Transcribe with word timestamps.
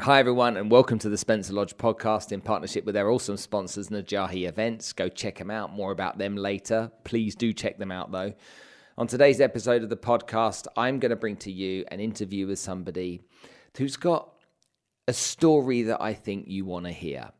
Hi, 0.00 0.18
everyone, 0.18 0.56
and 0.56 0.72
welcome 0.72 0.98
to 0.98 1.08
the 1.08 1.16
Spencer 1.16 1.52
Lodge 1.52 1.76
podcast 1.76 2.32
in 2.32 2.40
partnership 2.40 2.84
with 2.84 2.96
their 2.96 3.12
awesome 3.12 3.36
sponsors, 3.36 3.90
Najahi 3.90 4.48
Events. 4.48 4.92
Go 4.92 5.08
check 5.08 5.38
them 5.38 5.52
out. 5.52 5.72
More 5.72 5.92
about 5.92 6.18
them 6.18 6.34
later. 6.34 6.90
Please 7.04 7.36
do 7.36 7.52
check 7.52 7.78
them 7.78 7.92
out, 7.92 8.10
though. 8.10 8.34
On 8.98 9.06
today's 9.06 9.40
episode 9.40 9.84
of 9.84 9.90
the 9.90 9.96
podcast, 9.96 10.66
I'm 10.76 10.98
going 10.98 11.10
to 11.10 11.16
bring 11.16 11.36
to 11.36 11.52
you 11.52 11.84
an 11.92 12.00
interview 12.00 12.48
with 12.48 12.58
somebody 12.58 13.22
who's 13.76 13.96
got 13.96 14.30
a 15.06 15.12
story 15.12 15.82
that 15.82 16.02
I 16.02 16.12
think 16.12 16.48
you 16.48 16.64
want 16.64 16.86
to 16.86 16.92
hear. 16.92 17.30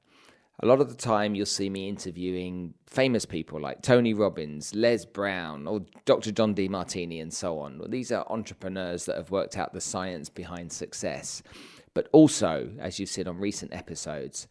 A 0.61 0.67
lot 0.67 0.81
of 0.81 0.89
the 0.89 0.95
time, 0.95 1.35
you'll 1.35 1.47
see 1.47 1.69
me 1.69 1.89
interviewing 1.89 2.75
famous 2.87 3.27
people 3.27 3.61
like 3.61 3.83
Tony 3.83 4.15
Robbins, 4.15 4.73
Les 4.77 5.05
Brown, 5.05 5.67
or 5.67 5.81
Dr. 6.05 6.31
John 6.31 6.55
Demartini, 6.55 7.21
and 7.21 7.35
so 7.35 7.59
on. 7.59 7.83
These 7.89 8.13
are 8.13 8.25
entrepreneurs 8.31 9.07
that 9.07 9.17
have 9.17 9.33
worked 9.33 9.59
out 9.59 9.73
the 9.73 9.81
science 9.81 10.29
behind 10.29 10.71
success 10.71 11.43
but 11.95 12.09
also, 12.13 12.71
as 12.79 12.99
you've 12.99 13.09
seen 13.09 13.29
on 13.29 13.39
recent 13.39 13.73
episodes, 13.73 14.47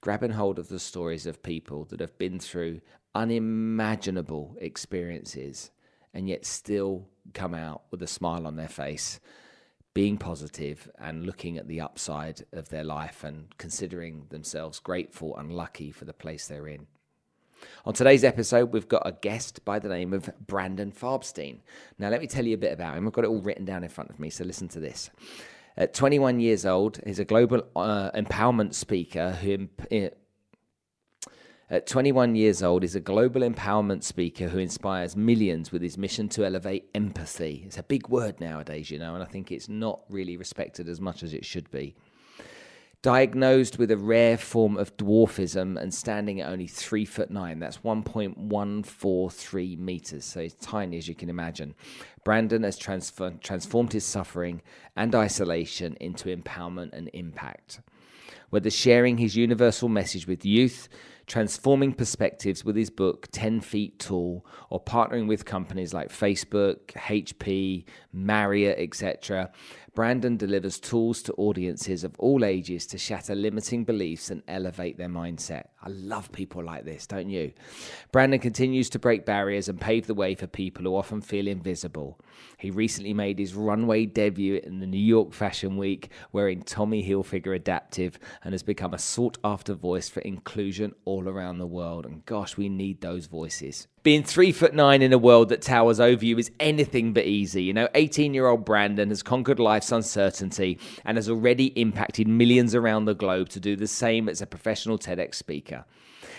grabbing 0.00 0.32
hold 0.32 0.58
of 0.58 0.68
the 0.68 0.78
stories 0.78 1.26
of 1.26 1.42
people 1.42 1.84
that 1.86 2.00
have 2.00 2.16
been 2.18 2.38
through 2.38 2.80
unimaginable 3.14 4.56
experiences 4.60 5.70
and 6.12 6.28
yet 6.28 6.46
still 6.46 7.06
come 7.34 7.54
out 7.54 7.82
with 7.90 8.02
a 8.02 8.06
smile 8.06 8.46
on 8.46 8.56
their 8.56 8.68
face, 8.68 9.20
being 9.92 10.16
positive 10.16 10.90
and 10.98 11.26
looking 11.26 11.58
at 11.58 11.68
the 11.68 11.80
upside 11.80 12.44
of 12.52 12.68
their 12.70 12.84
life 12.84 13.24
and 13.24 13.56
considering 13.58 14.26
themselves 14.30 14.78
grateful 14.78 15.36
and 15.36 15.52
lucky 15.52 15.90
for 15.90 16.04
the 16.04 16.12
place 16.12 16.46
they're 16.46 16.68
in. 16.68 16.86
On 17.84 17.94
today's 17.94 18.24
episode, 18.24 18.72
we've 18.72 18.88
got 18.88 19.02
a 19.06 19.12
guest 19.12 19.64
by 19.64 19.78
the 19.78 19.88
name 19.88 20.12
of 20.12 20.30
Brandon 20.46 20.92
Farbstein. 20.92 21.58
Now, 21.98 22.10
let 22.10 22.20
me 22.20 22.26
tell 22.26 22.44
you 22.46 22.54
a 22.54 22.58
bit 22.58 22.72
about 22.72 22.96
him. 22.96 23.06
I've 23.06 23.12
got 23.12 23.24
it 23.24 23.28
all 23.28 23.40
written 23.40 23.64
down 23.64 23.82
in 23.82 23.88
front 23.88 24.10
of 24.10 24.20
me, 24.20 24.30
so 24.30 24.44
listen 24.44 24.68
to 24.68 24.80
this. 24.80 25.10
At 25.76 25.92
21 25.92 26.40
years 26.40 26.64
old, 26.64 27.00
he's 27.04 27.18
a 27.18 27.24
global 27.24 27.62
uh, 27.76 28.10
empowerment 28.12 28.74
speaker 28.74 29.32
who. 29.32 29.68
Eh, 29.90 30.10
at 31.68 31.88
21 31.88 32.36
years 32.36 32.62
old, 32.62 32.82
he's 32.82 32.94
a 32.94 33.00
global 33.00 33.40
empowerment 33.40 34.04
speaker 34.04 34.46
who 34.46 34.58
inspires 34.58 35.16
millions 35.16 35.72
with 35.72 35.82
his 35.82 35.98
mission 35.98 36.28
to 36.28 36.46
elevate 36.46 36.88
empathy. 36.94 37.64
It's 37.66 37.76
a 37.76 37.82
big 37.82 38.06
word 38.06 38.40
nowadays, 38.40 38.88
you 38.88 39.00
know, 39.00 39.14
and 39.14 39.22
I 39.22 39.26
think 39.26 39.50
it's 39.50 39.68
not 39.68 40.04
really 40.08 40.36
respected 40.36 40.88
as 40.88 41.00
much 41.00 41.24
as 41.24 41.34
it 41.34 41.44
should 41.44 41.68
be 41.72 41.96
diagnosed 43.06 43.78
with 43.78 43.90
a 43.92 43.96
rare 43.96 44.36
form 44.36 44.76
of 44.76 44.96
dwarfism 44.96 45.80
and 45.80 45.94
standing 45.94 46.40
at 46.40 46.50
only 46.50 46.66
three 46.66 47.04
foot 47.04 47.30
nine. 47.30 47.60
That's 47.60 47.78
1.143 47.78 49.78
meters, 49.78 50.24
so 50.24 50.40
he's 50.40 50.54
tiny 50.54 50.98
as 50.98 51.06
you 51.06 51.14
can 51.14 51.28
imagine. 51.28 51.76
Brandon 52.24 52.64
has 52.64 52.76
transfer- 52.76 53.38
transformed 53.40 53.92
his 53.92 54.04
suffering 54.04 54.60
and 54.96 55.14
isolation 55.14 55.96
into 56.00 56.36
empowerment 56.36 56.94
and 56.94 57.08
impact. 57.12 57.78
Whether 58.50 58.70
sharing 58.70 59.18
his 59.18 59.36
universal 59.36 59.88
message 59.88 60.26
with 60.26 60.44
youth, 60.44 60.88
transforming 61.26 61.92
perspectives 61.92 62.64
with 62.64 62.76
his 62.76 62.90
book 62.90 63.28
10 63.32 63.60
Feet 63.60 63.98
Tall, 63.98 64.46
or 64.70 64.82
partnering 64.82 65.26
with 65.26 65.44
companies 65.44 65.92
like 65.92 66.08
Facebook, 66.08 66.92
HP, 66.92 67.84
Marriott, 68.12 68.78
etc., 68.78 69.50
Brandon 69.96 70.36
delivers 70.36 70.78
tools 70.78 71.22
to 71.22 71.32
audiences 71.38 72.04
of 72.04 72.14
all 72.18 72.44
ages 72.44 72.86
to 72.88 72.98
shatter 72.98 73.34
limiting 73.34 73.82
beliefs 73.82 74.30
and 74.30 74.42
elevate 74.46 74.98
their 74.98 75.08
mindset. 75.08 75.68
I 75.82 75.88
love 75.88 76.30
people 76.32 76.62
like 76.62 76.84
this, 76.84 77.06
don't 77.06 77.30
you? 77.30 77.54
Brandon 78.12 78.38
continues 78.38 78.90
to 78.90 78.98
break 78.98 79.24
barriers 79.24 79.70
and 79.70 79.80
pave 79.80 80.06
the 80.06 80.12
way 80.12 80.34
for 80.34 80.46
people 80.46 80.84
who 80.84 80.94
often 80.94 81.22
feel 81.22 81.48
invisible. 81.48 82.20
He 82.58 82.70
recently 82.70 83.14
made 83.14 83.38
his 83.38 83.54
runway 83.54 84.04
debut 84.04 84.60
in 84.62 84.80
the 84.80 84.86
New 84.86 84.98
York 84.98 85.32
Fashion 85.32 85.78
Week 85.78 86.10
wearing 86.30 86.60
Tommy 86.60 87.02
Hilfiger 87.02 87.56
Adaptive 87.56 88.18
and 88.42 88.52
has 88.52 88.62
become 88.62 88.94
a 88.94 88.98
sought 88.98 89.38
after 89.44 89.74
voice 89.74 90.08
for 90.08 90.20
inclusion 90.20 90.94
all 91.04 91.28
around 91.28 91.58
the 91.58 91.66
world. 91.66 92.06
And 92.06 92.24
gosh, 92.26 92.56
we 92.56 92.68
need 92.68 93.00
those 93.00 93.26
voices. 93.26 93.86
Being 94.02 94.22
three 94.22 94.52
foot 94.52 94.74
nine 94.74 95.02
in 95.02 95.12
a 95.12 95.18
world 95.18 95.48
that 95.48 95.62
towers 95.62 95.98
over 95.98 96.24
you 96.24 96.38
is 96.38 96.50
anything 96.60 97.12
but 97.12 97.24
easy. 97.24 97.64
You 97.64 97.72
know, 97.72 97.88
18 97.94 98.34
year 98.34 98.46
old 98.46 98.64
Brandon 98.64 99.08
has 99.08 99.22
conquered 99.22 99.58
life's 99.58 99.92
uncertainty 99.92 100.78
and 101.04 101.18
has 101.18 101.28
already 101.28 101.66
impacted 101.80 102.28
millions 102.28 102.74
around 102.74 103.04
the 103.04 103.14
globe 103.14 103.48
to 103.50 103.60
do 103.60 103.76
the 103.76 103.86
same 103.86 104.28
as 104.28 104.40
a 104.40 104.46
professional 104.46 104.98
TEDx 104.98 105.34
speaker. 105.34 105.84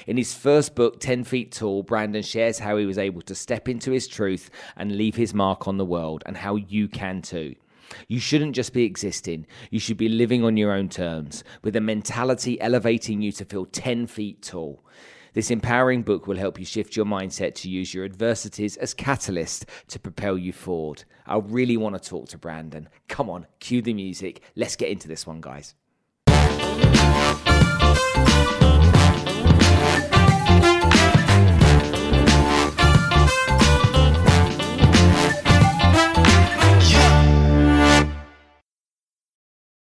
In 0.07 0.15
his 0.15 0.33
first 0.33 0.73
book, 0.73 1.01
10 1.01 1.25
Feet 1.25 1.51
Tall, 1.51 1.83
Brandon 1.83 2.23
shares 2.23 2.59
how 2.59 2.77
he 2.77 2.85
was 2.85 2.97
able 2.97 3.21
to 3.23 3.35
step 3.35 3.67
into 3.67 3.91
his 3.91 4.07
truth 4.07 4.49
and 4.77 4.95
leave 4.95 5.17
his 5.17 5.33
mark 5.33 5.67
on 5.67 5.75
the 5.75 5.85
world, 5.85 6.23
and 6.25 6.37
how 6.37 6.55
you 6.55 6.87
can 6.87 7.21
too. 7.21 7.55
You 8.07 8.19
shouldn't 8.19 8.55
just 8.55 8.73
be 8.73 8.83
existing, 8.83 9.47
you 9.71 9.79
should 9.79 9.97
be 9.97 10.09
living 10.09 10.43
on 10.43 10.57
your 10.57 10.71
own 10.71 10.89
terms, 10.89 11.43
with 11.63 11.75
a 11.75 11.81
mentality 11.81 12.59
elevating 12.61 13.21
you 13.21 13.31
to 13.33 13.45
feel 13.45 13.65
10 13.65 14.07
feet 14.07 14.41
tall. 14.41 14.83
This 15.33 15.51
empowering 15.51 16.01
book 16.01 16.25
will 16.25 16.37
help 16.37 16.57
you 16.57 16.65
shift 16.65 16.95
your 16.95 17.05
mindset 17.05 17.53
to 17.55 17.69
use 17.69 17.93
your 17.93 18.05
adversities 18.05 18.75
as 18.77 18.95
catalyst 18.95 19.67
to 19.89 19.99
propel 19.99 20.37
you 20.37 20.51
forward. 20.51 21.03
I 21.27 21.37
really 21.37 21.77
want 21.77 22.01
to 22.01 22.09
talk 22.09 22.29
to 22.29 22.37
Brandon. 22.37 22.89
Come 23.07 23.29
on, 23.29 23.45
cue 23.59 23.81
the 23.83 23.93
music. 23.93 24.41
Let's 24.55 24.75
get 24.75 24.89
into 24.89 25.07
this 25.07 25.27
one, 25.27 25.41
guys. 25.41 25.75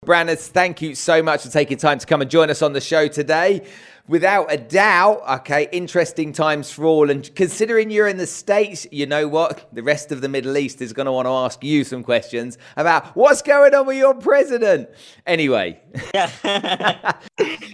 Brandon, 0.09 0.39
thank 0.39 0.81
you 0.81 0.95
so 0.95 1.23
much 1.23 1.43
for 1.43 1.51
taking 1.51 1.77
time 1.77 1.99
to 1.99 2.07
come 2.07 2.23
and 2.23 2.31
join 2.31 2.49
us 2.49 2.63
on 2.63 2.73
the 2.73 2.81
show 2.81 3.09
today 3.09 3.61
without 4.07 4.51
a 4.51 4.57
doubt, 4.57 5.21
okay, 5.41 5.69
interesting 5.71 6.33
times 6.33 6.71
for 6.71 6.87
all. 6.87 7.11
And 7.11 7.31
considering 7.35 7.91
you're 7.91 8.09
in 8.09 8.17
the 8.17 8.27
States, 8.27 8.87
you 8.91 9.05
know 9.05 9.29
what? 9.29 9.69
The 9.75 9.83
rest 9.83 10.11
of 10.11 10.23
the 10.23 10.29
Middle 10.31 10.57
East 10.57 10.81
is 10.81 10.95
going 10.95 11.05
to 11.05 11.13
want 11.13 11.27
to 11.27 11.31
ask 11.31 11.63
you 11.63 11.85
some 11.85 12.03
questions 12.03 12.57
about 12.79 13.15
what's 13.17 13.43
going 13.43 13.75
on 13.75 13.85
with 13.87 13.99
your 13.99 14.15
president. 14.15 14.89
Anyway. 15.27 15.79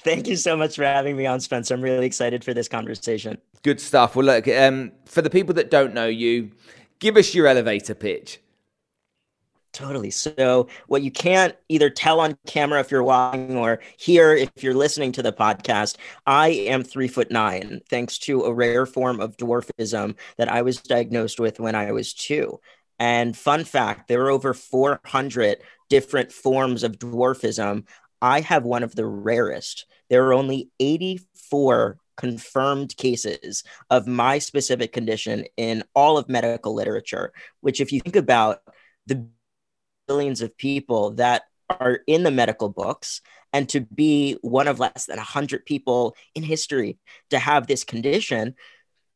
Thank 0.02 0.26
you 0.26 0.34
so 0.34 0.56
much 0.56 0.74
for 0.74 0.82
having 0.82 1.16
me 1.16 1.26
on, 1.26 1.38
Spencer. 1.38 1.72
I'm 1.72 1.82
really 1.82 2.04
excited 2.04 2.42
for 2.42 2.52
this 2.52 2.66
conversation. 2.66 3.38
Good 3.62 3.80
stuff. 3.80 4.16
Well, 4.16 4.26
look, 4.26 4.48
um, 4.48 4.90
for 5.04 5.22
the 5.22 5.30
people 5.30 5.54
that 5.54 5.70
don't 5.70 5.94
know 5.94 6.08
you, 6.08 6.50
give 6.98 7.16
us 7.16 7.32
your 7.32 7.46
elevator 7.46 7.94
pitch. 7.94 8.40
Totally. 9.74 10.12
So, 10.12 10.68
what 10.86 11.02
you 11.02 11.10
can't 11.10 11.56
either 11.68 11.90
tell 11.90 12.20
on 12.20 12.38
camera 12.46 12.78
if 12.78 12.92
you're 12.92 13.02
watching 13.02 13.56
or 13.56 13.80
hear 13.96 14.32
if 14.32 14.50
you're 14.62 14.72
listening 14.72 15.10
to 15.12 15.22
the 15.22 15.32
podcast, 15.32 15.96
I 16.26 16.50
am 16.50 16.84
three 16.84 17.08
foot 17.08 17.32
nine, 17.32 17.80
thanks 17.90 18.16
to 18.20 18.42
a 18.42 18.54
rare 18.54 18.86
form 18.86 19.20
of 19.20 19.36
dwarfism 19.36 20.14
that 20.38 20.48
I 20.48 20.62
was 20.62 20.76
diagnosed 20.78 21.40
with 21.40 21.58
when 21.58 21.74
I 21.74 21.90
was 21.90 22.14
two. 22.14 22.60
And 23.00 23.36
fun 23.36 23.64
fact 23.64 24.06
there 24.06 24.22
are 24.22 24.30
over 24.30 24.54
400 24.54 25.58
different 25.90 26.30
forms 26.30 26.84
of 26.84 26.98
dwarfism. 27.00 27.86
I 28.22 28.42
have 28.42 28.62
one 28.64 28.84
of 28.84 28.94
the 28.94 29.06
rarest. 29.06 29.86
There 30.08 30.24
are 30.26 30.34
only 30.34 30.70
84 30.78 31.98
confirmed 32.16 32.96
cases 32.96 33.64
of 33.90 34.06
my 34.06 34.38
specific 34.38 34.92
condition 34.92 35.46
in 35.56 35.82
all 35.94 36.16
of 36.16 36.28
medical 36.28 36.74
literature, 36.74 37.32
which, 37.60 37.80
if 37.80 37.90
you 37.90 38.00
think 38.00 38.14
about 38.14 38.60
the 39.06 39.26
billions 40.06 40.40
of 40.40 40.56
people 40.56 41.12
that 41.12 41.42
are 41.70 42.00
in 42.06 42.22
the 42.22 42.30
medical 42.30 42.68
books 42.68 43.20
and 43.52 43.68
to 43.68 43.80
be 43.80 44.36
one 44.42 44.68
of 44.68 44.80
less 44.80 45.06
than 45.06 45.16
100 45.16 45.64
people 45.64 46.16
in 46.34 46.42
history 46.42 46.98
to 47.30 47.38
have 47.38 47.66
this 47.66 47.84
condition 47.84 48.54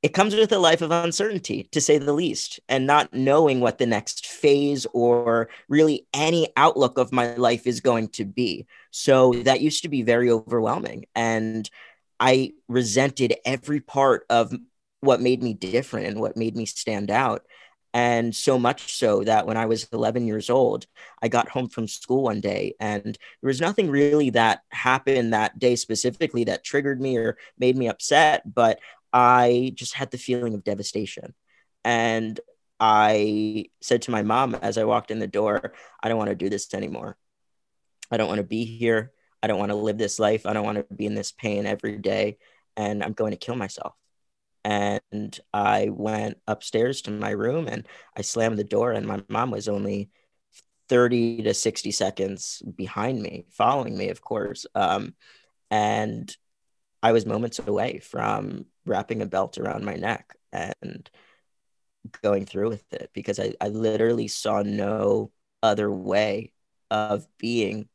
it 0.01 0.15
comes 0.15 0.35
with 0.35 0.53
a 0.53 0.59
life 0.59 0.81
of 0.81 0.93
uncertainty 0.93 1.69
to 1.73 1.81
say 1.81 1.99
the 1.99 2.13
least 2.13 2.61
and 2.69 2.87
not 2.87 3.13
knowing 3.13 3.59
what 3.61 3.79
the 3.79 3.87
next 3.87 4.27
phase 4.27 4.87
or 4.93 5.49
really 5.69 6.07
any 6.15 6.49
outlook 6.57 6.99
of 6.99 7.13
my 7.13 7.35
life 7.35 7.67
is 7.67 7.81
going 7.81 8.07
to 8.11 8.25
be. 8.25 8.65
So 8.93 9.33
that 9.43 9.61
used 9.61 9.83
to 9.83 9.89
be 9.89 10.03
very 10.03 10.31
overwhelming 10.31 11.07
and 11.15 11.69
i 12.21 12.53
resented 12.69 13.35
every 13.45 13.81
part 13.81 14.25
of 14.29 14.53
what 15.01 15.21
made 15.21 15.43
me 15.43 15.55
different 15.55 16.07
and 16.07 16.21
what 16.21 16.37
made 16.37 16.57
me 16.57 16.67
stand 16.67 17.11
out 17.11 17.45
and 17.95 18.35
so 18.35 18.59
much 18.59 18.95
so 18.95 19.25
that 19.25 19.47
when 19.47 19.57
I 19.57 19.67
was 19.67 19.89
11 19.93 20.27
years 20.27 20.51
old, 20.51 20.87
I 21.23 21.29
got 21.29 21.49
home 21.49 21.69
from 21.69 21.89
school 21.89 22.23
one 22.23 22.41
day 22.41 22.75
and 22.81 23.05
there 23.05 23.49
was 23.49 23.61
nothing 23.61 23.91
really 23.91 24.31
that 24.31 24.63
happened 24.71 25.33
that 25.33 25.59
day 25.59 25.75
specifically 25.77 26.45
that 26.45 26.65
triggered 26.65 27.01
me 27.01 27.17
or 27.17 27.39
made 27.59 27.77
me 27.77 27.89
upset, 27.89 28.55
but 28.55 28.79
I 29.13 29.73
just 29.75 29.95
had 29.95 30.11
the 30.11 30.19
feeling 30.19 30.55
of 30.55 30.65
devastation. 30.65 31.35
And 31.85 32.39
I 32.79 33.67
said 33.81 34.03
to 34.03 34.11
my 34.11 34.23
mom 34.23 34.55
as 34.55 34.77
I 34.77 34.85
walked 34.85 35.11
in 35.11 35.19
the 35.19 35.27
door, 35.27 35.73
I 36.03 36.09
don't 36.09 36.19
want 36.19 36.31
to 36.31 36.37
do 36.37 36.51
this 36.51 36.73
anymore. 36.75 37.17
I 38.11 38.19
don't 38.19 38.29
want 38.29 38.39
to 38.39 38.45
be 38.45 38.65
here. 38.65 39.13
I 39.43 39.47
don't 39.47 39.59
want 39.59 39.71
to 39.71 39.77
live 39.77 39.99
this 39.99 40.19
life. 40.19 40.47
I 40.47 40.53
don't 40.53 40.65
want 40.65 40.89
to 40.89 40.95
be 40.95 41.07
in 41.07 41.15
this 41.15 41.33
pain 41.33 41.67
every 41.67 41.97
day. 41.97 42.39
And 42.77 43.03
I'm 43.03 43.13
going 43.13 43.31
to 43.31 43.37
kill 43.37 43.57
myself 43.57 43.95
and 44.65 45.39
I 45.53 45.89
went 45.91 46.39
upstairs 46.47 47.03
to 47.03 47.11
my 47.11 47.31
room 47.31 47.69
and 47.69 47.87
I 48.17 48.23
slammed 48.23 48.59
the 48.59 48.65
door 48.65 48.93
and 48.93 49.07
my 49.07 49.23
mom 49.29 49.51
was 49.51 49.69
only 49.69 50.11
30 50.89 51.43
to 51.43 51.55
60 51.55 51.91
seconds 51.91 52.63
behind 52.75 53.21
me, 53.21 53.47
following 53.51 53.97
me, 53.97 54.09
of 54.09 54.21
course. 54.21 54.67
Um, 54.75 55.15
and 55.71 56.35
I 57.03 57.13
was 57.13 57.27
moments 57.27 57.59
away 57.59 57.99
from 58.01 58.67
wrapping 58.85 59.23
a 59.23 59.27
belt 59.27 59.59
around 59.59 59.85
my 59.85 59.95
neck 59.95 60.35
and 60.53 61.09
going 62.23 62.47
through 62.47 62.71
with 62.71 62.93
it 62.93 63.11
because 63.13 63.39
I, 63.39 63.55
I 63.61 63.69
literally 63.69 64.29
saw 64.29 64.63
no 64.63 65.31
other 65.63 65.91
way 65.91 66.53
of 66.91 67.27
being 67.39 67.89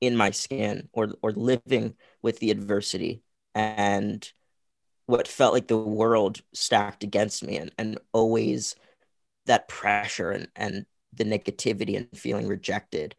in 0.00 0.16
my 0.16 0.30
skin 0.30 0.88
or 0.92 1.08
or 1.22 1.32
living 1.32 1.96
with 2.22 2.38
the 2.38 2.50
adversity 2.50 3.22
and 3.54 4.30
what 5.08 5.26
felt 5.26 5.54
like 5.54 5.68
the 5.68 5.78
world 5.78 6.42
stacked 6.52 7.02
against 7.02 7.42
me 7.42 7.56
and, 7.56 7.72
and 7.78 7.98
always 8.12 8.76
that 9.46 9.66
pressure 9.66 10.30
and, 10.30 10.48
and 10.54 10.84
the 11.14 11.24
negativity 11.24 11.96
and 11.96 12.06
feeling 12.14 12.46
rejected 12.46 13.16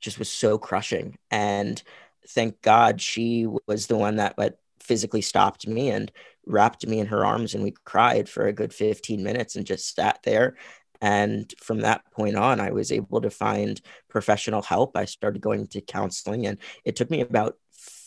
just 0.00 0.18
was 0.18 0.28
so 0.28 0.58
crushing 0.58 1.16
and 1.30 1.84
thank 2.30 2.60
god 2.60 3.00
she 3.00 3.46
was 3.68 3.86
the 3.86 3.96
one 3.96 4.16
that, 4.16 4.36
that 4.36 4.56
physically 4.80 5.22
stopped 5.22 5.64
me 5.64 5.90
and 5.90 6.10
wrapped 6.44 6.84
me 6.84 6.98
in 6.98 7.06
her 7.06 7.24
arms 7.24 7.54
and 7.54 7.62
we 7.62 7.72
cried 7.84 8.28
for 8.28 8.48
a 8.48 8.52
good 8.52 8.74
15 8.74 9.22
minutes 9.22 9.54
and 9.54 9.64
just 9.64 9.94
sat 9.94 10.18
there 10.24 10.56
and 11.00 11.54
from 11.62 11.82
that 11.82 12.02
point 12.10 12.34
on, 12.34 12.58
I 12.58 12.72
was 12.72 12.90
able 12.90 13.20
to 13.20 13.30
find 13.30 13.80
professional 14.08 14.62
help. 14.62 14.96
I 14.96 15.04
started 15.04 15.40
going 15.40 15.68
to 15.68 15.80
counseling, 15.80 16.44
and 16.44 16.58
it 16.84 16.96
took 16.96 17.08
me 17.08 17.20
about 17.20 17.54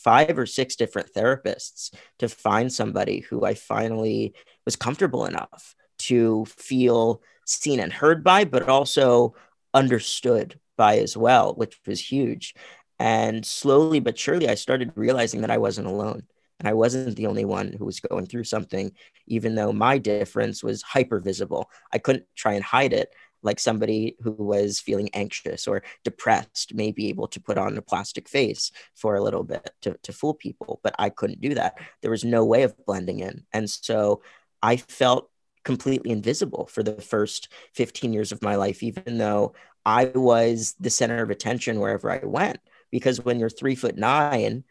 five 0.03 0.38
or 0.38 0.45
six 0.45 0.75
different 0.75 1.13
therapists 1.13 1.94
to 2.19 2.27
find 2.27 2.71
somebody 2.71 3.19
who 3.19 3.45
I 3.45 3.53
finally 3.53 4.33
was 4.65 4.75
comfortable 4.75 5.25
enough 5.25 5.75
to 6.00 6.45
feel 6.45 7.21
seen 7.45 7.80
and 7.80 7.94
heard 7.94 8.24
by, 8.24 8.45
but 8.45 8.69
also 8.69 9.36
understood 9.74 10.59
by 10.77 10.98
as 10.98 11.15
well, 11.15 11.53
which 11.53 11.80
was 11.86 12.00
huge. 12.00 12.56
And 13.00 13.45
slowly 13.45 14.00
but 14.00 14.18
surely, 14.18 14.48
I 14.50 14.56
started 14.56 14.92
realizing 14.95 15.42
that 15.42 15.51
I 15.51 15.57
wasn't 15.57 15.88
alone. 15.88 16.24
And 16.59 16.68
I 16.68 16.74
wasn't 16.74 17.15
the 17.15 17.25
only 17.25 17.44
one 17.44 17.74
who 17.74 17.86
was 17.86 18.00
going 18.00 18.27
through 18.27 18.44
something, 18.44 18.92
even 19.25 19.56
though 19.56 19.74
my 19.74 19.98
difference 19.98 20.63
was 20.63 20.83
hyper 20.83 21.19
visible. 21.19 21.71
I 21.92 21.98
couldn't 21.98 22.25
try 22.36 22.53
and 22.53 22.63
hide 22.63 22.94
it 22.94 23.09
like 23.43 23.59
somebody 23.59 24.15
who 24.21 24.31
was 24.31 24.79
feeling 24.79 25.09
anxious 25.13 25.67
or 25.67 25.83
depressed 26.03 26.73
may 26.73 26.91
be 26.91 27.09
able 27.09 27.27
to 27.27 27.41
put 27.41 27.57
on 27.57 27.77
a 27.77 27.81
plastic 27.81 28.29
face 28.29 28.71
for 28.95 29.15
a 29.15 29.21
little 29.21 29.43
bit 29.43 29.71
to, 29.81 29.97
to 30.03 30.13
fool 30.13 30.33
people. 30.33 30.79
But 30.83 30.95
I 30.99 31.09
couldn't 31.09 31.41
do 31.41 31.55
that. 31.55 31.77
There 32.01 32.11
was 32.11 32.23
no 32.23 32.45
way 32.45 32.63
of 32.63 32.75
blending 32.85 33.19
in. 33.19 33.43
And 33.53 33.69
so 33.69 34.21
I 34.61 34.77
felt 34.77 35.29
completely 35.63 36.11
invisible 36.11 36.67
for 36.67 36.83
the 36.83 37.01
first 37.01 37.49
15 37.75 38.13
years 38.13 38.31
of 38.31 38.41
my 38.41 38.55
life, 38.55 38.83
even 38.83 39.17
though 39.17 39.53
I 39.85 40.05
was 40.05 40.75
the 40.79 40.89
center 40.89 41.21
of 41.21 41.29
attention 41.29 41.79
wherever 41.79 42.09
I 42.09 42.19
went. 42.23 42.59
Because 42.91 43.23
when 43.23 43.39
you're 43.39 43.49
three 43.49 43.75
foot 43.75 43.97
nine, 43.97 44.63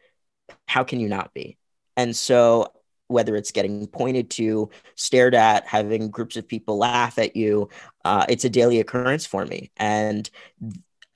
how 0.67 0.85
can 0.85 1.01
you 1.01 1.09
not 1.09 1.33
be? 1.33 1.59
And 1.97 2.15
so 2.15 2.73
whether 3.11 3.37
it's 3.37 3.51
getting 3.51 3.87
pointed 3.87 4.31
to, 4.31 4.71
stared 4.95 5.35
at, 5.35 5.67
having 5.67 6.11
groups 6.11 6.37
of 6.37 6.47
people 6.47 6.79
laugh 6.79 7.19
at 7.19 7.37
you, 7.37 7.69
uh, 8.05 8.25
it's 8.29 8.45
a 8.45 8.51
daily 8.51 8.81
occurrence 8.81 9.27
for 9.27 9.45
me. 9.45 9.71
And 9.77 10.29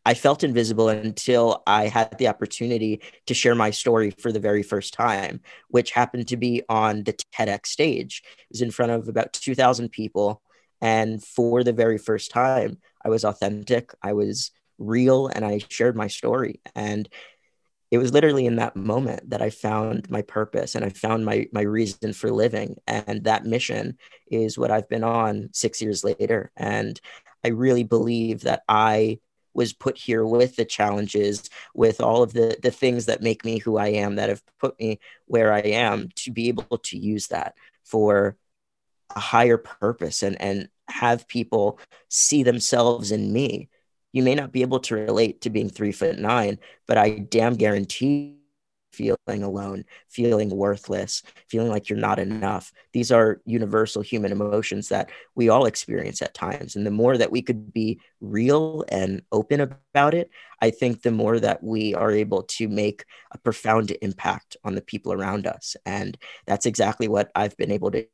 I 0.06 0.14
felt 0.14 0.44
invisible 0.44 0.88
until 0.90 1.62
I 1.66 1.88
had 1.88 2.18
the 2.18 2.28
opportunity 2.28 3.00
to 3.26 3.34
share 3.34 3.54
my 3.54 3.70
story 3.70 4.10
for 4.10 4.32
the 4.32 4.40
very 4.40 4.62
first 4.62 4.92
time, 4.92 5.40
which 5.68 5.92
happened 5.92 6.28
to 6.28 6.36
be 6.36 6.62
on 6.68 7.04
the 7.04 7.16
TEDx 7.34 7.66
stage. 7.68 8.22
It 8.24 8.46
was 8.50 8.62
in 8.62 8.70
front 8.70 8.92
of 8.92 9.08
about 9.08 9.32
2,000 9.32 9.88
people. 9.90 10.42
And 10.82 11.24
for 11.24 11.64
the 11.64 11.72
very 11.72 11.96
first 11.96 12.30
time, 12.30 12.78
I 13.02 13.08
was 13.08 13.24
authentic, 13.24 13.92
I 14.02 14.12
was 14.12 14.50
real, 14.78 15.28
and 15.28 15.44
I 15.44 15.60
shared 15.68 15.96
my 15.96 16.08
story. 16.08 16.60
And 16.74 17.08
it 17.94 17.98
was 17.98 18.12
literally 18.12 18.44
in 18.44 18.56
that 18.56 18.74
moment 18.74 19.30
that 19.30 19.40
I 19.40 19.50
found 19.50 20.10
my 20.10 20.20
purpose 20.22 20.74
and 20.74 20.84
I 20.84 20.88
found 20.88 21.24
my 21.24 21.46
my 21.52 21.60
reason 21.60 22.12
for 22.12 22.32
living. 22.32 22.76
And 22.88 23.22
that 23.22 23.44
mission 23.44 23.98
is 24.26 24.58
what 24.58 24.72
I've 24.72 24.88
been 24.88 25.04
on 25.04 25.50
six 25.52 25.80
years 25.80 26.02
later. 26.02 26.50
And 26.56 27.00
I 27.44 27.48
really 27.48 27.84
believe 27.84 28.40
that 28.40 28.64
I 28.68 29.20
was 29.54 29.72
put 29.72 29.96
here 29.96 30.26
with 30.26 30.56
the 30.56 30.64
challenges, 30.64 31.48
with 31.72 32.00
all 32.00 32.24
of 32.24 32.32
the 32.32 32.58
the 32.60 32.72
things 32.72 33.06
that 33.06 33.22
make 33.22 33.44
me 33.44 33.58
who 33.58 33.76
I 33.76 33.88
am, 33.88 34.16
that 34.16 34.28
have 34.28 34.42
put 34.58 34.76
me 34.80 34.98
where 35.26 35.52
I 35.52 35.60
am, 35.60 36.08
to 36.16 36.32
be 36.32 36.48
able 36.48 36.78
to 36.78 36.98
use 36.98 37.28
that 37.28 37.54
for 37.84 38.36
a 39.14 39.20
higher 39.20 39.58
purpose 39.58 40.24
and 40.24 40.40
and 40.42 40.68
have 40.88 41.28
people 41.28 41.78
see 42.08 42.42
themselves 42.42 43.12
in 43.12 43.32
me 43.32 43.68
you 44.14 44.22
may 44.22 44.36
not 44.36 44.52
be 44.52 44.62
able 44.62 44.78
to 44.78 44.94
relate 44.94 45.40
to 45.40 45.50
being 45.50 45.68
three 45.68 45.90
foot 45.90 46.18
nine, 46.18 46.60
but 46.86 46.96
I 46.96 47.10
damn 47.18 47.54
guarantee 47.54 48.38
feeling 48.92 49.42
alone, 49.42 49.84
feeling 50.08 50.50
worthless, 50.50 51.24
feeling 51.48 51.68
like 51.68 51.88
you're 51.88 51.98
not 51.98 52.20
enough. 52.20 52.70
These 52.92 53.10
are 53.10 53.40
universal 53.44 54.02
human 54.02 54.30
emotions 54.30 54.88
that 54.90 55.10
we 55.34 55.48
all 55.48 55.66
experience 55.66 56.22
at 56.22 56.32
times. 56.32 56.76
And 56.76 56.86
the 56.86 56.92
more 56.92 57.18
that 57.18 57.32
we 57.32 57.42
could 57.42 57.72
be 57.72 58.00
real 58.20 58.84
and 58.88 59.20
open 59.32 59.60
about 59.60 60.14
it, 60.14 60.30
I 60.62 60.70
think 60.70 61.02
the 61.02 61.10
more 61.10 61.40
that 61.40 61.64
we 61.64 61.92
are 61.96 62.12
able 62.12 62.44
to 62.44 62.68
make 62.68 63.04
a 63.32 63.38
profound 63.38 63.96
impact 64.00 64.56
on 64.62 64.76
the 64.76 64.80
people 64.80 65.12
around 65.12 65.48
us. 65.48 65.74
And 65.84 66.16
that's 66.46 66.66
exactly 66.66 67.08
what 67.08 67.32
I've 67.34 67.56
been 67.56 67.72
able 67.72 67.90
to 67.90 68.06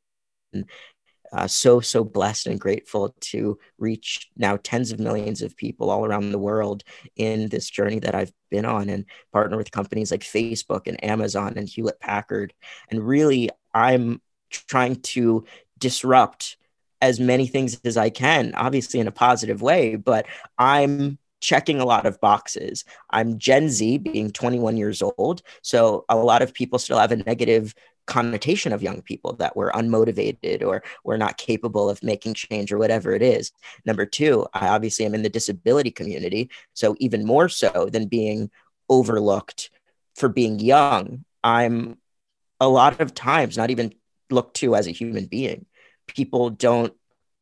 uh, 1.31 1.47
so 1.47 1.79
so 1.79 2.03
blessed 2.03 2.47
and 2.47 2.59
grateful 2.59 3.15
to 3.21 3.57
reach 3.77 4.29
now 4.37 4.57
tens 4.63 4.91
of 4.91 4.99
millions 4.99 5.41
of 5.41 5.55
people 5.55 5.89
all 5.89 6.05
around 6.05 6.31
the 6.31 6.39
world 6.39 6.83
in 7.15 7.49
this 7.49 7.69
journey 7.69 7.99
that 7.99 8.15
I've 8.15 8.31
been 8.49 8.65
on 8.65 8.89
and 8.89 9.05
partner 9.31 9.57
with 9.57 9.71
companies 9.71 10.11
like 10.11 10.21
Facebook 10.21 10.87
and 10.87 11.03
Amazon 11.03 11.53
and 11.57 11.67
Hewlett 11.67 11.99
Packard 11.99 12.53
and 12.89 13.05
really 13.05 13.49
I'm 13.73 14.21
trying 14.49 14.97
to 14.97 15.45
disrupt 15.77 16.57
as 17.01 17.19
many 17.19 17.47
things 17.47 17.79
as 17.85 17.97
I 17.97 18.09
can 18.09 18.53
obviously 18.55 18.99
in 18.99 19.07
a 19.07 19.11
positive 19.11 19.61
way 19.61 19.95
but 19.95 20.25
I'm 20.57 21.17
checking 21.41 21.81
a 21.81 21.85
lot 21.85 22.05
of 22.05 22.21
boxes. 22.21 22.85
I'm 23.09 23.37
Gen 23.37 23.67
Z, 23.67 23.97
being 23.97 24.31
21 24.31 24.77
years 24.77 25.01
old. 25.01 25.41
So 25.63 26.05
a 26.07 26.15
lot 26.15 26.43
of 26.43 26.53
people 26.53 26.79
still 26.79 26.99
have 26.99 27.11
a 27.11 27.17
negative 27.17 27.73
connotation 28.07 28.73
of 28.73 28.83
young 28.83 29.01
people 29.01 29.33
that 29.33 29.55
we're 29.55 29.71
unmotivated 29.71 30.63
or 30.63 30.83
we're 31.03 31.17
not 31.17 31.37
capable 31.37 31.89
of 31.89 32.03
making 32.03 32.33
change 32.33 32.71
or 32.71 32.77
whatever 32.77 33.13
it 33.13 33.21
is. 33.21 33.51
Number 33.85 34.05
two, 34.05 34.47
I 34.53 34.67
obviously 34.67 35.05
am 35.05 35.15
in 35.15 35.23
the 35.23 35.29
disability 35.29 35.91
community. 35.91 36.49
So, 36.73 36.95
even 36.99 37.25
more 37.25 37.49
so 37.49 37.89
than 37.91 38.07
being 38.07 38.49
overlooked 38.89 39.69
for 40.15 40.29
being 40.29 40.59
young, 40.59 41.25
I'm 41.43 41.97
a 42.59 42.67
lot 42.67 43.01
of 43.01 43.13
times 43.13 43.57
not 43.57 43.71
even 43.71 43.93
looked 44.29 44.55
to 44.57 44.75
as 44.75 44.87
a 44.87 44.91
human 44.91 45.25
being. 45.25 45.65
People 46.07 46.49
don't 46.49 46.93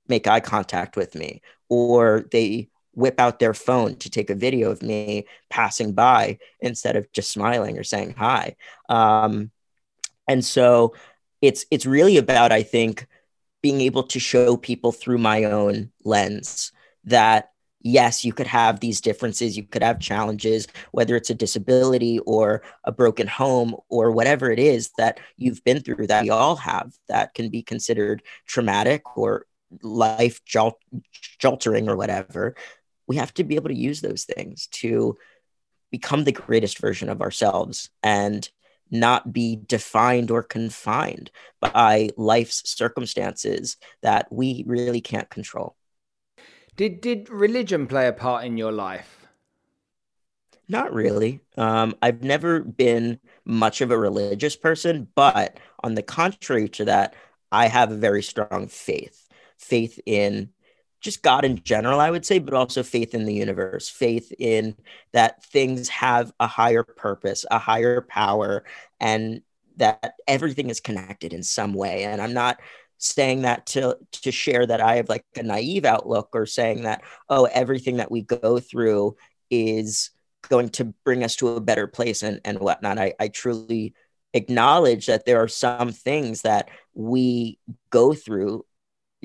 make 0.07 0.27
eye 0.27 0.39
contact 0.39 0.95
with 0.95 1.15
me 1.15 1.41
or 1.69 2.25
they 2.31 2.69
whip 2.93 3.19
out 3.19 3.39
their 3.39 3.53
phone 3.53 3.95
to 3.95 4.09
take 4.09 4.29
a 4.29 4.35
video 4.35 4.71
of 4.71 4.81
me 4.81 5.25
passing 5.49 5.93
by 5.93 6.37
instead 6.59 6.95
of 6.95 7.11
just 7.11 7.31
smiling 7.31 7.77
or 7.77 7.83
saying 7.83 8.15
hi. 8.17 8.55
Um, 8.89 9.51
and 10.29 10.45
so 10.45 10.93
it's 11.41 11.65
it's 11.71 11.85
really 11.85 12.17
about 12.17 12.53
I 12.53 12.63
think 12.63 13.07
being 13.61 13.81
able 13.81 14.03
to 14.03 14.19
show 14.19 14.55
people 14.55 14.93
through 14.93 15.17
my 15.17 15.43
own 15.43 15.91
lens 16.05 16.71
that 17.03 17.51
yes, 17.81 18.25
you 18.25 18.33
could 18.33 18.47
have 18.47 18.79
these 18.79 19.01
differences, 19.01 19.57
you 19.57 19.63
could 19.63 19.83
have 19.83 19.99
challenges, 19.99 20.67
whether 20.91 21.15
it's 21.15 21.29
a 21.29 21.35
disability 21.35 22.19
or 22.19 22.61
a 22.83 22.91
broken 22.91 23.25
home 23.25 23.75
or 23.89 24.11
whatever 24.11 24.51
it 24.51 24.59
is 24.59 24.91
that 24.97 25.19
you've 25.37 25.63
been 25.63 25.79
through 25.79 26.07
that 26.07 26.23
we 26.23 26.29
all 26.29 26.57
have 26.57 26.93
that 27.07 27.33
can 27.33 27.49
be 27.49 27.63
considered 27.63 28.21
traumatic 28.45 29.17
or 29.17 29.45
life 29.81 30.43
jolt- 30.45 30.81
joltering 31.41 31.87
or 31.87 31.95
whatever. 31.95 32.55
We 33.07 33.15
have 33.15 33.33
to 33.35 33.43
be 33.43 33.55
able 33.55 33.69
to 33.69 33.75
use 33.75 34.01
those 34.01 34.25
things 34.25 34.67
to 34.73 35.17
become 35.89 36.23
the 36.23 36.31
greatest 36.31 36.79
version 36.79 37.09
of 37.09 37.21
ourselves. 37.21 37.89
And 38.03 38.47
not 38.91 39.31
be 39.33 39.55
defined 39.67 40.31
or 40.31 40.43
confined 40.43 41.31
by 41.61 42.09
life's 42.17 42.69
circumstances 42.69 43.77
that 44.01 44.27
we 44.31 44.63
really 44.67 45.01
can't 45.01 45.29
control. 45.29 45.75
Did 46.75 47.01
did 47.01 47.29
religion 47.29 47.87
play 47.87 48.07
a 48.07 48.13
part 48.13 48.45
in 48.45 48.57
your 48.57 48.71
life? 48.71 49.27
Not 50.69 50.93
really. 50.93 51.41
Um, 51.57 51.95
I've 52.01 52.23
never 52.23 52.59
been 52.61 53.19
much 53.43 53.81
of 53.81 53.89
a 53.89 53.97
religious 53.97 54.55
person, 54.55 55.07
but 55.15 55.59
on 55.83 55.95
the 55.95 56.03
contrary 56.03 56.69
to 56.69 56.85
that, 56.85 57.15
I 57.51 57.67
have 57.67 57.91
a 57.91 57.97
very 57.97 58.21
strong 58.21 58.67
faith. 58.67 59.27
Faith 59.57 59.99
in 60.05 60.49
just 61.01 61.23
God 61.23 61.45
in 61.45 61.61
general, 61.63 61.99
I 61.99 62.11
would 62.11 62.25
say, 62.25 62.39
but 62.39 62.53
also 62.53 62.83
faith 62.83 63.13
in 63.13 63.25
the 63.25 63.33
universe, 63.33 63.89
faith 63.89 64.33
in 64.37 64.75
that 65.13 65.43
things 65.45 65.87
have 65.89 66.31
a 66.39 66.47
higher 66.47 66.83
purpose, 66.83 67.45
a 67.49 67.57
higher 67.59 68.01
power, 68.01 68.65
and 68.99 69.41
that 69.77 70.15
everything 70.27 70.69
is 70.69 70.79
connected 70.79 71.33
in 71.33 71.41
some 71.41 71.73
way. 71.73 72.03
And 72.03 72.21
I'm 72.21 72.33
not 72.33 72.59
saying 72.97 73.43
that 73.43 73.65
to 73.65 73.97
to 74.11 74.31
share 74.31 74.65
that 74.65 74.81
I 74.81 74.97
have 74.97 75.07
like 75.07 75.25
a 75.37 75.43
naive 75.43 75.85
outlook 75.85 76.29
or 76.33 76.45
saying 76.45 76.83
that 76.83 77.01
oh 77.29 77.45
everything 77.45 77.97
that 77.97 78.11
we 78.11 78.23
go 78.23 78.59
through 78.59 79.15
is 79.49 80.09
going 80.49 80.67
to 80.67 80.93
bring 81.05 81.23
us 81.23 81.37
to 81.37 81.47
a 81.49 81.61
better 81.61 81.87
place 81.87 82.23
and 82.23 82.41
and 82.43 82.59
whatnot. 82.59 82.99
I, 82.99 83.13
I 83.19 83.29
truly 83.29 83.93
acknowledge 84.33 85.07
that 85.07 85.25
there 85.25 85.41
are 85.41 85.47
some 85.47 85.91
things 85.91 86.43
that 86.43 86.69
we 86.93 87.57
go 87.89 88.13
through 88.13 88.65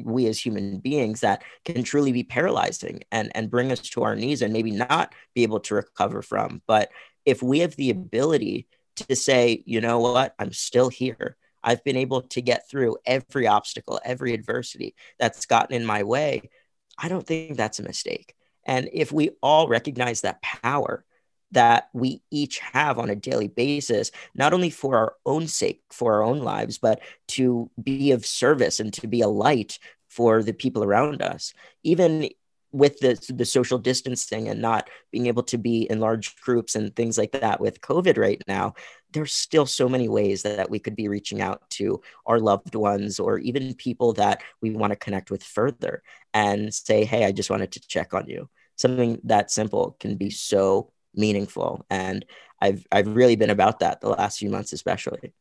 we 0.02 0.26
as 0.26 0.38
human 0.38 0.78
beings 0.78 1.20
that 1.20 1.42
can 1.64 1.82
truly 1.82 2.12
be 2.12 2.24
paralyzing 2.24 3.02
and 3.12 3.30
and 3.34 3.50
bring 3.50 3.70
us 3.70 3.80
to 3.80 4.02
our 4.02 4.16
knees 4.16 4.42
and 4.42 4.52
maybe 4.52 4.70
not 4.70 5.14
be 5.34 5.42
able 5.42 5.60
to 5.60 5.74
recover 5.74 6.22
from 6.22 6.60
but 6.66 6.90
if 7.24 7.42
we 7.42 7.60
have 7.60 7.76
the 7.76 7.90
ability 7.90 8.66
to 8.96 9.14
say 9.14 9.62
you 9.66 9.80
know 9.80 9.98
what 9.98 10.34
i'm 10.38 10.52
still 10.52 10.88
here 10.88 11.36
I've 11.64 11.82
been 11.82 11.96
able 11.96 12.20
to 12.22 12.42
get 12.42 12.68
through 12.68 12.98
every 13.06 13.46
obstacle, 13.46 13.98
every 14.04 14.34
adversity 14.34 14.94
that's 15.18 15.46
gotten 15.46 15.74
in 15.74 15.86
my 15.86 16.02
way. 16.02 16.50
I 16.98 17.08
don't 17.08 17.26
think 17.26 17.56
that's 17.56 17.78
a 17.78 17.82
mistake. 17.82 18.34
And 18.66 18.88
if 18.92 19.10
we 19.10 19.30
all 19.42 19.66
recognize 19.66 20.20
that 20.20 20.42
power 20.42 21.04
that 21.54 21.88
we 21.92 22.22
each 22.30 22.58
have 22.58 22.98
on 22.98 23.10
a 23.10 23.16
daily 23.16 23.48
basis, 23.48 24.10
not 24.34 24.52
only 24.52 24.70
for 24.70 24.96
our 24.96 25.14
own 25.26 25.46
sake, 25.46 25.82
for 25.90 26.14
our 26.14 26.22
own 26.22 26.40
lives, 26.40 26.78
but 26.78 27.00
to 27.28 27.70
be 27.82 28.12
of 28.12 28.26
service 28.26 28.80
and 28.80 28.92
to 28.92 29.06
be 29.06 29.22
a 29.22 29.28
light 29.28 29.78
for 30.08 30.42
the 30.42 30.52
people 30.52 30.84
around 30.84 31.22
us, 31.22 31.54
even 31.82 32.28
with 32.74 32.98
the, 32.98 33.16
the 33.32 33.44
social 33.44 33.78
distancing 33.78 34.48
and 34.48 34.60
not 34.60 34.90
being 35.12 35.26
able 35.26 35.44
to 35.44 35.56
be 35.56 35.82
in 35.82 36.00
large 36.00 36.34
groups 36.40 36.74
and 36.74 36.94
things 36.94 37.16
like 37.16 37.30
that 37.30 37.60
with 37.60 37.80
COVID 37.80 38.18
right 38.18 38.42
now, 38.48 38.74
there's 39.12 39.32
still 39.32 39.64
so 39.64 39.88
many 39.88 40.08
ways 40.08 40.42
that 40.42 40.68
we 40.68 40.80
could 40.80 40.96
be 40.96 41.06
reaching 41.06 41.40
out 41.40 41.62
to 41.70 42.00
our 42.26 42.40
loved 42.40 42.74
ones 42.74 43.20
or 43.20 43.38
even 43.38 43.74
people 43.74 44.12
that 44.14 44.42
we 44.60 44.70
want 44.70 44.90
to 44.90 44.96
connect 44.96 45.30
with 45.30 45.44
further 45.44 46.02
and 46.34 46.74
say, 46.74 47.04
Hey, 47.04 47.24
I 47.24 47.30
just 47.30 47.48
wanted 47.48 47.70
to 47.72 47.86
check 47.86 48.12
on 48.12 48.26
you. 48.26 48.50
Something 48.74 49.20
that 49.22 49.52
simple 49.52 49.96
can 50.00 50.16
be 50.16 50.30
so 50.30 50.90
meaningful. 51.16 51.84
And 51.90 52.24
I've, 52.60 52.86
I've 52.90 53.14
really 53.14 53.36
been 53.36 53.50
about 53.50 53.80
that 53.80 54.00
the 54.00 54.08
last 54.08 54.38
few 54.38 54.50
months, 54.50 54.72
especially. 54.72 55.32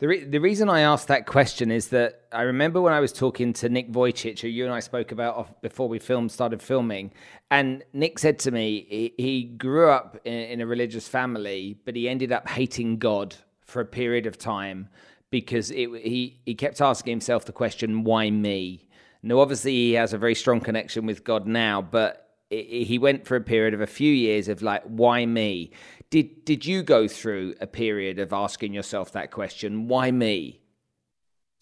The, 0.00 0.08
re- 0.08 0.24
the 0.24 0.38
reason 0.38 0.70
I 0.70 0.80
asked 0.80 1.08
that 1.08 1.26
question 1.26 1.70
is 1.70 1.88
that 1.88 2.22
I 2.32 2.42
remember 2.42 2.80
when 2.80 2.94
I 2.94 3.00
was 3.00 3.12
talking 3.12 3.52
to 3.54 3.68
Nick 3.68 3.92
Vujicic, 3.92 4.40
who 4.40 4.48
you 4.48 4.64
and 4.64 4.72
I 4.72 4.80
spoke 4.80 5.12
about 5.12 5.60
before 5.60 5.90
we 5.90 5.98
filmed, 5.98 6.32
started 6.32 6.62
filming, 6.62 7.12
and 7.50 7.84
Nick 7.92 8.18
said 8.18 8.38
to 8.40 8.50
me 8.50 8.86
he, 8.88 9.14
he 9.22 9.42
grew 9.44 9.90
up 9.90 10.18
in, 10.24 10.32
in 10.32 10.60
a 10.62 10.66
religious 10.66 11.06
family, 11.06 11.76
but 11.84 11.96
he 11.96 12.08
ended 12.08 12.32
up 12.32 12.48
hating 12.48 12.96
God 12.96 13.36
for 13.60 13.82
a 13.82 13.84
period 13.84 14.24
of 14.24 14.38
time 14.38 14.88
because 15.30 15.70
it, 15.70 15.90
he 16.02 16.40
he 16.46 16.54
kept 16.54 16.80
asking 16.80 17.12
himself 17.12 17.44
the 17.44 17.52
question, 17.52 18.02
"Why 18.02 18.30
me?" 18.30 18.88
Now, 19.22 19.40
obviously, 19.40 19.72
he 19.72 19.92
has 19.92 20.14
a 20.14 20.18
very 20.18 20.34
strong 20.34 20.60
connection 20.60 21.04
with 21.04 21.24
God 21.24 21.46
now, 21.46 21.82
but 21.82 22.29
he 22.50 22.98
went 22.98 23.26
for 23.26 23.36
a 23.36 23.40
period 23.40 23.74
of 23.74 23.80
a 23.80 23.86
few 23.86 24.12
years 24.12 24.48
of 24.48 24.62
like, 24.62 24.82
"Why 24.84 25.26
me?" 25.26 25.70
Did 26.10 26.44
did 26.44 26.66
you 26.66 26.82
go 26.82 27.08
through 27.08 27.54
a 27.60 27.66
period 27.66 28.18
of 28.18 28.32
asking 28.32 28.72
yourself 28.74 29.12
that 29.12 29.30
question? 29.30 29.88
Why 29.88 30.10
me? 30.10 30.60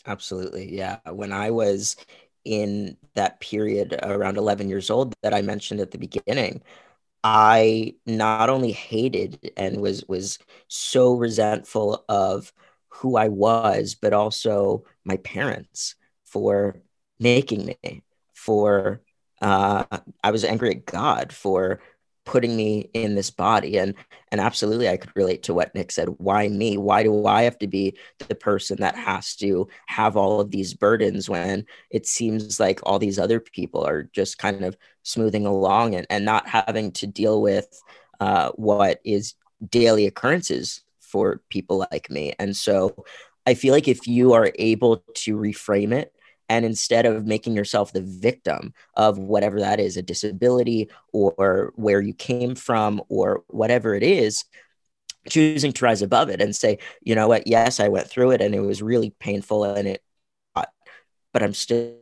Absolutely. 0.07 0.75
Yeah. 0.75 0.99
When 1.11 1.33
I 1.33 1.51
was 1.51 1.97
in 2.45 2.97
that 3.15 3.41
period 3.41 3.99
around 4.03 4.37
11 4.39 4.69
years 4.69 4.91
old 4.91 5.15
that 5.23 5.35
I 5.35 5.43
mentioned 5.43 5.81
at 5.81 5.91
the 5.91 5.99
beginning, 5.99 6.63
I 7.25 7.97
not 8.07 8.51
only 8.51 8.73
hated 8.73 9.53
and 9.57 9.81
was 9.81 10.05
was 10.09 10.39
so 10.69 11.15
resentful 11.15 12.05
of 12.09 12.53
who 12.89 13.17
I 13.17 13.29
was, 13.29 13.95
but 13.97 14.13
also 14.15 14.85
my 15.05 15.17
parents 15.19 15.97
for 16.25 16.83
making 17.21 17.67
me, 17.85 18.03
for 18.35 19.03
uh, 19.41 19.85
I 20.23 20.31
was 20.31 20.45
angry 20.45 20.71
at 20.71 20.87
God 20.87 21.33
for 21.33 21.81
putting 22.29 22.55
me 22.55 22.91
in 22.93 23.15
this 23.15 23.31
body. 23.31 23.79
And 23.79 23.95
and 24.31 24.39
absolutely 24.39 24.87
i 24.87 24.99
could 24.99 25.17
relate 25.17 25.43
to 25.45 25.55
what 25.55 25.75
nick 25.75 25.91
said. 25.91 26.09
Why 26.19 26.49
me? 26.49 26.77
Why 26.77 27.03
do 27.03 27.25
i 27.27 27.43
have 27.43 27.59
to 27.61 27.67
be 27.67 27.97
the 28.19 28.35
person 28.35 28.77
that 28.81 28.95
has 28.97 29.35
to 29.37 29.67
have 29.87 30.17
all 30.17 30.39
of 30.39 30.51
these 30.51 30.75
burdens 30.75 31.31
when 31.31 31.65
it 31.91 32.07
seems 32.07 32.61
like 32.61 32.81
all 32.83 32.99
these 32.99 33.19
other 33.19 33.41
people 33.41 33.83
are 33.83 34.03
just 34.13 34.37
kind 34.37 34.63
of 34.63 34.77
smoothing 35.05 35.47
along 35.47 35.95
and, 35.95 36.07
and 36.11 36.27
not 36.27 36.47
having 36.47 36.93
to 36.93 37.07
deal 37.07 37.41
with 37.41 37.81
uh, 38.21 38.51
what 38.57 39.01
is 39.05 39.35
daily 39.71 40.05
occurrences 40.07 40.83
for 41.01 41.41
people 41.49 41.87
like 41.91 42.11
me? 42.11 42.35
And 42.39 42.55
so 42.55 43.07
i 43.47 43.55
feel 43.55 43.73
like 43.73 43.89
if 43.89 44.07
you 44.07 44.35
are 44.35 44.53
able 44.57 44.99
to 45.15 45.35
reframe 45.35 45.95
it 45.95 46.13
and 46.49 46.65
instead 46.65 47.07
of 47.07 47.27
making 47.27 47.55
yourself 47.55 47.93
the 47.93 48.03
victim 48.03 48.73
of 48.95 49.19
whatever 49.19 49.61
that 49.61 49.81
is 49.81 49.97
a 49.97 50.03
disability 50.03 50.89
or 51.13 51.73
where 51.77 52.01
you 52.01 52.15
came 52.15 52.55
from 52.55 53.03
or 53.09 53.43
whatever 53.49 53.95
it 53.95 54.03
is 54.03 54.45
choosing 55.29 55.73
to 55.73 55.85
rise 55.85 56.03
above 56.03 56.31
it 56.31 56.41
and 56.41 56.57
say 56.57 56.79
you 57.03 57.15
know 57.15 57.29
what? 57.29 57.47
Yes 57.47 57.81
i 57.81 57.89
went 57.89 58.09
through 58.09 58.31
it 58.31 58.41
and 58.41 58.55
it 58.55 58.61
was 58.61 58.83
really 58.83 59.11
painful 59.19 59.65
and 59.65 59.89
it 59.89 60.03
but 60.55 61.43
i'm 61.43 61.55
still 61.55 61.95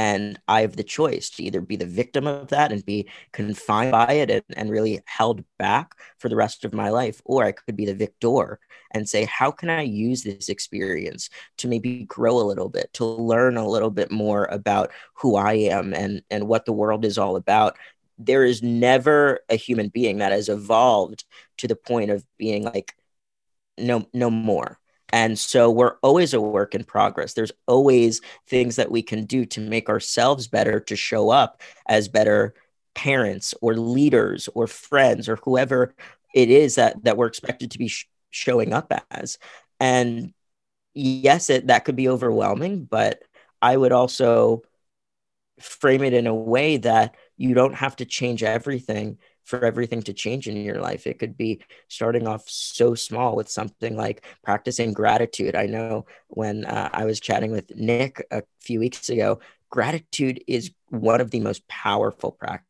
and 0.00 0.40
I 0.48 0.62
have 0.62 0.76
the 0.76 0.82
choice 0.82 1.28
to 1.30 1.42
either 1.42 1.60
be 1.60 1.76
the 1.76 1.84
victim 1.84 2.26
of 2.26 2.48
that 2.48 2.72
and 2.72 2.82
be 2.86 3.10
confined 3.32 3.92
by 3.92 4.14
it 4.14 4.30
and, 4.30 4.44
and 4.56 4.70
really 4.70 5.02
held 5.04 5.44
back 5.58 5.92
for 6.16 6.30
the 6.30 6.36
rest 6.36 6.64
of 6.64 6.72
my 6.72 6.88
life, 6.88 7.20
or 7.26 7.44
I 7.44 7.52
could 7.52 7.76
be 7.76 7.84
the 7.84 7.94
victor 7.94 8.58
and 8.92 9.06
say, 9.06 9.26
how 9.26 9.50
can 9.50 9.68
I 9.68 9.82
use 9.82 10.22
this 10.22 10.48
experience 10.48 11.28
to 11.58 11.68
maybe 11.68 12.04
grow 12.04 12.38
a 12.38 12.48
little 12.48 12.70
bit, 12.70 12.90
to 12.94 13.04
learn 13.04 13.58
a 13.58 13.68
little 13.68 13.90
bit 13.90 14.10
more 14.10 14.46
about 14.46 14.90
who 15.16 15.36
I 15.36 15.52
am 15.52 15.92
and, 15.92 16.22
and 16.30 16.48
what 16.48 16.64
the 16.64 16.72
world 16.72 17.04
is 17.04 17.18
all 17.18 17.36
about? 17.36 17.76
There 18.16 18.46
is 18.46 18.62
never 18.62 19.40
a 19.50 19.56
human 19.56 19.88
being 19.88 20.18
that 20.18 20.32
has 20.32 20.48
evolved 20.48 21.26
to 21.58 21.68
the 21.68 21.76
point 21.76 22.10
of 22.10 22.24
being 22.38 22.64
like, 22.64 22.94
no, 23.76 24.08
no 24.14 24.30
more 24.30 24.78
and 25.12 25.38
so 25.38 25.70
we're 25.70 25.96
always 26.02 26.34
a 26.34 26.40
work 26.40 26.74
in 26.74 26.84
progress. 26.84 27.34
There's 27.34 27.52
always 27.66 28.20
things 28.48 28.76
that 28.76 28.90
we 28.90 29.02
can 29.02 29.24
do 29.24 29.44
to 29.46 29.60
make 29.60 29.88
ourselves 29.88 30.46
better, 30.48 30.80
to 30.80 30.96
show 30.96 31.30
up 31.30 31.62
as 31.86 32.08
better 32.08 32.54
parents 32.94 33.54
or 33.60 33.74
leaders 33.74 34.48
or 34.54 34.66
friends 34.66 35.28
or 35.28 35.36
whoever 35.36 35.94
it 36.34 36.50
is 36.50 36.76
that, 36.76 37.02
that 37.04 37.16
we're 37.16 37.26
expected 37.26 37.72
to 37.72 37.78
be 37.78 37.88
sh- 37.88 38.08
showing 38.30 38.72
up 38.72 38.92
as. 39.10 39.38
And 39.78 40.32
yes, 40.94 41.50
it, 41.50 41.68
that 41.68 41.84
could 41.84 41.96
be 41.96 42.08
overwhelming, 42.08 42.84
but 42.84 43.22
I 43.62 43.76
would 43.76 43.92
also 43.92 44.62
frame 45.60 46.02
it 46.02 46.14
in 46.14 46.26
a 46.26 46.34
way 46.34 46.78
that 46.78 47.16
you 47.36 47.54
don't 47.54 47.74
have 47.74 47.96
to 47.96 48.04
change 48.04 48.42
everything 48.42 49.18
for 49.50 49.64
everything 49.64 50.00
to 50.02 50.12
change 50.12 50.48
in 50.48 50.56
your 50.56 50.80
life. 50.80 51.06
It 51.06 51.18
could 51.18 51.36
be 51.36 51.60
starting 51.88 52.26
off 52.26 52.48
so 52.48 52.94
small 52.94 53.36
with 53.36 53.50
something 53.50 53.96
like 53.96 54.24
practicing 54.42 54.92
gratitude. 54.92 55.56
I 55.56 55.66
know 55.66 56.06
when 56.28 56.64
uh, 56.64 56.88
I 56.92 57.04
was 57.04 57.20
chatting 57.20 57.50
with 57.50 57.74
Nick 57.74 58.24
a 58.30 58.42
few 58.60 58.78
weeks 58.78 59.10
ago, 59.10 59.40
gratitude 59.68 60.42
is 60.46 60.70
one 60.88 61.20
of 61.20 61.32
the 61.32 61.40
most 61.40 61.66
powerful 61.68 62.32
practices 62.32 62.66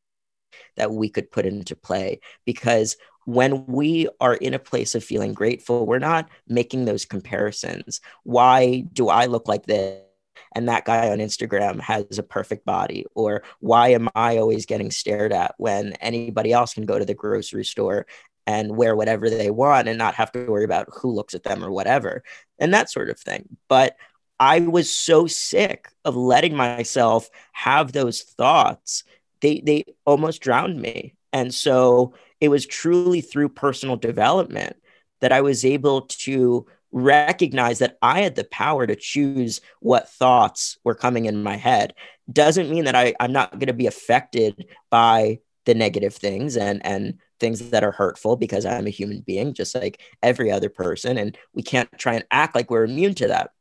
that 0.77 0.91
we 0.91 1.09
could 1.09 1.31
put 1.31 1.47
into 1.47 1.77
play 1.77 2.21
because 2.45 2.97
when 3.27 3.67
we 3.67 4.09
are 4.21 4.35
in 4.35 4.55
a 4.55 4.59
place 4.59 4.95
of 4.95 5.05
feeling 5.05 5.35
grateful, 5.35 5.87
we're 5.87 5.99
not 5.99 6.29
making 6.49 6.87
those 6.87 7.05
comparisons. 7.05 8.01
Why 8.25 8.81
do 8.93 9.09
I 9.09 9.27
look 9.27 9.47
like 9.47 9.67
this? 9.67 10.10
And 10.55 10.69
that 10.69 10.85
guy 10.85 11.11
on 11.11 11.19
Instagram 11.19 11.81
has 11.81 12.19
a 12.19 12.23
perfect 12.23 12.65
body? 12.65 13.07
Or 13.15 13.43
why 13.61 13.89
am 13.89 14.09
I 14.15 14.39
always 14.39 14.67
getting 14.67 14.91
stared 14.91 15.33
at 15.33 15.55
when 15.59 15.93
anybody 15.95 16.53
else 16.53 16.75
can 16.75 16.87
go 16.87 16.99
to 16.99 17.05
the 17.05 17.15
grocery 17.15 17.65
store 17.65 18.07
and 18.47 18.77
wear 18.77 18.97
whatever 18.97 19.31
they 19.31 19.51
want 19.51 19.89
and 19.89 19.99
not 19.99 20.15
have 20.15 20.33
to 20.33 20.47
worry 20.47 20.65
about 20.65 20.89
who 20.93 21.13
looks 21.13 21.35
at 21.35 21.45
them 21.45 21.63
or 21.63 21.71
whatever, 21.71 22.23
and 22.59 22.75
that 22.75 22.91
sort 22.91 23.11
of 23.11 23.19
thing. 23.19 23.57
But 23.69 23.97
I 24.41 24.61
was 24.61 24.91
so 24.91 25.27
sick 25.27 25.89
of 26.05 26.17
letting 26.17 26.57
myself 26.57 27.29
have 27.53 27.93
those 27.93 28.23
thoughts. 28.23 29.05
They 29.41 29.61
they 29.61 29.85
almost 30.07 30.41
drowned 30.41 30.81
me. 30.81 31.15
And 31.33 31.55
so 31.55 32.15
it 32.41 32.49
was 32.49 32.67
truly 32.67 33.21
through 33.21 33.51
personal 33.51 33.97
development 33.97 34.77
that 35.21 35.33
I 35.33 35.43
was 35.43 35.65
able 35.65 36.03
to 36.03 36.67
recognize 36.93 37.79
that 37.79 37.99
I 38.03 38.23
had 38.23 38.35
the 38.35 38.45
power 38.45 38.87
to 38.87 38.97
choose 38.97 39.61
what 39.81 40.09
thoughts 40.09 40.79
were 40.85 40.95
coming 40.95 41.27
in 41.27 41.43
my 41.43 41.57
head 41.57 41.95
doesn't 42.33 42.71
mean 42.71 42.85
that 42.85 42.97
I, 42.97 43.15
I'm 43.21 43.33
not 43.33 43.53
going 43.53 43.67
to 43.67 43.73
be 43.73 43.87
affected 43.87 44.67
by 44.91 45.41
the 45.67 45.75
negative 45.75 46.15
things 46.15 46.57
and 46.57 46.85
and 46.85 47.19
things 47.39 47.71
that 47.71 47.85
are 47.85 47.93
hurtful 47.93 48.37
because 48.37 48.67
I'm 48.67 48.87
a 48.87 48.91
human 48.91 49.21
being 49.21 49.55
just 49.55 49.75
like 49.75 50.03
every 50.23 50.51
other 50.51 50.69
person 50.69 51.17
and 51.17 51.37
we 51.55 51.63
can't 51.63 51.89
try 51.99 52.15
and 52.15 52.25
act 52.31 52.55
like 52.55 52.71
we're 52.71 52.85
immune 52.85 53.15
to 53.15 53.29
that. 53.29 53.53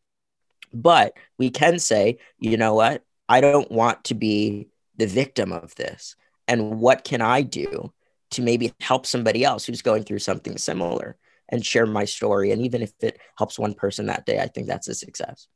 But 0.74 1.14
we 1.38 1.50
can 1.50 1.80
say, 1.80 2.20
you 2.38 2.58
know 2.58 2.74
what? 2.74 3.04
I 3.30 3.42
don't 3.42 3.72
want 3.72 4.04
to 4.06 4.16
be 4.16 4.68
the 4.98 5.08
victim 5.08 5.52
of 5.52 5.74
this. 5.76 6.16
And 6.48 6.80
what 6.80 7.04
can 7.04 7.22
I 7.22 7.42
do 7.42 7.94
to 8.32 8.42
maybe 8.42 8.74
help 8.82 9.06
somebody 9.06 9.44
else 9.44 9.66
who's 9.66 9.82
going 9.82 10.04
through 10.04 10.20
something 10.20 10.58
similar? 10.58 11.16
And 11.50 11.66
share 11.66 11.86
my 11.86 12.06
story. 12.06 12.52
And 12.52 12.62
even 12.64 12.82
if 12.82 12.92
it 13.02 13.20
helps 13.38 13.60
one 13.60 13.74
person 13.74 14.06
that 14.08 14.26
day, 14.26 14.40
I 14.40 14.48
think 14.48 14.68
that's 14.68 14.88
a 14.88 14.96
success. 14.96 15.48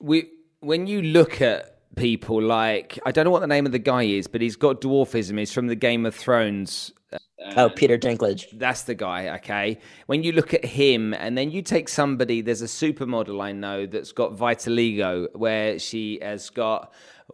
We 0.00 0.30
when 0.60 0.86
you 0.86 1.02
look 1.02 1.40
at 1.40 1.78
people 1.96 2.40
like 2.40 2.98
I 3.04 3.12
don't 3.12 3.24
know 3.24 3.30
what 3.30 3.40
the 3.40 3.46
name 3.46 3.66
of 3.66 3.72
the 3.72 3.78
guy 3.78 4.04
is, 4.04 4.26
but 4.26 4.40
he's 4.40 4.56
got 4.56 4.80
dwarfism. 4.80 5.38
He's 5.38 5.52
from 5.52 5.66
the 5.66 5.76
Game 5.76 6.06
of 6.06 6.14
Thrones. 6.14 6.92
oh, 7.56 7.68
Peter 7.68 7.98
Dinklage. 7.98 8.46
That's 8.58 8.82
the 8.82 8.94
guy. 8.94 9.34
Okay. 9.36 9.78
When 10.06 10.22
you 10.22 10.32
look 10.32 10.54
at 10.54 10.64
him, 10.64 11.12
and 11.12 11.36
then 11.36 11.50
you 11.50 11.62
take 11.62 11.88
somebody. 11.88 12.40
There's 12.40 12.62
a 12.62 12.66
supermodel 12.66 13.42
I 13.42 13.52
know 13.52 13.86
that's 13.86 14.12
got 14.12 14.36
vitiligo, 14.36 15.28
where 15.34 15.78
she 15.78 16.18
has 16.22 16.48
got 16.50 16.92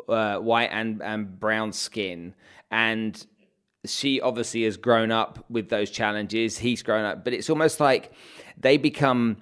uh, 0.08 0.38
white 0.38 0.70
and 0.72 1.02
and 1.02 1.38
brown 1.38 1.72
skin, 1.72 2.34
and 2.70 3.24
she 3.86 4.20
obviously 4.20 4.64
has 4.64 4.76
grown 4.76 5.10
up 5.10 5.44
with 5.48 5.68
those 5.68 5.90
challenges. 5.90 6.58
He's 6.58 6.82
grown 6.82 7.04
up, 7.04 7.24
but 7.24 7.32
it's 7.32 7.48
almost 7.48 7.80
like 7.80 8.12
they 8.56 8.76
become 8.76 9.38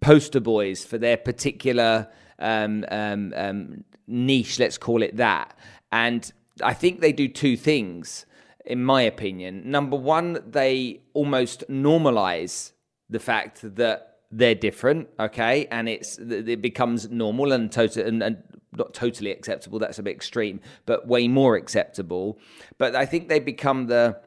poster 0.00 0.40
boys 0.40 0.84
for 0.84 0.98
their 0.98 1.16
particular 1.16 2.08
um, 2.38 2.84
um, 2.90 3.32
um, 3.36 3.84
niche, 4.06 4.58
let's 4.58 4.78
call 4.78 5.02
it 5.02 5.16
that. 5.16 5.56
And 5.90 6.30
I 6.62 6.74
think 6.74 7.00
they 7.00 7.12
do 7.12 7.28
two 7.28 7.56
things, 7.56 8.26
in 8.64 8.84
my 8.84 9.02
opinion. 9.02 9.70
Number 9.70 9.96
one, 9.96 10.42
they 10.46 11.02
almost 11.14 11.64
normalize 11.68 12.72
the 13.08 13.20
fact 13.20 13.60
that 13.76 14.18
they're 14.30 14.54
different, 14.54 15.08
okay, 15.20 15.66
and 15.70 15.88
it's 15.88 16.18
it 16.18 16.62
becomes 16.62 17.10
normal 17.10 17.52
and 17.52 17.70
total 17.70 18.06
and, 18.06 18.22
and 18.22 18.42
not 18.72 18.94
totally 18.94 19.30
acceptable. 19.30 19.78
That's 19.78 19.98
a 19.98 20.02
bit 20.02 20.14
extreme, 20.14 20.60
but 20.86 21.06
way 21.06 21.28
more 21.28 21.56
acceptable. 21.56 22.38
But 22.78 22.94
I 22.96 23.06
think 23.06 23.28
they 23.28 23.40
become 23.40 23.86
the 23.86 24.20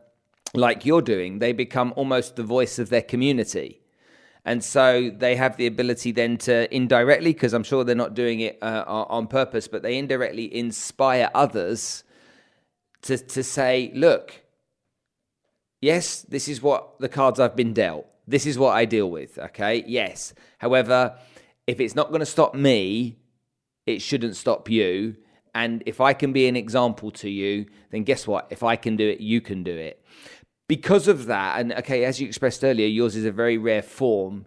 like 0.53 0.85
you're 0.85 1.01
doing. 1.01 1.39
They 1.39 1.51
become 1.53 1.93
almost 1.95 2.35
the 2.35 2.43
voice 2.43 2.79
of 2.79 2.89
their 2.89 3.01
community 3.01 3.81
and 4.45 4.63
so 4.63 5.09
they 5.09 5.35
have 5.35 5.57
the 5.57 5.65
ability 5.65 6.11
then 6.11 6.37
to 6.37 6.73
indirectly, 6.73 7.33
because 7.33 7.53
I'm 7.53 7.63
sure 7.63 7.83
they're 7.83 7.95
not 7.95 8.13
doing 8.13 8.41
it 8.41 8.59
uh, 8.61 8.83
on 8.87 9.25
purpose, 9.25 9.67
but 9.67 9.81
they 9.81 9.97
indirectly 9.97 10.55
inspire 10.55 11.31
others 11.33 12.03
to, 13.01 13.17
to 13.17 13.43
say, 13.43 13.91
look, 13.95 14.43
yes, 15.81 16.21
this 16.21 16.47
is 16.47 16.61
what 16.61 16.99
the 16.99 17.09
cards 17.09 17.39
I've 17.39 17.55
been 17.55 17.73
dealt. 17.73 18.05
This 18.27 18.45
is 18.45 18.57
what 18.59 18.75
I 18.75 18.85
deal 18.85 19.09
with. 19.09 19.39
Okay. 19.39 19.83
Yes. 19.87 20.35
However, 20.59 21.17
if 21.65 21.79
it's 21.79 21.95
not 21.95 22.09
going 22.09 22.19
to 22.19 22.25
stop 22.25 22.53
me, 22.53 23.17
it 23.85 24.01
shouldn't 24.01 24.35
stop 24.35 24.69
you. 24.69 25.15
And 25.53 25.83
if 25.85 26.01
I 26.01 26.13
can 26.13 26.33
be 26.33 26.47
an 26.47 26.55
example 26.55 27.11
to 27.11 27.29
you, 27.29 27.65
then 27.91 28.03
guess 28.03 28.27
what? 28.27 28.47
If 28.49 28.61
I 28.63 28.75
can 28.75 28.97
do 28.97 29.07
it, 29.07 29.21
you 29.21 29.39
can 29.41 29.63
do 29.63 29.75
it 29.75 30.03
because 30.67 31.07
of 31.07 31.27
that, 31.27 31.59
and 31.59 31.73
okay, 31.73 32.05
as 32.05 32.19
you 32.19 32.27
expressed 32.27 32.63
earlier, 32.63 32.87
yours 32.87 33.15
is 33.15 33.25
a 33.25 33.31
very 33.31 33.57
rare 33.57 33.83
form. 33.83 34.45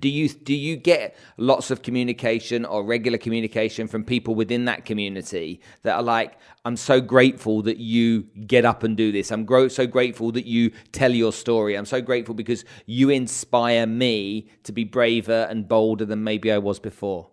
Do 0.00 0.08
you 0.08 0.28
do 0.28 0.52
you 0.52 0.76
get 0.76 1.14
lots 1.36 1.70
of 1.70 1.82
communication 1.82 2.64
or 2.64 2.82
regular 2.82 3.18
communication 3.18 3.86
from 3.86 4.02
people 4.02 4.34
within 4.34 4.64
that 4.64 4.84
community 4.84 5.60
that 5.82 5.94
are 5.94 6.02
like, 6.02 6.38
I'm 6.64 6.76
so 6.76 7.00
grateful 7.00 7.62
that 7.62 7.76
you 7.76 8.24
get 8.48 8.64
up 8.64 8.82
and 8.82 8.96
do 8.96 9.12
this. 9.12 9.30
I'm 9.30 9.44
gro- 9.44 9.68
so 9.68 9.86
grateful 9.86 10.32
that 10.32 10.44
you 10.44 10.72
tell 10.90 11.12
your 11.14 11.32
story. 11.32 11.76
I'm 11.76 11.86
so 11.86 12.00
grateful 12.00 12.34
because 12.34 12.64
you 12.86 13.10
inspire 13.10 13.86
me 13.86 14.48
to 14.64 14.72
be 14.72 14.82
braver 14.82 15.46
and 15.48 15.68
bolder 15.68 16.04
than 16.04 16.24
maybe 16.24 16.50
I 16.50 16.58
was 16.58 16.80
before. 16.80 17.30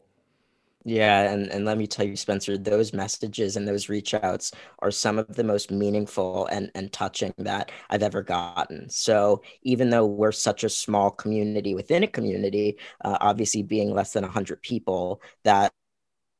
Yeah, 0.86 1.32
and, 1.32 1.50
and 1.50 1.64
let 1.64 1.78
me 1.78 1.88
tell 1.88 2.06
you, 2.06 2.18
Spencer, 2.18 2.58
those 2.58 2.92
messages 2.92 3.56
and 3.56 3.66
those 3.66 3.88
reach 3.88 4.14
outs 4.14 4.52
are 4.80 4.92
some 4.92 5.18
of 5.18 5.28
the 5.34 5.44
most 5.44 5.72
meaningful 5.72 6.46
and, 6.48 6.70
and 6.76 6.92
touching 6.92 7.34
that 7.38 7.72
I've 7.90 8.04
ever 8.04 8.22
gotten. 8.22 8.90
So 8.90 9.44
even 9.62 9.90
though 9.90 10.06
we're 10.06 10.34
such 10.34 10.66
a 10.66 10.70
small 10.70 11.10
community 11.10 11.74
within 11.74 12.04
a 12.04 12.08
community, 12.08 12.78
uh, 13.06 13.18
obviously 13.22 13.64
being 13.64 13.94
less 13.94 14.12
than 14.12 14.24
100 14.24 14.62
people, 14.62 15.22
that 15.46 15.72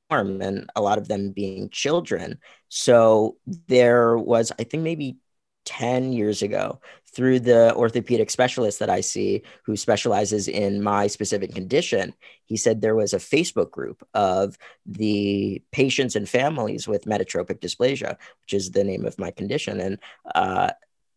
and 0.10 0.70
a 0.76 0.82
lot 0.82 0.98
of 1.00 1.08
them 1.08 1.32
being 1.32 1.70
children. 1.70 2.40
So 2.70 3.38
there 3.68 4.18
was, 4.18 4.52
I 4.60 4.64
think, 4.64 4.84
maybe 4.84 5.18
10 5.66 6.14
years 6.14 6.42
ago 6.42 6.82
through 7.14 7.40
the 7.40 7.74
orthopedic 7.76 8.30
specialist 8.30 8.80
that 8.80 8.90
I 8.90 9.02
see 9.02 9.44
who 9.64 9.78
specializes 9.78 10.48
in 10.48 10.82
my 10.82 11.08
specific 11.08 11.54
condition. 11.54 12.14
He 12.46 12.58
said 12.58 12.82
there 12.82 12.96
was 12.96 13.14
a 13.14 13.18
Facebook 13.18 13.72
group 13.72 14.06
of 14.14 14.58
the 14.86 15.62
patients 15.72 16.16
and 16.16 16.28
families 16.28 16.88
with 16.88 17.06
metatropic 17.06 17.60
dysplasia, 17.60 18.18
which 18.42 18.54
is 18.54 18.72
the 18.72 18.84
name 18.84 19.06
of 19.06 19.20
my 19.20 19.32
condition. 19.32 19.80
And, 19.80 19.98
uh, 20.34 20.72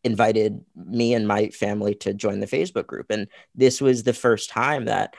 invited 0.05 0.65
me 0.77 1.15
and 1.15 1.27
my 1.27 1.49
family 1.49 1.93
to 1.93 2.15
join 2.15 2.39
the 2.39 2.47
Facebook 2.47 2.87
group. 2.87 3.11
And 3.11 3.27
this 3.57 3.81
was 3.81 4.05
the 4.05 4.13
first 4.13 4.49
time 4.49 4.85
that 4.85 5.17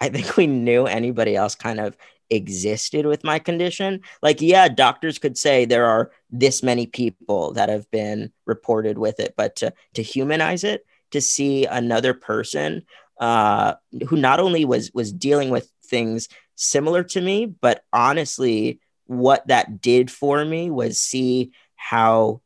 I 0.00 0.08
think 0.08 0.36
we 0.36 0.46
knew 0.46 0.86
anybody 0.86 1.36
else 1.36 1.54
kind 1.54 1.78
of 1.78 1.96
existed 2.30 3.06
with 3.06 3.24
my 3.24 3.38
condition. 3.38 4.00
Like, 4.22 4.40
yeah, 4.40 4.68
doctors 4.68 5.18
could 5.18 5.36
say 5.36 5.64
there 5.64 5.86
are 5.86 6.10
this 6.30 6.62
many 6.62 6.86
people 6.86 7.52
that 7.52 7.68
have 7.68 7.90
been 7.90 8.32
reported 8.46 8.98
with 8.98 9.20
it, 9.20 9.34
but 9.36 9.56
to, 9.56 9.72
to 9.94 10.02
humanize 10.02 10.64
it, 10.64 10.86
to 11.10 11.20
see 11.20 11.66
another 11.66 12.14
person 12.14 12.84
uh, 13.20 13.74
who 14.08 14.16
not 14.16 14.40
only 14.40 14.64
was 14.64 14.90
was 14.94 15.12
dealing 15.12 15.50
with 15.50 15.70
things 15.84 16.28
similar 16.54 17.02
to 17.04 17.20
me, 17.20 17.46
but 17.46 17.84
honestly, 17.92 18.80
what 19.06 19.46
that 19.48 19.80
did 19.80 20.10
for 20.10 20.44
me 20.44 20.70
was 20.70 20.98
see 20.98 21.52
how 21.76 22.40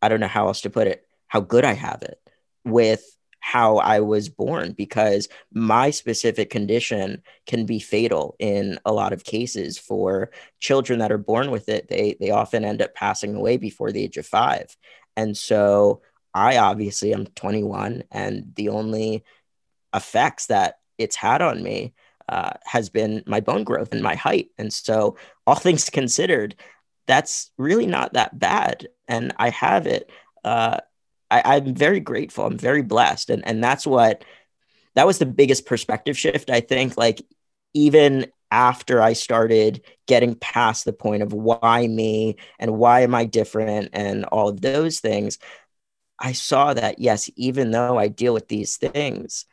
I 0.00 0.08
don't 0.08 0.20
know 0.20 0.28
how 0.28 0.46
else 0.46 0.60
to 0.62 0.70
put 0.70 0.86
it, 0.86 1.04
how 1.26 1.40
good 1.40 1.64
I 1.64 1.72
have 1.72 2.02
it 2.02 2.20
with 2.64 3.02
how 3.48 3.78
I 3.78 4.00
was 4.00 4.28
born 4.28 4.72
because 4.72 5.26
my 5.54 5.88
specific 5.88 6.50
condition 6.50 7.22
can 7.46 7.64
be 7.64 7.78
fatal 7.78 8.36
in 8.38 8.78
a 8.84 8.92
lot 8.92 9.14
of 9.14 9.24
cases 9.24 9.78
for 9.78 10.30
children 10.60 10.98
that 10.98 11.10
are 11.10 11.16
born 11.16 11.50
with 11.50 11.70
it. 11.70 11.88
They 11.88 12.14
they 12.20 12.28
often 12.28 12.62
end 12.62 12.82
up 12.82 12.94
passing 12.94 13.34
away 13.34 13.56
before 13.56 13.90
the 13.90 14.02
age 14.02 14.18
of 14.18 14.26
5. 14.26 14.76
And 15.16 15.34
so 15.34 16.02
I 16.34 16.58
obviously 16.58 17.14
am 17.14 17.24
21 17.24 18.04
and 18.10 18.52
the 18.54 18.68
only 18.68 19.24
effects 19.94 20.48
that 20.48 20.80
it's 20.98 21.16
had 21.16 21.40
on 21.40 21.62
me 21.62 21.94
uh, 22.28 22.52
has 22.66 22.90
been 22.90 23.22
my 23.26 23.40
bone 23.40 23.64
growth 23.64 23.94
and 23.94 24.02
my 24.02 24.14
height. 24.14 24.50
And 24.58 24.70
so 24.70 25.16
all 25.46 25.54
things 25.66 25.88
considered, 25.88 26.54
that's 27.06 27.50
really 27.56 27.86
not 27.86 28.12
that 28.12 28.38
bad. 28.38 28.88
And 29.08 29.32
I 29.38 29.48
have 29.48 29.86
it. 29.86 30.10
Uh, 30.44 30.80
I, 31.30 31.42
I'm 31.56 31.74
very 31.74 32.00
grateful. 32.00 32.46
I'm 32.46 32.58
very 32.58 32.82
blessed. 32.82 33.30
And, 33.30 33.46
and 33.46 33.62
that's 33.62 33.86
what, 33.86 34.24
that 34.94 35.06
was 35.06 35.18
the 35.18 35.26
biggest 35.26 35.66
perspective 35.66 36.18
shift. 36.18 36.50
I 36.50 36.60
think 36.60 36.96
like 36.96 37.22
even 37.74 38.26
after 38.50 39.00
I 39.02 39.12
started 39.12 39.82
getting 40.06 40.34
past 40.34 40.84
the 40.84 40.92
point 40.92 41.22
of 41.22 41.32
why 41.32 41.86
me 41.86 42.36
and 42.58 42.78
why 42.78 43.00
am 43.02 43.14
I 43.14 43.26
different 43.26 43.90
and 43.92 44.24
all 44.24 44.48
of 44.48 44.60
those 44.60 45.00
things, 45.00 45.38
I 46.18 46.32
saw 46.32 46.74
that 46.74 46.98
yes, 46.98 47.30
even 47.36 47.70
though 47.70 47.98
I 47.98 48.08
deal 48.08 48.34
with 48.34 48.48
these 48.48 48.76
things, 48.76 49.44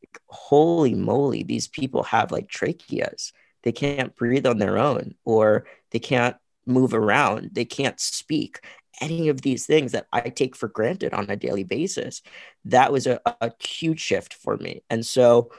like, 0.00 0.18
holy 0.26 0.94
moly, 0.94 1.42
these 1.42 1.68
people 1.68 2.02
have 2.04 2.32
like 2.32 2.48
tracheas. 2.48 3.32
They 3.62 3.72
can't 3.72 4.16
breathe 4.16 4.46
on 4.46 4.58
their 4.58 4.78
own 4.78 5.14
or 5.24 5.66
they 5.90 5.98
can't 5.98 6.36
move 6.66 6.94
around, 6.94 7.50
they 7.52 7.64
can't 7.64 8.00
speak 8.00 8.60
any 9.00 9.28
of 9.28 9.42
these 9.42 9.66
things 9.66 9.92
that 9.92 10.06
I 10.12 10.20
take 10.22 10.56
for 10.56 10.68
granted 10.68 11.14
on 11.14 11.28
a 11.30 11.36
daily 11.36 11.64
basis. 11.64 12.22
That 12.66 12.92
was 12.92 13.06
a, 13.06 13.20
a 13.40 13.52
huge 13.60 14.00
shift 14.00 14.34
for 14.34 14.56
me. 14.56 14.82
And 14.90 15.04
so, 15.04 15.50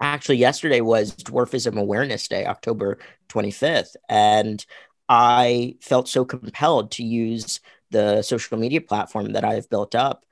actually, 0.00 0.38
yesterday 0.38 0.80
was 0.80 1.14
Dwarfism 1.14 1.78
Awareness 1.78 2.28
Day, 2.28 2.46
October 2.46 2.98
25th. 3.28 3.96
And 4.08 4.64
I 5.08 5.76
felt 5.80 6.08
so 6.08 6.24
compelled 6.24 6.92
to 6.92 7.04
use 7.04 7.60
the 7.90 8.22
social 8.22 8.58
media 8.58 8.80
platform 8.80 9.32
that 9.32 9.44
I've 9.44 9.70
built 9.70 9.94
up 9.94 10.24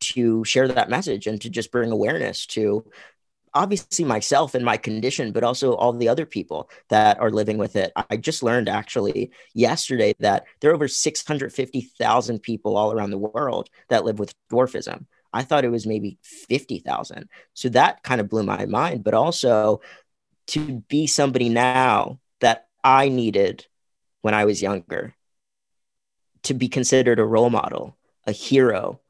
to 0.00 0.44
share 0.44 0.68
that 0.68 0.88
message 0.90 1.26
and 1.26 1.40
to 1.42 1.50
just 1.50 1.70
bring 1.70 1.90
awareness 1.90 2.46
to 2.46 2.84
obviously 3.56 4.04
myself 4.04 4.54
and 4.54 4.64
my 4.64 4.76
condition, 4.76 5.32
but 5.32 5.42
also 5.42 5.74
all 5.74 5.92
the 5.92 6.08
other 6.08 6.26
people 6.26 6.68
that 6.90 7.18
are 7.18 7.30
living 7.30 7.56
with 7.56 7.74
it. 7.74 7.90
I 8.10 8.18
just 8.18 8.42
learned 8.42 8.68
actually 8.68 9.32
yesterday 9.54 10.14
that 10.20 10.44
there 10.60 10.70
are 10.70 10.74
over 10.74 10.88
650,000 10.88 12.38
people 12.40 12.76
all 12.76 12.92
around 12.92 13.10
the 13.10 13.18
world 13.18 13.70
that 13.88 14.04
live 14.04 14.18
with 14.18 14.34
dwarfism. 14.50 15.06
I 15.32 15.42
thought 15.42 15.64
it 15.64 15.70
was 15.70 15.86
maybe 15.86 16.18
50,000. 16.22 17.28
So 17.54 17.70
that 17.70 18.02
kind 18.02 18.20
of 18.20 18.28
blew 18.28 18.42
my 18.42 18.66
mind, 18.66 19.02
but 19.02 19.14
also 19.14 19.80
to 20.48 20.84
be 20.88 21.06
somebody 21.06 21.48
now 21.48 22.20
that 22.40 22.68
I 22.84 23.08
needed 23.08 23.66
when 24.20 24.34
I 24.34 24.44
was 24.44 24.60
younger, 24.62 25.14
to 26.44 26.54
be 26.54 26.68
considered 26.68 27.18
a 27.18 27.24
role 27.24 27.50
model, 27.50 27.96
a 28.26 28.32
hero 28.32 29.00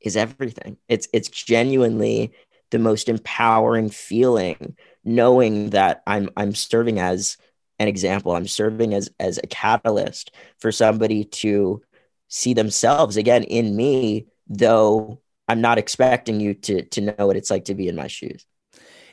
is 0.00 0.16
everything. 0.16 0.76
It's 0.88 1.08
it's 1.12 1.28
genuinely 1.28 2.34
the 2.74 2.80
most 2.80 3.08
empowering 3.08 3.88
feeling 3.88 4.76
knowing 5.04 5.70
that 5.70 6.02
I'm 6.08 6.28
I'm 6.36 6.56
serving 6.56 6.98
as 6.98 7.36
an 7.78 7.86
example. 7.86 8.34
I'm 8.34 8.48
serving 8.48 8.94
as 8.94 9.10
as 9.20 9.38
a 9.38 9.46
catalyst 9.46 10.32
for 10.58 10.72
somebody 10.72 11.24
to 11.24 11.82
see 12.26 12.52
themselves 12.52 13.16
again 13.16 13.44
in 13.44 13.76
me, 13.76 14.26
though 14.48 15.20
I'm 15.46 15.60
not 15.60 15.78
expecting 15.78 16.40
you 16.40 16.54
to 16.54 16.82
to 16.82 17.00
know 17.00 17.26
what 17.28 17.36
it's 17.36 17.50
like 17.50 17.66
to 17.66 17.76
be 17.76 17.86
in 17.86 17.94
my 17.94 18.08
shoes. 18.08 18.44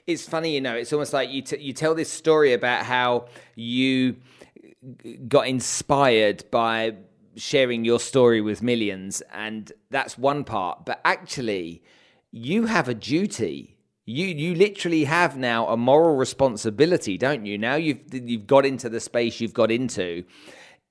it's 0.07 0.27
funny, 0.27 0.55
you 0.55 0.61
know. 0.61 0.75
It's 0.75 0.91
almost 0.91 1.13
like 1.13 1.29
you 1.29 1.43
t- 1.43 1.61
you 1.61 1.73
tell 1.73 1.93
this 1.93 2.09
story 2.09 2.53
about 2.53 2.83
how 2.85 3.27
you 3.55 4.15
got 5.27 5.47
inspired 5.47 6.49
by 6.49 6.95
sharing 7.35 7.85
your 7.85 7.99
story 7.99 8.41
with 8.41 8.63
millions, 8.63 9.21
and 9.31 9.71
that's 9.91 10.17
one 10.17 10.43
part. 10.43 10.85
But 10.85 10.99
actually, 11.05 11.83
you 12.31 12.65
have 12.65 12.87
a 12.87 12.93
duty. 12.93 13.77
You 14.05 14.25
you 14.25 14.55
literally 14.55 15.03
have 15.03 15.37
now 15.37 15.67
a 15.67 15.77
moral 15.77 16.15
responsibility, 16.15 17.17
don't 17.17 17.45
you? 17.45 17.57
Now 17.57 17.75
you've 17.75 18.01
you've 18.11 18.47
got 18.47 18.65
into 18.65 18.89
the 18.89 18.99
space 18.99 19.39
you've 19.39 19.53
got 19.53 19.71
into. 19.71 20.23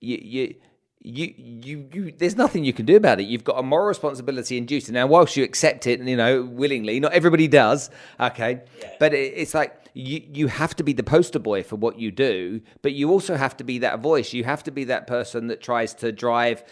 You 0.00 0.18
you 0.22 0.54
you 1.02 1.34
you 1.36 1.88
you 1.92 2.12
there's 2.18 2.36
nothing 2.36 2.62
you 2.62 2.74
can 2.74 2.84
do 2.84 2.94
about 2.94 3.18
it 3.18 3.22
you've 3.22 3.44
got 3.44 3.58
a 3.58 3.62
moral 3.62 3.86
responsibility 3.86 4.58
and 4.58 4.68
duty 4.68 4.92
now 4.92 5.06
whilst 5.06 5.34
you 5.34 5.42
accept 5.42 5.86
it 5.86 5.98
you 6.00 6.16
know 6.16 6.42
willingly 6.42 7.00
not 7.00 7.10
everybody 7.12 7.48
does 7.48 7.88
okay 8.20 8.60
yeah. 8.80 8.90
but 8.98 9.14
it, 9.14 9.32
it's 9.34 9.54
like 9.54 9.74
you 9.94 10.22
you 10.30 10.46
have 10.46 10.76
to 10.76 10.82
be 10.82 10.92
the 10.92 11.02
poster 11.02 11.38
boy 11.38 11.62
for 11.62 11.76
what 11.76 11.98
you 11.98 12.10
do 12.10 12.60
but 12.82 12.92
you 12.92 13.10
also 13.10 13.34
have 13.34 13.56
to 13.56 13.64
be 13.64 13.78
that 13.78 14.00
voice 14.00 14.34
you 14.34 14.44
have 14.44 14.62
to 14.62 14.70
be 14.70 14.84
that 14.84 15.06
person 15.06 15.46
that 15.46 15.62
tries 15.62 15.94
to 15.94 16.12
drive 16.12 16.62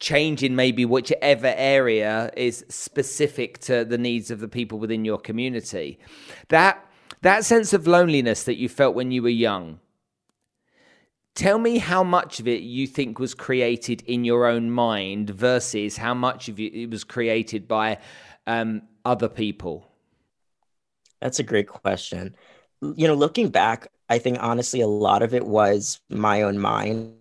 change 0.00 0.42
in 0.42 0.56
maybe 0.56 0.84
whichever 0.84 1.54
area 1.56 2.30
is 2.36 2.64
specific 2.68 3.58
to 3.58 3.84
the 3.84 3.98
needs 3.98 4.30
of 4.30 4.40
the 4.40 4.48
people 4.48 4.78
within 4.78 5.04
your 5.04 5.18
community 5.18 5.98
that 6.48 6.84
that 7.22 7.44
sense 7.44 7.72
of 7.72 7.86
loneliness 7.86 8.44
that 8.44 8.56
you 8.56 8.68
felt 8.68 8.94
when 8.94 9.10
you 9.10 9.22
were 9.22 9.28
young 9.28 9.78
Tell 11.34 11.58
me 11.58 11.78
how 11.78 12.04
much 12.04 12.38
of 12.38 12.46
it 12.46 12.62
you 12.62 12.86
think 12.86 13.18
was 13.18 13.34
created 13.34 14.02
in 14.02 14.24
your 14.24 14.46
own 14.46 14.70
mind 14.70 15.30
versus 15.30 15.96
how 15.96 16.14
much 16.14 16.48
of 16.48 16.60
it 16.60 16.88
was 16.88 17.02
created 17.02 17.66
by 17.66 17.98
um, 18.46 18.82
other 19.04 19.28
people. 19.28 19.90
That's 21.20 21.40
a 21.40 21.42
great 21.42 21.66
question. 21.66 22.36
You 22.82 23.08
know, 23.08 23.14
looking 23.14 23.48
back, 23.48 23.88
I 24.08 24.18
think 24.18 24.38
honestly, 24.40 24.80
a 24.80 24.86
lot 24.86 25.22
of 25.22 25.34
it 25.34 25.44
was 25.44 26.00
my 26.08 26.42
own 26.42 26.60
mind 26.60 27.14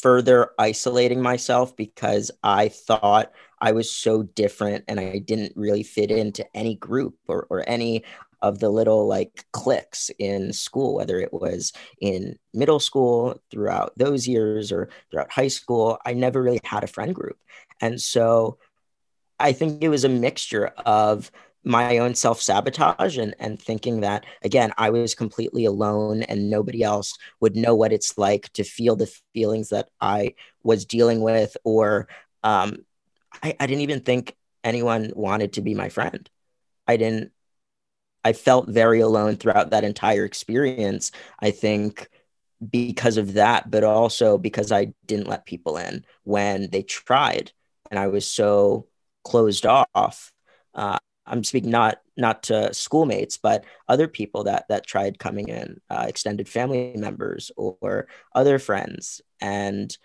further 0.00 0.50
isolating 0.58 1.20
myself 1.20 1.76
because 1.76 2.30
I 2.42 2.68
thought 2.68 3.32
I 3.60 3.72
was 3.72 3.90
so 3.90 4.22
different 4.22 4.84
and 4.88 5.00
I 5.00 5.18
didn't 5.18 5.52
really 5.56 5.82
fit 5.82 6.10
into 6.10 6.46
any 6.56 6.76
group 6.76 7.16
or, 7.26 7.46
or 7.50 7.68
any 7.68 8.04
of 8.40 8.60
the 8.60 8.68
little 8.68 9.08
like 9.08 9.44
cliques 9.52 10.10
in 10.18 10.52
school, 10.52 10.94
whether 10.94 11.18
it 11.18 11.32
was 11.32 11.72
in 12.00 12.36
middle 12.54 12.78
school 12.78 13.42
throughout 13.50 13.92
those 13.96 14.28
years 14.28 14.70
or 14.70 14.88
throughout 15.10 15.32
high 15.32 15.48
school. 15.48 15.98
I 16.06 16.12
never 16.12 16.40
really 16.40 16.60
had 16.62 16.84
a 16.84 16.88
friend 16.88 17.14
group. 17.14 17.38
And 17.80 18.00
so 18.00 18.58
I 19.40 19.52
think 19.52 19.82
it 19.82 19.88
was 19.88 20.04
a 20.04 20.08
mixture 20.08 20.66
of 20.86 21.30
my 21.64 21.98
own 21.98 22.14
self 22.14 22.40
sabotage 22.40 23.18
and, 23.18 23.34
and 23.38 23.60
thinking 23.60 24.00
that, 24.00 24.24
again, 24.42 24.72
I 24.78 24.90
was 24.90 25.14
completely 25.14 25.64
alone 25.64 26.22
and 26.22 26.50
nobody 26.50 26.82
else 26.82 27.16
would 27.40 27.56
know 27.56 27.74
what 27.74 27.92
it's 27.92 28.16
like 28.16 28.52
to 28.54 28.64
feel 28.64 28.96
the 28.96 29.12
feelings 29.34 29.70
that 29.70 29.88
I 30.00 30.34
was 30.62 30.84
dealing 30.84 31.20
with, 31.20 31.56
or 31.64 32.08
um, 32.42 32.84
I, 33.42 33.56
I 33.58 33.66
didn't 33.66 33.82
even 33.82 34.00
think 34.00 34.36
anyone 34.64 35.12
wanted 35.14 35.54
to 35.54 35.60
be 35.60 35.74
my 35.74 35.88
friend. 35.88 36.28
I 36.86 36.96
didn't 36.96 37.32
I 38.24 38.32
felt 38.32 38.68
very 38.68 39.00
alone 39.00 39.36
throughout 39.36 39.70
that 39.70 39.84
entire 39.84 40.24
experience. 40.24 41.12
I 41.40 41.50
think 41.50 42.08
because 42.70 43.16
of 43.16 43.34
that, 43.34 43.70
but 43.70 43.84
also 43.84 44.36
because 44.36 44.72
I 44.72 44.92
didn't 45.06 45.28
let 45.28 45.46
people 45.46 45.76
in 45.76 46.04
when 46.24 46.68
they 46.70 46.82
tried, 46.82 47.52
and 47.90 47.98
I 47.98 48.08
was 48.08 48.26
so 48.26 48.86
closed 49.24 49.64
off. 49.66 50.32
Uh, 50.74 50.98
I'm 51.28 51.44
speaking 51.44 51.70
not 51.70 52.00
not 52.16 52.44
to 52.44 52.72
schoolmates, 52.74 53.36
but 53.36 53.64
other 53.88 54.08
people 54.08 54.44
that 54.44 54.66
that 54.68 54.86
tried 54.86 55.18
coming 55.18 55.48
in, 55.48 55.80
uh, 55.90 56.06
extended 56.08 56.48
family 56.48 56.94
members 56.96 57.50
or 57.56 58.08
other 58.34 58.58
friends, 58.58 59.20
and 59.40 59.96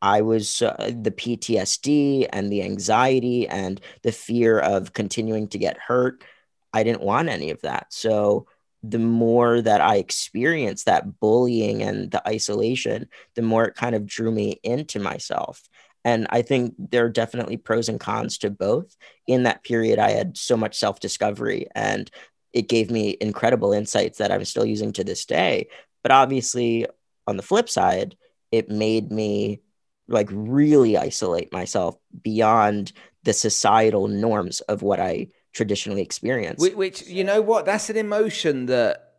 I 0.00 0.22
was 0.22 0.62
uh, 0.62 0.90
the 1.00 1.12
PTSD 1.12 2.28
and 2.32 2.50
the 2.50 2.62
anxiety 2.62 3.46
and 3.48 3.80
the 4.02 4.12
fear 4.12 4.58
of 4.58 4.92
continuing 4.92 5.48
to 5.48 5.58
get 5.58 5.78
hurt 5.78 6.24
I 6.72 6.82
didn't 6.82 7.02
want 7.02 7.28
any 7.28 7.50
of 7.50 7.60
that. 7.62 7.86
So 7.90 8.46
the 8.82 8.98
more 8.98 9.60
that 9.60 9.80
I 9.80 9.96
experienced 9.96 10.86
that 10.86 11.20
bullying 11.20 11.82
and 11.82 12.10
the 12.10 12.26
isolation, 12.26 13.08
the 13.34 13.42
more 13.42 13.64
it 13.64 13.76
kind 13.76 13.94
of 13.94 14.06
drew 14.06 14.32
me 14.32 14.58
into 14.62 14.98
myself. 14.98 15.62
And 16.04 16.26
I 16.30 16.42
think 16.42 16.74
there 16.78 17.04
are 17.04 17.10
definitely 17.10 17.56
pros 17.56 17.88
and 17.88 18.00
cons 18.00 18.38
to 18.38 18.50
both. 18.50 18.96
In 19.26 19.44
that 19.44 19.62
period, 19.62 19.98
I 19.98 20.10
had 20.10 20.36
so 20.36 20.56
much 20.56 20.78
self 20.78 21.00
discovery 21.00 21.66
and 21.74 22.10
it 22.52 22.68
gave 22.68 22.90
me 22.90 23.16
incredible 23.20 23.72
insights 23.72 24.18
that 24.18 24.30
I'm 24.30 24.44
still 24.44 24.66
using 24.66 24.92
to 24.92 25.04
this 25.04 25.24
day. 25.24 25.68
But 26.02 26.12
obviously, 26.12 26.86
on 27.26 27.36
the 27.36 27.42
flip 27.42 27.68
side, 27.68 28.16
it 28.50 28.68
made 28.68 29.10
me 29.10 29.60
like 30.08 30.28
really 30.30 30.96
isolate 30.98 31.52
myself 31.52 31.96
beyond 32.22 32.92
the 33.22 33.32
societal 33.32 34.08
norms 34.08 34.60
of 34.62 34.82
what 34.82 35.00
I 35.00 35.28
traditionally 35.52 36.02
experienced. 36.02 36.60
Which, 36.60 36.74
which, 36.74 37.06
you 37.06 37.24
know 37.24 37.40
what? 37.40 37.64
That's 37.64 37.88
an 37.88 37.96
emotion 37.96 38.66
that 38.66 39.12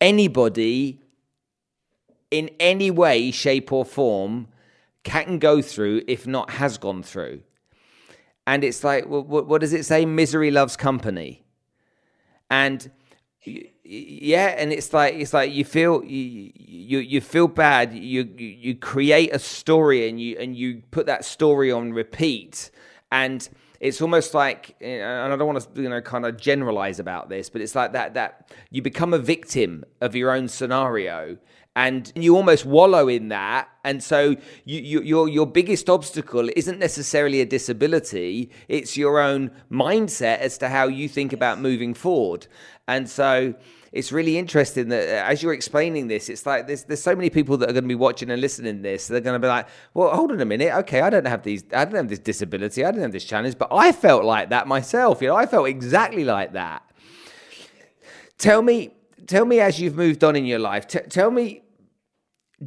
anybody 0.00 1.00
in 2.30 2.50
any 2.58 2.90
way, 2.90 3.30
shape, 3.30 3.72
or 3.72 3.84
form 3.84 4.48
can 5.04 5.38
go 5.38 5.62
through, 5.62 6.02
if 6.08 6.26
not 6.26 6.50
has 6.50 6.78
gone 6.78 7.02
through. 7.02 7.42
And 8.46 8.64
it's 8.64 8.84
like, 8.84 9.06
what, 9.06 9.46
what 9.46 9.60
does 9.60 9.72
it 9.72 9.84
say? 9.84 10.04
Misery 10.04 10.50
loves 10.50 10.76
company. 10.76 11.44
And 12.50 12.90
yeah, 13.84 14.54
and 14.56 14.72
it's 14.72 14.92
like 14.92 15.14
it's 15.14 15.34
like 15.34 15.52
you 15.52 15.64
feel 15.64 16.02
you 16.04 16.50
you, 16.54 16.98
you 16.98 17.20
feel 17.20 17.48
bad. 17.48 17.92
You, 17.94 18.28
you 18.36 18.48
you 18.48 18.74
create 18.74 19.34
a 19.34 19.38
story 19.38 20.08
and 20.08 20.20
you 20.20 20.36
and 20.38 20.56
you 20.56 20.82
put 20.90 21.06
that 21.06 21.24
story 21.24 21.70
on 21.70 21.92
repeat 21.92 22.70
and 23.12 23.46
it's 23.80 24.00
almost 24.00 24.32
like 24.32 24.76
and 24.80 25.04
I 25.04 25.36
don't 25.36 25.46
want 25.46 25.74
to 25.74 25.82
you 25.82 25.88
know 25.88 26.00
kind 26.00 26.24
of 26.24 26.38
generalize 26.38 26.98
about 26.98 27.28
this, 27.28 27.50
but 27.50 27.60
it's 27.60 27.74
like 27.74 27.92
that 27.92 28.14
that 28.14 28.50
you 28.70 28.80
become 28.80 29.12
a 29.12 29.18
victim 29.18 29.84
of 30.00 30.14
your 30.14 30.30
own 30.30 30.48
scenario 30.48 31.36
and 31.76 32.12
you 32.14 32.36
almost 32.36 32.64
wallow 32.64 33.08
in 33.08 33.28
that 33.28 33.68
and 33.84 34.02
so 34.02 34.36
you, 34.64 34.80
you, 34.80 35.02
your 35.02 35.28
your 35.28 35.46
biggest 35.46 35.90
obstacle 35.90 36.48
isn't 36.54 36.78
necessarily 36.78 37.40
a 37.40 37.46
disability 37.46 38.50
it's 38.68 38.96
your 38.96 39.18
own 39.20 39.50
mindset 39.70 40.38
as 40.38 40.56
to 40.58 40.68
how 40.68 40.86
you 40.86 41.08
think 41.08 41.32
about 41.32 41.60
moving 41.60 41.94
forward 41.94 42.46
and 42.86 43.08
so 43.08 43.54
it's 43.94 44.10
really 44.10 44.36
interesting 44.36 44.88
that 44.88 45.08
uh, 45.08 45.30
as 45.30 45.40
you're 45.40 45.52
explaining 45.52 46.08
this, 46.08 46.28
it's 46.28 46.44
like 46.44 46.66
there's 46.66 46.82
there's 46.82 47.00
so 47.00 47.14
many 47.14 47.30
people 47.30 47.56
that 47.58 47.70
are 47.70 47.72
going 47.72 47.84
to 47.84 47.88
be 47.88 47.94
watching 47.94 48.28
and 48.28 48.40
listening 48.40 48.78
to 48.78 48.82
this. 48.82 49.06
They're 49.06 49.20
going 49.20 49.36
to 49.36 49.38
be 49.38 49.46
like, 49.46 49.68
well, 49.94 50.10
hold 50.10 50.32
on 50.32 50.40
a 50.40 50.44
minute. 50.44 50.74
Okay, 50.78 51.00
I 51.00 51.10
don't 51.10 51.28
have 51.28 51.44
these. 51.44 51.62
I 51.72 51.84
don't 51.84 51.94
have 51.94 52.08
this 52.08 52.18
disability. 52.18 52.84
I 52.84 52.90
don't 52.90 53.02
have 53.02 53.12
this 53.12 53.24
challenge, 53.24 53.56
but 53.56 53.68
I 53.70 53.92
felt 53.92 54.24
like 54.24 54.50
that 54.50 54.66
myself. 54.66 55.22
You 55.22 55.28
know, 55.28 55.36
I 55.36 55.46
felt 55.46 55.68
exactly 55.68 56.24
like 56.24 56.54
that. 56.54 56.82
Tell 58.36 58.62
me, 58.62 58.96
tell 59.28 59.44
me 59.44 59.60
as 59.60 59.78
you've 59.78 59.94
moved 59.94 60.24
on 60.24 60.34
in 60.34 60.44
your 60.44 60.58
life. 60.58 60.88
T- 60.88 60.98
tell 61.08 61.30
me 61.30 61.62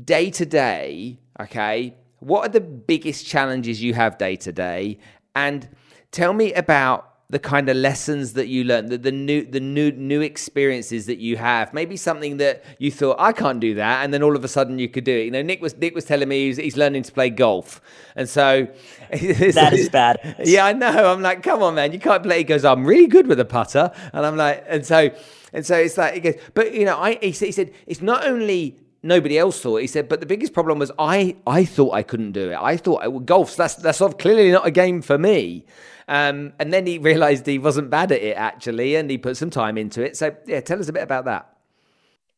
day 0.04 0.30
to 0.32 0.46
day. 0.46 1.20
Okay, 1.40 1.96
what 2.20 2.46
are 2.46 2.52
the 2.52 2.62
biggest 2.62 3.26
challenges 3.26 3.82
you 3.82 3.94
have 3.94 4.18
day 4.18 4.36
to 4.38 4.52
day, 4.52 5.00
and 5.36 5.68
tell 6.12 6.34
me 6.34 6.54
about 6.54 7.08
the 7.30 7.40
kind 7.40 7.68
of 7.68 7.76
lessons 7.76 8.34
that 8.34 8.48
you 8.48 8.64
learned, 8.64 8.90
the, 8.90 8.98
the 8.98 9.12
new 9.12 9.46
the 9.46 9.60
new 9.60 9.92
new 9.92 10.22
experiences 10.22 11.08
that 11.08 11.18
you 11.18 11.36
have. 11.36 11.74
Maybe 11.74 11.98
something 11.98 12.38
that 12.38 12.64
you 12.80 12.90
thought 12.90 13.18
I 13.20 13.34
can't 13.34 13.60
do 13.60 13.76
that, 13.76 14.04
and 14.04 14.14
then 14.14 14.24
all 14.24 14.36
of 14.36 14.46
a 14.46 14.48
sudden 14.48 14.80
you 14.80 14.88
could 14.88 15.04
do 15.04 15.14
it. 15.14 15.26
You 15.26 15.32
know, 15.32 15.42
Nick 15.42 15.62
was 15.62 15.76
Nick 15.76 15.94
was 15.94 16.06
telling 16.06 16.30
me 16.30 16.48
he's, 16.48 16.58
he's 16.58 16.78
learning 16.78 17.04
to 17.04 17.12
play 17.12 17.30
golf, 17.30 17.82
and 18.16 18.30
so 18.30 18.68
that 19.12 19.74
is 19.74 19.90
bad. 19.90 20.36
Yeah, 20.44 20.66
I 20.66 20.74
know. 20.74 21.12
I'm 21.12 21.22
like, 21.22 21.44
come 21.44 21.62
on, 21.62 21.76
man, 21.76 21.92
you 21.92 22.00
can't 22.00 22.24
play. 22.24 22.40
He 22.40 22.44
goes, 22.46 22.64
I'm 22.64 22.86
really 22.86 23.08
good 23.08 23.28
with 23.28 23.40
a 23.42 23.46
putter, 23.46 23.92
and 24.14 24.26
I'm 24.26 24.38
like, 24.38 24.64
and 24.68 24.86
so 24.86 25.10
and 25.52 25.66
so 25.66 25.76
it's 25.76 25.98
like 25.98 26.14
he 26.14 26.20
goes, 26.22 26.36
but 26.54 26.74
you 26.74 26.86
know, 26.86 26.98
I 26.98 27.16
he 27.16 27.32
he 27.32 27.52
said 27.52 27.74
it's 27.86 28.02
not 28.02 28.26
only 28.26 28.78
nobody 29.08 29.38
else 29.38 29.60
thought. 29.60 29.78
He 29.78 29.88
said, 29.88 30.10
but 30.10 30.20
the 30.20 30.26
biggest 30.26 30.54
problem 30.54 30.80
was 30.80 30.92
I 31.00 31.36
I 31.48 31.66
thought 31.66 31.94
I 31.94 32.04
couldn't 32.04 32.34
do 32.34 32.52
it. 32.52 32.58
I 32.60 32.78
thought 32.78 33.02
well, 33.12 33.20
golf's 33.20 33.56
that's 33.56 33.76
that's 33.76 34.00
sort 34.00 34.14
of 34.14 34.18
clearly 34.20 34.52
not 34.52 34.68
a 34.68 34.72
game 34.72 35.02
for 35.02 35.18
me. 35.18 35.66
Um, 36.08 36.54
and 36.60 36.72
then 36.74 36.86
he 36.86 36.98
realized 37.12 37.46
he 37.46 37.60
wasn't 37.60 37.90
bad 37.90 38.12
at 38.12 38.22
it 38.22 38.38
actually, 38.38 38.96
and 38.96 39.10
he 39.10 39.18
put 39.18 39.38
some 39.38 39.50
time 39.50 39.78
into 39.78 40.04
it. 40.04 40.18
So, 40.18 40.36
yeah, 40.46 40.62
tell 40.62 40.80
us 40.80 40.90
a 40.90 40.94
bit 40.94 41.04
about 41.04 41.26
that. 41.26 41.54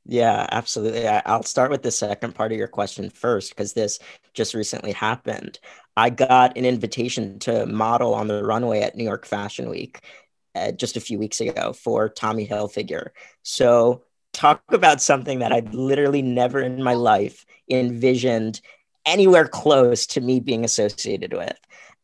Yeah, 0.06 0.48
absolutely. 0.52 1.08
I'll 1.08 1.44
start 1.44 1.70
with 1.70 1.84
the 1.84 1.92
second 1.92 2.34
part 2.34 2.52
of 2.52 2.58
your 2.58 2.68
question 2.68 3.10
first 3.12 3.52
because 3.52 3.74
this 3.74 4.00
just 4.34 4.56
recently 4.56 4.92
happened. 4.92 5.60
I 5.96 6.10
got 6.10 6.58
an 6.58 6.66
invitation 6.66 7.38
to 7.40 7.66
model 7.68 8.16
on 8.16 8.28
the 8.28 8.44
runway 8.44 8.82
at 8.82 8.96
New 8.96 9.04
York 9.04 9.26
Fashion 9.26 9.70
Week 9.70 10.02
uh, 10.56 10.72
just 10.72 10.98
a 10.98 11.02
few 11.02 11.20
weeks 11.20 11.42
ago 11.42 11.74
for 11.74 12.10
Tommy 12.10 12.48
Hilfiger. 12.48 13.10
So, 13.44 14.04
talk 14.34 14.62
about 14.70 15.02
something 15.02 15.40
that 15.40 15.52
I'd 15.52 15.74
literally 15.74 16.22
never 16.22 16.62
in 16.62 16.84
my 16.84 16.94
life 16.94 17.46
envisioned 17.70 18.62
anywhere 19.06 19.48
close 19.48 20.06
to 20.08 20.22
me 20.22 20.40
being 20.40 20.64
associated 20.64 21.34
with. 21.34 21.58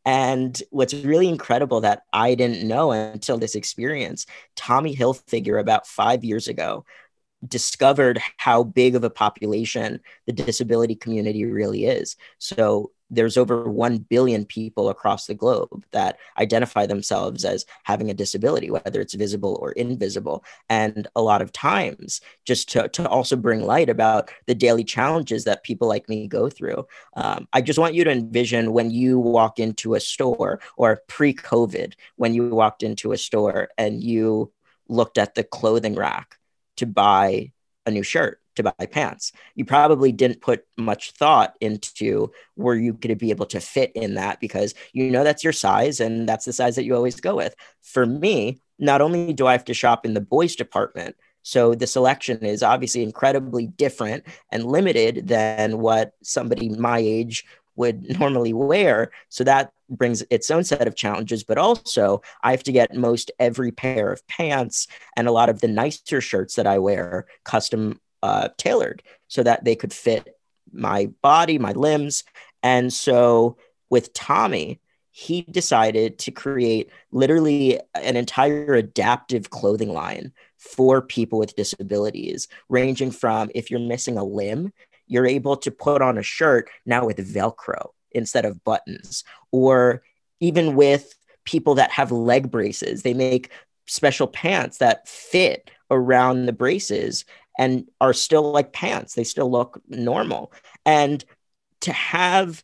And 0.06 0.62
what's 0.70 0.94
really 0.94 1.28
incredible 1.28 1.82
that 1.82 2.04
I 2.14 2.36
didn't 2.36 2.68
know 2.68 2.92
until 2.92 3.38
this 3.38 3.56
experience, 3.56 4.26
Tommy 4.56 4.96
Hilfiger 4.96 5.60
about 5.60 5.88
five 5.88 6.24
years 6.24 6.48
ago 6.48 6.86
discovered 7.48 8.20
how 8.38 8.64
big 8.64 8.96
of 8.96 9.04
a 9.04 9.10
population 9.10 10.00
the 10.26 10.34
disability 10.34 10.96
community 10.96 11.46
really 11.46 11.86
is. 11.86 12.16
So 12.38 12.92
there's 13.10 13.38
over 13.38 13.70
1 13.70 13.98
billion 14.00 14.46
people 14.46 14.89
across 14.89 15.28
the 15.28 15.34
globe 15.34 15.86
that 15.91 16.18
identify 16.38 16.86
themselves 16.86 17.46
as 17.46 17.65
having 17.84 18.10
a 18.10 18.13
disability, 18.13 18.72
whether 18.72 19.02
it's 19.02 19.13
visible 19.13 19.58
or 19.62 19.72
invisible. 19.74 20.44
And 20.70 21.08
a 21.15 21.22
lot 21.22 21.41
of 21.41 21.52
times, 21.52 22.22
just 22.46 22.70
to, 22.72 22.89
to 22.89 23.08
also 23.08 23.36
bring 23.36 23.62
light 23.62 23.89
about 23.89 24.32
the 24.48 24.56
daily 24.56 24.84
challenges 24.84 25.44
that 25.44 25.63
people 25.63 25.88
like 25.88 26.10
me 26.10 26.28
go 26.28 26.50
through, 26.50 26.88
um, 27.15 27.48
I 27.54 27.62
just 27.62 27.80
want 27.80 27.96
you 27.96 28.04
to 28.04 28.12
envision 28.12 28.74
when 28.74 28.91
you 28.91 29.20
walk 29.20 29.60
into 29.60 29.96
a 29.96 30.00
store 30.00 30.60
or 30.78 31.02
pre 31.08 31.34
COVID, 31.34 31.94
when 32.15 32.34
you 32.34 32.50
walked 32.50 32.84
into 32.84 33.12
a 33.12 33.18
store 33.18 33.70
and 33.78 34.04
you 34.04 34.52
looked 34.88 35.18
at 35.18 35.36
the 35.36 35.44
clothing 35.44 35.96
rack 35.96 36.38
to 36.78 36.86
buy 36.86 37.52
a 37.86 37.91
new 37.91 38.04
shirt 38.04 38.41
to 38.56 38.63
buy 38.63 38.86
pants. 38.86 39.32
You 39.56 39.65
probably 39.65 40.12
didn't 40.12 40.41
put 40.41 40.65
much 40.78 41.12
thought 41.12 41.56
into 41.62 42.32
were 42.56 42.76
you 42.76 42.93
going 42.93 43.10
to 43.10 43.15
be 43.15 43.30
able 43.30 43.45
to 43.48 43.60
fit 43.60 43.91
in 43.95 44.15
that 44.15 44.39
because 44.39 44.74
you 44.93 45.12
know 45.12 45.24
that's 45.24 45.43
your 45.43 45.54
size 45.54 46.00
and 46.00 46.28
that's 46.28 46.45
the 46.45 46.54
size 46.54 46.76
that 46.76 46.86
you 46.86 46.95
always 46.95 47.19
go 47.19 47.36
with. 47.36 47.56
For 47.82 48.06
me, 48.06 48.62
not 48.80 49.02
only 49.02 49.34
do 49.34 49.48
I 49.48 49.54
have 49.54 49.65
to 49.65 49.74
shop 49.74 50.06
in 50.06 50.13
the 50.13 50.21
boys 50.21 50.56
department, 50.56 51.15
so 51.43 51.76
the 51.76 51.86
selection 51.86 52.43
is 52.43 52.63
obviously 52.63 53.04
incredibly 53.04 53.67
different 53.67 54.24
and 54.52 54.65
limited 54.65 55.28
than 55.28 55.78
what 55.78 56.13
somebody 56.24 56.69
my 56.69 56.98
age 56.98 57.45
would 57.76 58.20
normally 58.20 58.54
wear. 58.54 59.12
So 59.30 59.44
that 59.44 59.72
brings 59.90 60.24
its 60.30 60.50
own 60.50 60.64
set 60.64 60.88
of 60.88 60.96
challenges, 60.96 61.44
but 61.44 61.58
also 61.58 62.22
I 62.44 62.52
have 62.52 62.64
to 62.64 62.72
get 62.72 62.96
most 62.96 63.32
every 63.40 63.72
pair 63.72 64.12
of 64.12 64.26
pants 64.28 64.88
and 65.16 65.28
a 65.28 65.32
lot 65.32 65.50
of 65.50 65.62
the 65.62 65.68
nicer 65.68 66.22
shirts 66.22 66.56
that 66.56 66.68
I 66.68 66.80
wear 66.80 67.28
custom 67.44 68.00
uh, 68.24 68.50
tailored 68.58 69.04
so 69.28 69.44
that 69.44 69.64
they 69.64 69.76
could 69.76 69.94
fit 69.94 70.38
my 70.72 71.08
body, 71.22 71.60
my 71.60 71.74
limbs. 71.74 72.24
And 72.64 72.92
so 72.92 73.58
with 73.90 74.14
Tommy, 74.14 74.80
he 75.12 75.44
decided 75.44 76.20
to 76.20 76.32
create 76.32 76.90
literally 77.12 77.80
an 77.94 78.18
entire 78.18 78.74
adaptive 78.74 79.50
clothing 79.50 79.94
line 79.94 80.34
for 80.58 81.02
people 81.02 81.40
with 81.40 81.56
disabilities, 81.56 82.50
ranging 82.68 83.12
from 83.12 83.50
if 83.56 83.72
you're 83.72 83.80
missing 83.80 84.18
a 84.18 84.24
limb, 84.24 84.74
you're 85.08 85.26
able 85.26 85.58
to 85.58 85.72
put 85.72 86.02
on 86.02 86.18
a 86.18 86.24
shirt 86.24 86.70
now 86.86 87.06
with 87.06 87.18
Velcro 87.18 87.89
instead 88.12 88.46
of 88.46 88.63
buttons, 88.63 89.24
or 89.52 90.04
even 90.39 90.76
with 90.76 91.13
people 91.44 91.76
that 91.76 91.91
have 91.91 92.12
leg 92.12 92.50
braces, 92.50 93.04
they 93.04 93.13
make 93.13 93.52
special 93.88 94.28
pants 94.28 94.80
that 94.80 95.08
fit 95.08 95.70
around 95.91 96.46
the 96.46 96.54
braces 96.54 97.26
and 97.58 97.88
are 98.02 98.13
still 98.13 98.52
like 98.52 98.74
pants. 98.74 99.13
They 99.13 99.24
still 99.24 99.50
look 99.50 99.82
normal. 99.88 100.52
And 100.86 101.24
to 101.82 101.94
have, 101.94 102.63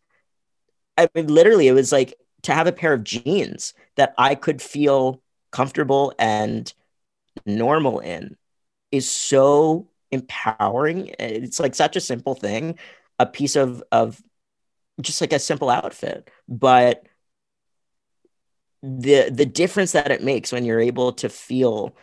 I 0.97 1.07
mean, 1.13 1.27
literally, 1.27 1.67
it 1.67 1.73
was 1.73 1.91
like 1.91 2.15
to 2.43 2.53
have 2.53 2.67
a 2.67 2.71
pair 2.71 2.93
of 2.93 3.03
jeans 3.03 3.73
that 3.95 4.13
I 4.17 4.35
could 4.35 4.61
feel 4.61 5.21
comfortable 5.51 6.13
and 6.17 6.73
normal 7.45 7.99
in 7.99 8.35
is 8.91 9.09
so 9.09 9.87
empowering. 10.11 11.09
Eh, 11.19 11.39
it's 11.43 11.59
like 11.59 11.75
such 11.75 11.95
a 11.95 12.01
simple 12.01 12.35
thing, 12.35 12.77
a 13.19 13.25
piece 13.25 13.55
of, 13.55 13.83
of 13.91 14.21
just 15.01 15.21
like 15.21 15.33
a 15.33 15.39
simple 15.39 15.69
outfit. 15.69 16.29
But 16.49 17.05
the 18.83 19.29
the 19.29 19.45
difference 19.45 19.91
that 19.91 20.11
it 20.11 20.23
makes 20.23 20.51
when 20.51 20.65
you're 20.65 20.79
able 20.79 21.13
to 21.13 21.29
feel 21.29 21.95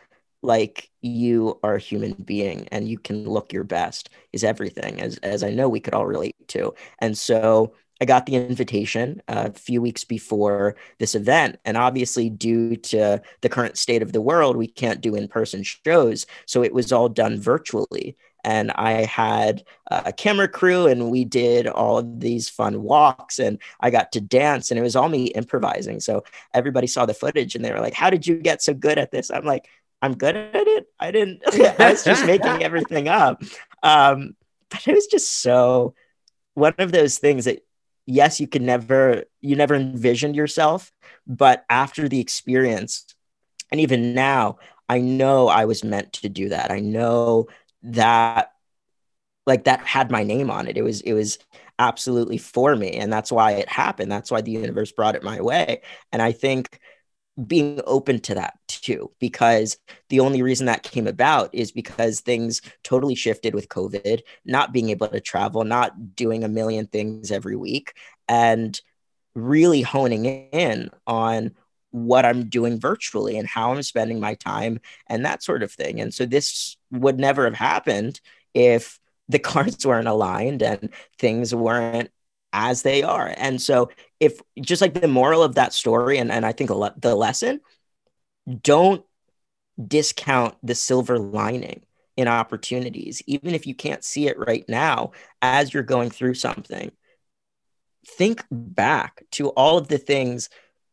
like 0.42 0.90
you 1.02 1.58
are 1.64 1.74
a 1.76 1.80
human 1.80 2.12
being 2.12 2.68
and 2.70 2.88
you 2.88 2.96
can 2.98 3.24
look 3.24 3.52
your 3.52 3.64
best 3.64 4.10
is 4.32 4.44
everything 4.44 5.00
as 5.00 5.18
as 5.18 5.42
I 5.42 5.50
know 5.50 5.68
we 5.68 5.80
could 5.80 5.94
all 5.94 6.06
relate 6.06 6.36
to. 6.48 6.74
And 7.00 7.16
so 7.18 7.74
I 8.00 8.04
got 8.04 8.26
the 8.26 8.36
invitation 8.36 9.22
a 9.28 9.52
few 9.52 9.82
weeks 9.82 10.04
before 10.04 10.76
this 10.98 11.14
event. 11.14 11.58
And 11.64 11.76
obviously, 11.76 12.30
due 12.30 12.76
to 12.76 13.20
the 13.40 13.48
current 13.48 13.76
state 13.76 14.02
of 14.02 14.12
the 14.12 14.20
world, 14.20 14.56
we 14.56 14.68
can't 14.68 15.00
do 15.00 15.14
in 15.14 15.28
person 15.28 15.62
shows. 15.62 16.26
So 16.46 16.62
it 16.62 16.72
was 16.72 16.92
all 16.92 17.08
done 17.08 17.40
virtually. 17.40 18.16
And 18.44 18.70
I 18.70 19.04
had 19.04 19.64
a 19.88 20.12
camera 20.12 20.46
crew, 20.46 20.86
and 20.86 21.10
we 21.10 21.24
did 21.24 21.66
all 21.66 21.98
of 21.98 22.20
these 22.20 22.48
fun 22.48 22.82
walks, 22.82 23.40
and 23.40 23.58
I 23.80 23.90
got 23.90 24.12
to 24.12 24.20
dance, 24.20 24.70
and 24.70 24.78
it 24.78 24.82
was 24.82 24.94
all 24.94 25.08
me 25.08 25.26
improvising. 25.26 25.98
So 25.98 26.24
everybody 26.54 26.86
saw 26.86 27.04
the 27.04 27.14
footage 27.14 27.56
and 27.56 27.64
they 27.64 27.72
were 27.72 27.80
like, 27.80 27.94
How 27.94 28.10
did 28.10 28.26
you 28.26 28.36
get 28.36 28.62
so 28.62 28.74
good 28.74 28.96
at 28.96 29.10
this? 29.10 29.30
I'm 29.30 29.44
like, 29.44 29.68
I'm 30.00 30.14
good 30.14 30.36
at 30.36 30.54
it. 30.54 30.86
I 31.00 31.10
didn't, 31.10 31.42
I 31.80 31.90
was 31.90 32.04
just 32.04 32.24
making 32.24 32.62
everything 32.62 33.08
up. 33.08 33.42
Um, 33.82 34.36
but 34.70 34.86
it 34.86 34.94
was 34.94 35.06
just 35.06 35.42
so 35.42 35.94
one 36.54 36.74
of 36.78 36.92
those 36.92 37.18
things 37.18 37.46
that, 37.46 37.64
yes, 38.08 38.40
you 38.40 38.48
can 38.48 38.64
never, 38.64 39.24
you 39.42 39.54
never 39.54 39.74
envisioned 39.74 40.34
yourself, 40.34 40.90
but 41.26 41.64
after 41.68 42.08
the 42.08 42.20
experience, 42.20 43.04
and 43.70 43.80
even 43.80 44.14
now, 44.14 44.58
I 44.88 45.00
know 45.00 45.48
I 45.48 45.66
was 45.66 45.84
meant 45.84 46.14
to 46.14 46.30
do 46.30 46.48
that. 46.48 46.70
I 46.70 46.80
know 46.80 47.48
that, 47.82 48.50
like, 49.46 49.64
that 49.64 49.80
had 49.80 50.10
my 50.10 50.24
name 50.24 50.50
on 50.50 50.66
it. 50.66 50.78
It 50.78 50.82
was, 50.82 51.02
it 51.02 51.12
was 51.12 51.38
absolutely 51.78 52.38
for 52.38 52.74
me. 52.74 52.92
And 52.92 53.12
that's 53.12 53.30
why 53.30 53.52
it 53.52 53.68
happened. 53.68 54.10
That's 54.10 54.30
why 54.30 54.40
the 54.40 54.52
universe 54.52 54.90
brought 54.90 55.14
it 55.14 55.22
my 55.22 55.42
way. 55.42 55.82
And 56.10 56.22
I 56.22 56.32
think, 56.32 56.80
being 57.46 57.80
open 57.86 58.20
to 58.20 58.34
that 58.34 58.58
too, 58.66 59.10
because 59.18 59.76
the 60.08 60.20
only 60.20 60.42
reason 60.42 60.66
that 60.66 60.82
came 60.82 61.06
about 61.06 61.54
is 61.54 61.70
because 61.72 62.20
things 62.20 62.60
totally 62.82 63.14
shifted 63.14 63.54
with 63.54 63.68
COVID, 63.68 64.20
not 64.44 64.72
being 64.72 64.90
able 64.90 65.08
to 65.08 65.20
travel, 65.20 65.64
not 65.64 66.16
doing 66.16 66.42
a 66.42 66.48
million 66.48 66.86
things 66.86 67.30
every 67.30 67.56
week, 67.56 67.94
and 68.28 68.80
really 69.34 69.82
honing 69.82 70.24
in 70.24 70.90
on 71.06 71.54
what 71.90 72.24
I'm 72.24 72.48
doing 72.48 72.78
virtually 72.78 73.38
and 73.38 73.48
how 73.48 73.72
I'm 73.72 73.82
spending 73.82 74.20
my 74.20 74.34
time 74.34 74.80
and 75.06 75.24
that 75.24 75.42
sort 75.42 75.62
of 75.62 75.72
thing. 75.72 76.00
And 76.00 76.12
so 76.12 76.26
this 76.26 76.76
would 76.90 77.18
never 77.18 77.44
have 77.44 77.54
happened 77.54 78.20
if 78.52 78.98
the 79.28 79.38
cards 79.38 79.86
weren't 79.86 80.08
aligned 80.08 80.62
and 80.62 80.90
things 81.18 81.54
weren't 81.54 82.10
as 82.52 82.82
they 82.82 83.02
are. 83.02 83.32
And 83.36 83.60
so, 83.60 83.90
if 84.20 84.40
just 84.60 84.82
like 84.82 84.94
the 84.94 85.08
moral 85.08 85.42
of 85.42 85.54
that 85.54 85.72
story, 85.72 86.18
and, 86.18 86.30
and 86.30 86.44
I 86.44 86.52
think 86.52 86.70
the 86.70 87.14
lesson, 87.14 87.60
don't 88.62 89.04
discount 89.86 90.56
the 90.62 90.74
silver 90.74 91.18
lining 91.18 91.82
in 92.16 92.26
opportunities, 92.26 93.22
even 93.26 93.54
if 93.54 93.66
you 93.66 93.74
can't 93.74 94.02
see 94.02 94.26
it 94.26 94.38
right 94.38 94.64
now 94.68 95.12
as 95.40 95.72
you're 95.72 95.84
going 95.84 96.10
through 96.10 96.34
something. 96.34 96.90
Think 98.06 98.44
back 98.50 99.22
to 99.32 99.50
all 99.50 99.78
of 99.78 99.88
the 99.88 99.98
things 99.98 100.48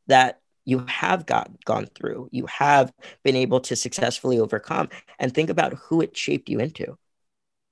that 0.08 0.40
you 0.66 0.86
have 0.88 1.26
got 1.26 1.64
gone 1.66 1.88
through, 1.88 2.30
you 2.32 2.46
have 2.48 2.92
been 3.24 3.36
able 3.36 3.60
to 3.62 3.76
successfully 3.76 4.40
overcome, 4.40 4.90
and 5.18 5.34
think 5.34 5.50
about 5.50 5.74
who 5.74 6.02
it 6.02 6.16
shaped 6.18 6.50
you 6.50 6.60
into. 6.60 6.98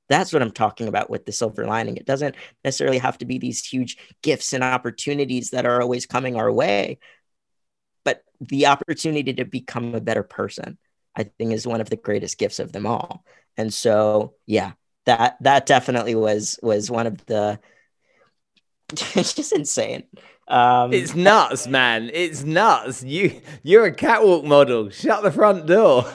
That's 0.10 0.34
what 0.34 0.42
I'm 0.42 0.52
talking 0.52 0.88
about 0.88 1.10
with 1.10 1.26
the 1.26 1.32
silver 1.32 1.66
lining. 1.66 1.98
It 1.98 2.06
doesn't 2.06 2.36
necessarily 2.64 2.98
have 2.98 3.18
to 3.20 3.26
be 3.26 3.38
these 3.38 3.66
huge 3.66 3.98
gifts 4.22 4.54
and 4.54 4.64
opportunities 4.64 5.52
that 5.52 5.66
are 5.66 5.82
always 5.82 6.06
coming 6.06 6.36
our 6.36 6.52
way, 6.52 7.00
but 8.04 8.24
the 8.42 8.68
opportunity 8.68 9.34
to 9.34 9.46
become 9.46 9.96
a 9.96 10.02
better 10.02 10.24
person, 10.24 10.78
I 11.16 11.24
think, 11.24 11.54
is 11.54 11.66
one 11.66 11.82
of 11.82 11.90
the 11.90 11.96
greatest 11.96 12.38
gifts 12.38 12.60
of 12.60 12.72
them 12.72 12.86
all. 12.86 13.24
And 13.58 13.74
so, 13.74 14.34
yeah, 14.46 14.74
that 15.06 15.38
that 15.42 15.66
definitely 15.66 16.16
was 16.16 16.60
was 16.62 16.90
one 16.92 17.08
of 17.08 17.26
the. 17.26 17.60
it's 19.16 19.34
just 19.34 19.54
insane. 19.54 20.04
Um, 20.48 20.92
it's 20.92 21.16
nuts, 21.16 21.68
man. 21.68 22.10
It's 22.14 22.44
nuts. 22.44 23.04
You 23.04 23.42
you're 23.64 23.86
a 23.86 23.94
catwalk 23.94 24.44
model. 24.44 24.90
Shut 24.90 25.24
the 25.24 25.32
front 25.32 25.66
door. 25.68 26.06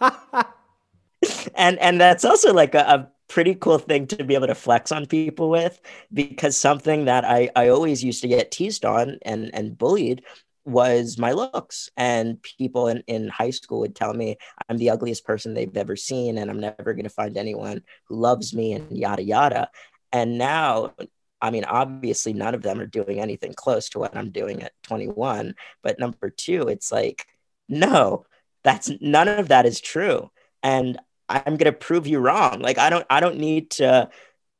and 1.54 1.78
and 1.78 2.00
that's 2.00 2.24
also 2.24 2.52
like 2.52 2.74
a, 2.74 2.80
a, 2.80 3.11
pretty 3.32 3.54
cool 3.54 3.78
thing 3.78 4.06
to 4.06 4.24
be 4.24 4.34
able 4.34 4.46
to 4.46 4.54
flex 4.54 4.92
on 4.92 5.06
people 5.06 5.48
with 5.48 5.80
because 6.12 6.54
something 6.54 7.06
that 7.06 7.24
I, 7.24 7.48
I 7.56 7.68
always 7.68 8.04
used 8.04 8.20
to 8.20 8.28
get 8.28 8.50
teased 8.50 8.84
on 8.84 9.18
and, 9.22 9.50
and 9.54 9.76
bullied 9.76 10.22
was 10.66 11.16
my 11.16 11.32
looks. 11.32 11.88
And 11.96 12.42
people 12.42 12.88
in, 12.88 13.02
in 13.06 13.28
high 13.28 13.48
school 13.48 13.80
would 13.80 13.96
tell 13.96 14.12
me 14.12 14.36
I'm 14.68 14.76
the 14.76 14.90
ugliest 14.90 15.24
person 15.24 15.54
they've 15.54 15.74
ever 15.74 15.96
seen 15.96 16.36
and 16.36 16.50
I'm 16.50 16.60
never 16.60 16.92
going 16.92 17.04
to 17.04 17.08
find 17.08 17.38
anyone 17.38 17.82
who 18.04 18.16
loves 18.16 18.52
me 18.52 18.74
and 18.74 18.94
yada, 18.94 19.22
yada. 19.22 19.70
And 20.12 20.36
now, 20.36 20.92
I 21.40 21.50
mean, 21.50 21.64
obviously, 21.64 22.34
none 22.34 22.54
of 22.54 22.60
them 22.60 22.80
are 22.80 22.86
doing 22.86 23.18
anything 23.18 23.54
close 23.54 23.88
to 23.90 23.98
what 23.98 24.14
I'm 24.14 24.30
doing 24.30 24.62
at 24.62 24.72
21. 24.82 25.54
But 25.82 25.98
number 25.98 26.28
two, 26.28 26.68
it's 26.68 26.92
like, 26.92 27.26
no, 27.66 28.26
that's 28.62 28.90
none 29.00 29.28
of 29.28 29.48
that 29.48 29.64
is 29.64 29.80
true. 29.80 30.30
And 30.62 31.00
I'm 31.32 31.56
going 31.56 31.72
to 31.72 31.72
prove 31.72 32.06
you 32.06 32.18
wrong. 32.18 32.60
Like 32.60 32.78
I 32.78 32.90
don't 32.90 33.06
I 33.10 33.20
don't 33.20 33.38
need 33.38 33.70
to 33.72 34.10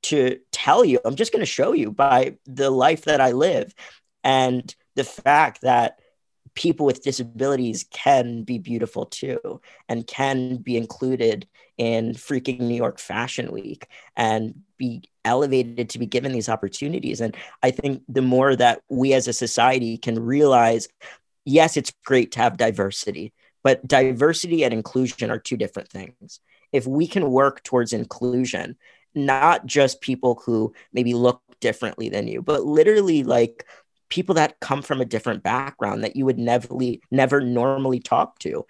to 0.04 0.38
tell 0.50 0.84
you. 0.84 1.00
I'm 1.04 1.16
just 1.16 1.32
going 1.32 1.40
to 1.40 1.46
show 1.46 1.72
you 1.72 1.92
by 1.92 2.36
the 2.46 2.70
life 2.70 3.04
that 3.04 3.20
I 3.20 3.32
live. 3.32 3.72
And 4.24 4.74
the 4.94 5.04
fact 5.04 5.62
that 5.62 6.00
people 6.54 6.84
with 6.84 7.02
disabilities 7.02 7.84
can 7.90 8.42
be 8.42 8.58
beautiful 8.58 9.06
too 9.06 9.60
and 9.88 10.06
can 10.06 10.56
be 10.56 10.76
included 10.76 11.46
in 11.78 12.12
freaking 12.12 12.60
New 12.60 12.74
York 12.74 12.98
Fashion 12.98 13.50
Week 13.50 13.86
and 14.16 14.54
be 14.76 15.02
elevated 15.24 15.88
to 15.90 15.98
be 15.98 16.06
given 16.06 16.32
these 16.32 16.48
opportunities. 16.48 17.20
And 17.20 17.36
I 17.62 17.70
think 17.70 18.02
the 18.08 18.22
more 18.22 18.54
that 18.54 18.82
we 18.88 19.14
as 19.14 19.28
a 19.28 19.32
society 19.32 19.96
can 19.96 20.18
realize, 20.18 20.88
yes, 21.44 21.76
it's 21.76 21.92
great 22.04 22.32
to 22.32 22.40
have 22.40 22.56
diversity, 22.56 23.32
but 23.62 23.86
diversity 23.86 24.64
and 24.64 24.74
inclusion 24.74 25.30
are 25.30 25.38
two 25.38 25.56
different 25.56 25.88
things. 25.88 26.40
If 26.72 26.86
we 26.86 27.06
can 27.06 27.30
work 27.30 27.62
towards 27.62 27.92
inclusion, 27.92 28.76
not 29.14 29.66
just 29.66 30.00
people 30.00 30.42
who 30.44 30.74
maybe 30.92 31.14
look 31.14 31.42
differently 31.60 32.08
than 32.08 32.28
you, 32.28 32.42
but 32.42 32.64
literally 32.64 33.22
like 33.24 33.66
people 34.08 34.34
that 34.34 34.60
come 34.60 34.82
from 34.82 35.00
a 35.00 35.06
different 35.06 35.42
background 35.42 36.04
that 36.04 36.16
you 36.16 36.24
would 36.24 36.38
never 36.38 36.68
never 37.10 37.40
normally 37.40 38.00
talk 38.00 38.38
to. 38.40 38.66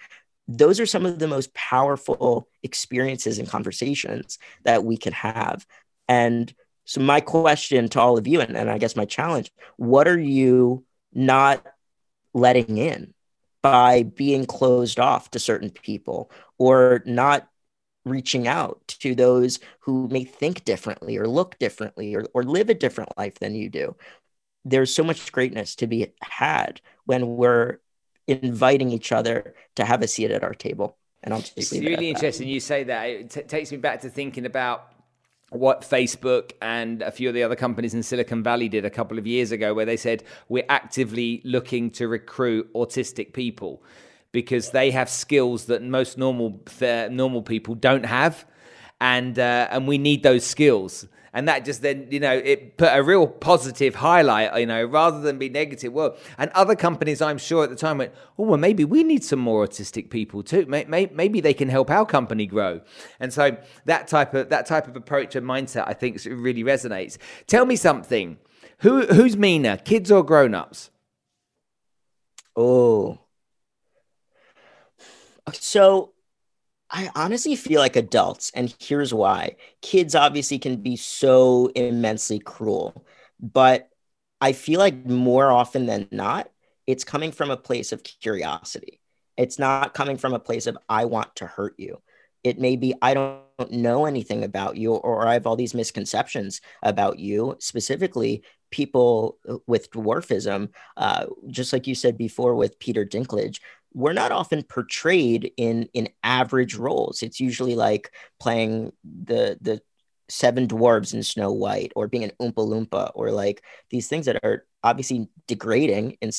Those 0.49 0.81
are 0.81 0.87
some 0.87 1.07
of 1.07 1.19
the 1.19 1.29
most 1.29 1.55
powerful 1.55 2.49
experiences 2.62 3.38
and 3.38 3.49
conversations 3.49 4.38
that 4.65 4.85
we 4.85 4.97
can 4.97 5.12
have. 5.12 5.67
And 6.09 6.53
so 6.85 7.01
my 7.01 7.21
question 7.21 7.88
to 7.88 8.01
all 8.01 8.19
of 8.19 8.27
you 8.27 8.41
and, 8.41 8.57
and 8.57 8.71
i 8.71 8.79
guess 8.79 8.97
my 8.97 9.05
challenge 9.05 9.53
what 9.77 10.09
are 10.09 10.19
you 10.19 10.85
not 11.12 11.65
letting 12.35 12.79
in 12.79 13.12
by 13.62 14.03
being 14.03 14.45
closed 14.45 14.99
off 14.99 15.31
to 15.31 15.38
certain 15.38 15.71
people 15.71 16.31
or 16.59 17.03
not 17.07 17.49
reaching 18.05 18.49
out 18.49 18.81
to 18.88 19.15
those 19.15 19.61
who 19.81 20.09
may 20.09 20.25
think 20.25 20.65
differently 20.65 21.17
or 21.17 21.29
look 21.29 21.59
differently 21.59 22.15
or, 22.15 22.25
or 22.35 22.43
live 22.43 22.69
a 22.69 22.75
different 22.75 23.17
life 23.17 23.38
than 23.38 23.55
you 23.55 23.69
do 23.69 23.95
there's 24.65 24.95
so 24.95 25.03
much 25.03 25.33
greatness 25.33 25.75
to 25.77 25.87
be 25.87 26.12
had 26.21 26.81
when 27.05 27.37
we're 27.37 27.79
inviting 28.27 28.91
each 28.91 29.12
other 29.12 29.55
to 29.77 29.85
have 29.85 30.03
a 30.03 30.09
seat 30.09 30.31
at 30.31 30.45
our 30.45 30.55
table. 30.55 30.97
And 31.23 31.35
I'll 31.35 31.41
just 31.41 31.57
it's 31.57 31.73
really 31.73 32.11
interesting 32.11 32.49
you 32.49 32.61
say 32.61 32.85
that. 32.85 33.05
It 33.05 33.31
t- 33.31 33.43
takes 33.43 33.71
me 33.71 33.79
back 33.79 34.01
to 34.03 34.11
thinking 34.11 34.47
about 34.47 34.93
what 35.51 35.83
Facebook 35.83 36.53
and 36.62 37.03
a 37.03 37.11
few 37.11 37.29
of 37.29 37.35
the 37.35 37.43
other 37.43 37.57
companies 37.57 37.95
in 37.95 38.03
Silicon 38.03 38.43
Valley 38.43 38.69
did 38.69 38.85
a 38.85 38.91
couple 38.91 39.19
of 39.19 39.27
years 39.27 39.53
ago, 39.53 39.75
where 39.75 39.85
they 39.85 39.97
said 39.97 40.25
we're 40.49 40.65
actively 40.69 41.43
looking 41.45 41.91
to 41.91 42.09
recruit 42.09 42.73
autistic 42.75 43.33
people 43.33 43.83
because 44.33 44.71
they 44.71 44.90
have 44.90 45.09
skills 45.09 45.66
that 45.66 45.83
most 45.83 46.18
normal 46.18 46.62
normal 46.81 47.42
people 47.42 47.75
don't 47.75 48.07
have, 48.07 48.45
and 49.01 49.38
uh, 49.38 49.68
and 49.71 49.87
we 49.87 49.99
need 49.99 50.23
those 50.23 50.45
skills. 50.45 51.07
And 51.35 51.49
that 51.49 51.64
just 51.64 51.81
then 51.81 52.09
you 52.11 52.21
know 52.21 52.33
it 52.33 52.77
put 52.77 52.90
a 52.92 53.03
real 53.03 53.27
positive 53.27 53.95
highlight 53.95 54.61
you 54.61 54.66
know 54.66 54.85
rather 54.85 55.21
than 55.21 55.38
be 55.38 55.49
negative. 55.49 55.90
Well 55.90 56.16
and 56.37 56.51
other 56.51 56.77
companies 56.77 57.23
i'm 57.23 57.38
sure 57.38 57.64
at 57.64 57.71
the 57.71 57.77
time 57.77 57.97
went 57.97 58.12
oh 58.38 58.45
well 58.45 58.59
maybe 58.59 58.85
we 58.85 59.03
need 59.03 59.25
some 59.25 59.38
more 59.38 59.66
autistic 59.66 60.11
people 60.11 60.42
too. 60.42 60.66
Maybe 60.66 61.40
they 61.40 61.55
can 61.55 61.71
help 61.71 61.90
our 61.90 62.05
company 62.05 62.45
grow. 62.45 62.83
And 63.18 63.33
so 63.33 63.57
that 63.87 64.09
type 64.09 64.35
of 64.35 64.51
that 64.51 64.66
type 64.66 64.87
of 64.87 64.95
approach 64.95 65.35
and 65.35 65.47
mindset 65.47 65.85
i 65.87 65.95
think 65.95 66.23
really 66.27 66.64
resonates. 66.64 67.16
Tell 67.47 67.64
me 67.64 67.77
something. 67.77 68.37
Who 68.81 69.07
who's 69.07 69.35
meaner 69.35 69.79
kids 69.79 70.11
or 70.11 70.23
grown-ups? 70.23 70.90
Oh 72.55 73.22
so 75.53 76.13
I 76.91 77.11
honestly 77.15 77.57
feel 77.57 77.81
like 77.81 77.97
adults, 77.97 78.53
and 78.55 78.75
here's 78.79 79.15
why. 79.15 79.57
Kids 79.81 80.15
obviously 80.15 80.59
can 80.59 80.77
be 80.77 80.97
so 80.97 81.69
immensely 81.75 82.39
cruel, 82.39 83.07
but 83.41 83.89
I 84.41 84.53
feel 84.53 84.79
like 84.79 85.07
more 85.07 85.51
often 85.51 85.87
than 85.87 86.09
not, 86.11 86.51
it's 86.87 87.05
coming 87.05 87.33
from 87.33 87.51
a 87.51 87.57
place 87.57 87.93
of 87.93 88.03
curiosity. 88.03 89.01
It's 89.37 89.59
not 89.59 89.95
coming 89.95 90.17
from 90.19 90.35
a 90.35 90.39
place 90.39 90.67
of, 90.67 90.77
I 90.89 91.07
want 91.07 91.35
to 91.37 91.47
hurt 91.47 91.75
you. 91.79 92.03
It 92.45 92.59
may 92.59 92.77
be, 92.77 92.93
I 93.01 93.15
don't 93.15 93.71
know 93.71 94.05
anything 94.05 94.45
about 94.45 94.77
you, 94.77 94.95
or 94.95 95.27
I 95.27 95.35
have 95.35 95.47
all 95.47 95.57
these 95.57 95.75
misconceptions 95.75 96.61
about 96.83 97.19
you, 97.19 97.57
specifically 97.61 98.43
people 98.71 99.39
with 99.67 99.91
dwarfism, 99.93 100.71
uh, 100.97 101.27
just 101.47 101.73
like 101.73 101.87
you 101.87 101.95
said 101.95 102.19
before 102.19 102.55
with 102.55 102.79
Peter 102.81 103.07
Dinklage, 103.07 103.61
we're 103.95 104.13
not 104.13 104.33
often 104.33 104.63
portrayed 104.63 105.53
in 105.57 105.89
in 105.95 106.09
average 106.23 106.77
roles. 106.77 107.23
It's 107.23 107.41
usually 107.41 107.75
like 107.75 108.13
playing 108.41 108.93
the 109.05 109.59
the 109.61 109.81
seven 110.29 110.67
dwarves 110.67 111.13
in 111.13 111.23
Snow 111.23 111.53
White 111.53 111.93
or 111.95 112.09
being 112.09 112.25
an 112.25 112.33
Oompa 112.41 112.55
Loompa 112.55 113.13
or 113.15 113.31
like 113.31 113.63
these 113.91 114.09
things 114.09 114.27
that 114.27 114.43
are 114.43 114.65
obviously 114.83 115.29
degrading 115.47 116.17
in 116.23 116.31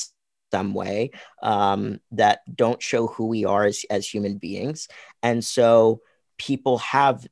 some 0.52 0.74
way 0.74 1.10
um, 1.42 2.00
that 2.10 2.40
don't 2.54 2.82
show 2.82 3.06
who 3.06 3.26
we 3.26 3.44
are 3.44 3.64
as, 3.64 3.84
as 3.90 4.06
human 4.06 4.38
beings. 4.38 4.88
And 5.22 5.44
so 5.44 6.00
people 6.38 6.78
have 6.78 7.26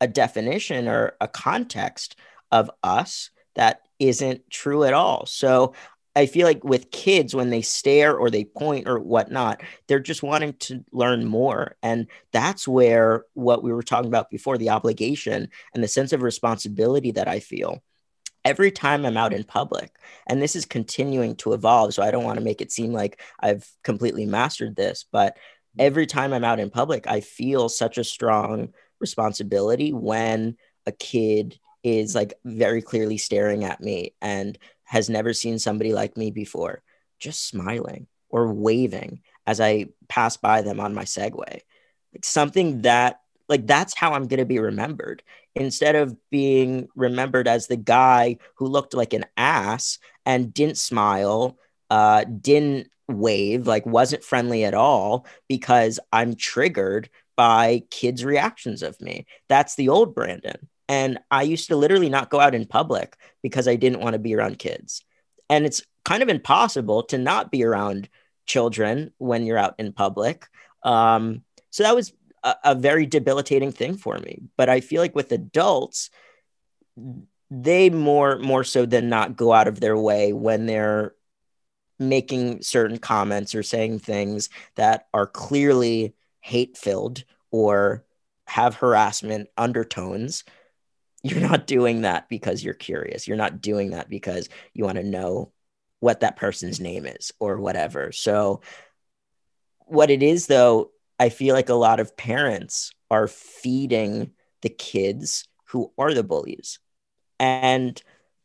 a 0.00 0.08
definition 0.08 0.88
or 0.88 1.16
a 1.20 1.28
context 1.28 2.16
of 2.50 2.70
us 2.82 3.30
that 3.54 3.82
isn't 3.98 4.48
true 4.50 4.84
at 4.84 4.94
all. 4.94 5.26
So 5.26 5.74
I 6.16 6.26
feel 6.26 6.46
like 6.46 6.64
with 6.64 6.90
kids, 6.90 7.34
when 7.34 7.50
they 7.50 7.62
stare 7.62 8.16
or 8.16 8.30
they 8.30 8.44
point 8.44 8.88
or 8.88 8.98
whatnot, 8.98 9.62
they're 9.86 10.00
just 10.00 10.22
wanting 10.22 10.54
to 10.54 10.84
learn 10.92 11.24
more. 11.24 11.76
And 11.82 12.08
that's 12.32 12.66
where 12.66 13.24
what 13.34 13.62
we 13.62 13.72
were 13.72 13.82
talking 13.82 14.08
about 14.08 14.30
before 14.30 14.58
the 14.58 14.70
obligation 14.70 15.48
and 15.72 15.84
the 15.84 15.88
sense 15.88 16.12
of 16.12 16.22
responsibility 16.22 17.12
that 17.12 17.28
I 17.28 17.38
feel 17.38 17.80
every 18.44 18.70
time 18.70 19.04
I'm 19.04 19.16
out 19.16 19.32
in 19.32 19.44
public. 19.44 19.94
And 20.26 20.40
this 20.40 20.56
is 20.56 20.64
continuing 20.64 21.36
to 21.36 21.52
evolve. 21.52 21.94
So 21.94 22.02
I 22.02 22.10
don't 22.10 22.24
want 22.24 22.38
to 22.38 22.44
make 22.44 22.60
it 22.60 22.72
seem 22.72 22.92
like 22.92 23.20
I've 23.38 23.70
completely 23.84 24.26
mastered 24.26 24.76
this, 24.76 25.04
but 25.10 25.34
mm-hmm. 25.36 25.80
every 25.80 26.06
time 26.06 26.32
I'm 26.32 26.44
out 26.44 26.60
in 26.60 26.70
public, 26.70 27.06
I 27.06 27.20
feel 27.20 27.68
such 27.68 27.98
a 27.98 28.04
strong 28.04 28.72
responsibility 28.98 29.92
when 29.92 30.56
a 30.86 30.92
kid 30.92 31.58
is 31.82 32.14
like 32.14 32.34
very 32.44 32.82
clearly 32.82 33.16
staring 33.16 33.64
at 33.64 33.80
me 33.80 34.14
and 34.20 34.58
has 34.90 35.08
never 35.08 35.32
seen 35.32 35.56
somebody 35.56 35.92
like 35.92 36.16
me 36.16 36.32
before, 36.32 36.82
just 37.20 37.46
smiling 37.46 38.08
or 38.28 38.52
waving 38.52 39.20
as 39.46 39.60
I 39.60 39.86
pass 40.08 40.36
by 40.36 40.62
them 40.62 40.80
on 40.80 40.94
my 40.94 41.04
Segway. 41.04 41.60
Like 42.12 42.24
something 42.24 42.82
that, 42.82 43.20
like, 43.48 43.68
that's 43.68 43.96
how 43.96 44.14
I'm 44.14 44.26
going 44.26 44.40
to 44.40 44.44
be 44.44 44.58
remembered. 44.58 45.22
Instead 45.54 45.94
of 45.94 46.16
being 46.28 46.88
remembered 46.96 47.46
as 47.46 47.68
the 47.68 47.76
guy 47.76 48.38
who 48.56 48.66
looked 48.66 48.92
like 48.92 49.12
an 49.12 49.26
ass 49.36 50.00
and 50.26 50.52
didn't 50.52 50.76
smile, 50.76 51.56
uh, 51.88 52.24
didn't 52.24 52.88
wave, 53.08 53.68
like, 53.68 53.86
wasn't 53.86 54.24
friendly 54.24 54.64
at 54.64 54.74
all 54.74 55.24
because 55.48 56.00
I'm 56.12 56.34
triggered 56.34 57.10
by 57.36 57.84
kids' 57.90 58.24
reactions 58.24 58.82
of 58.82 59.00
me. 59.00 59.24
That's 59.48 59.76
the 59.76 59.88
old 59.88 60.16
Brandon. 60.16 60.68
And 60.90 61.20
I 61.30 61.44
used 61.44 61.68
to 61.68 61.76
literally 61.76 62.08
not 62.08 62.30
go 62.30 62.40
out 62.40 62.52
in 62.52 62.66
public 62.66 63.16
because 63.44 63.68
I 63.68 63.76
didn't 63.76 64.00
want 64.00 64.14
to 64.14 64.18
be 64.18 64.34
around 64.34 64.58
kids. 64.58 65.04
And 65.48 65.64
it's 65.64 65.82
kind 66.04 66.20
of 66.20 66.28
impossible 66.28 67.04
to 67.04 67.16
not 67.16 67.52
be 67.52 67.62
around 67.62 68.08
children 68.44 69.12
when 69.18 69.46
you're 69.46 69.56
out 69.56 69.76
in 69.78 69.92
public. 69.92 70.48
Um, 70.82 71.44
so 71.70 71.84
that 71.84 71.94
was 71.94 72.12
a, 72.42 72.56
a 72.64 72.74
very 72.74 73.06
debilitating 73.06 73.70
thing 73.70 73.96
for 73.96 74.18
me. 74.18 74.42
But 74.56 74.68
I 74.68 74.80
feel 74.80 75.00
like 75.00 75.14
with 75.14 75.30
adults, 75.30 76.10
they 77.52 77.88
more 77.88 78.40
more 78.40 78.64
so 78.64 78.84
than 78.84 79.08
not 79.08 79.36
go 79.36 79.52
out 79.52 79.68
of 79.68 79.78
their 79.78 79.96
way 79.96 80.32
when 80.32 80.66
they're 80.66 81.14
making 82.00 82.62
certain 82.62 82.98
comments 82.98 83.54
or 83.54 83.62
saying 83.62 84.00
things 84.00 84.48
that 84.74 85.06
are 85.14 85.28
clearly 85.28 86.16
hate 86.40 86.76
filled 86.76 87.22
or 87.52 88.04
have 88.48 88.74
harassment 88.74 89.48
undertones 89.56 90.42
you're 91.22 91.40
not 91.40 91.66
doing 91.66 92.02
that 92.02 92.28
because 92.28 92.64
you're 92.64 92.74
curious. 92.74 93.28
You're 93.28 93.36
not 93.36 93.60
doing 93.60 93.90
that 93.90 94.08
because 94.08 94.48
you 94.72 94.84
want 94.84 94.98
to 94.98 95.04
know 95.04 95.52
what 96.00 96.20
that 96.20 96.36
person's 96.36 96.80
name 96.80 97.06
is 97.06 97.32
or 97.38 97.58
whatever. 97.58 98.10
So, 98.12 98.62
what 99.86 100.10
it 100.10 100.22
is 100.22 100.46
though, 100.46 100.92
I 101.18 101.28
feel 101.28 101.54
like 101.54 101.68
a 101.68 101.74
lot 101.74 102.00
of 102.00 102.16
parents 102.16 102.92
are 103.10 103.26
feeding 103.26 104.30
the 104.62 104.68
kids 104.68 105.48
who 105.66 105.92
are 105.98 106.14
the 106.14 106.22
bullies. 106.22 106.78
And 107.38 108.00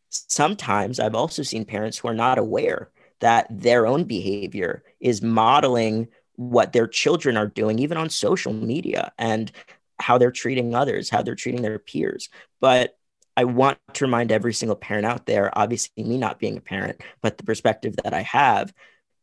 sometimes 0.09 0.99
I've 0.99 1.15
also 1.15 1.43
seen 1.43 1.65
parents 1.65 1.97
who 1.97 2.07
are 2.07 2.13
not 2.13 2.37
aware 2.37 2.89
that 3.19 3.47
their 3.49 3.87
own 3.87 4.03
behavior 4.03 4.83
is 4.99 5.21
modeling 5.21 6.07
what 6.35 6.73
their 6.73 6.87
children 6.87 7.37
are 7.37 7.47
doing, 7.47 7.79
even 7.79 7.97
on 7.97 8.09
social 8.09 8.53
media. 8.53 9.13
And 9.17 9.51
how 9.99 10.17
they're 10.17 10.31
treating 10.31 10.75
others, 10.75 11.09
how 11.09 11.21
they're 11.21 11.35
treating 11.35 11.61
their 11.61 11.79
peers. 11.79 12.29
But 12.59 12.97
I 13.37 13.43
want 13.43 13.77
to 13.93 14.05
remind 14.05 14.31
every 14.31 14.53
single 14.53 14.75
parent 14.75 15.05
out 15.05 15.25
there, 15.25 15.57
obviously, 15.57 16.03
me 16.03 16.17
not 16.17 16.39
being 16.39 16.57
a 16.57 16.61
parent, 16.61 17.01
but 17.21 17.37
the 17.37 17.43
perspective 17.43 17.95
that 18.03 18.13
I 18.13 18.21
have, 18.21 18.73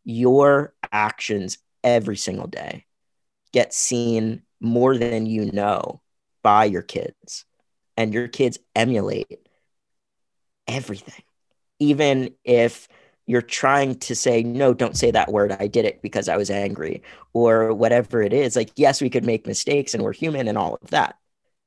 your 0.04 0.74
actions 0.90 1.58
every 1.82 2.16
single 2.16 2.46
day 2.46 2.84
get 3.52 3.72
seen 3.72 4.42
more 4.60 4.96
than 4.96 5.26
you 5.26 5.50
know 5.52 6.00
by 6.42 6.64
your 6.64 6.82
kids. 6.82 7.44
And 7.96 8.14
your 8.14 8.28
kids 8.28 8.58
emulate 8.74 9.46
everything. 10.66 11.22
Even 11.78 12.34
if 12.44 12.88
you're 13.32 13.42
trying 13.42 13.98
to 13.98 14.14
say 14.14 14.42
no 14.42 14.74
don't 14.74 14.96
say 14.96 15.10
that 15.10 15.32
word. 15.32 15.56
I 15.58 15.66
did 15.66 15.84
it 15.84 16.02
because 16.02 16.28
i 16.28 16.36
was 16.36 16.50
angry 16.50 17.02
or 17.32 17.72
whatever 17.72 18.22
it 18.22 18.32
is. 18.32 18.56
Like 18.56 18.70
yes 18.76 19.00
we 19.00 19.10
could 19.10 19.24
make 19.24 19.46
mistakes 19.46 19.94
and 19.94 20.02
we're 20.02 20.12
human 20.12 20.48
and 20.48 20.58
all 20.58 20.78
of 20.80 20.90
that. 20.90 21.16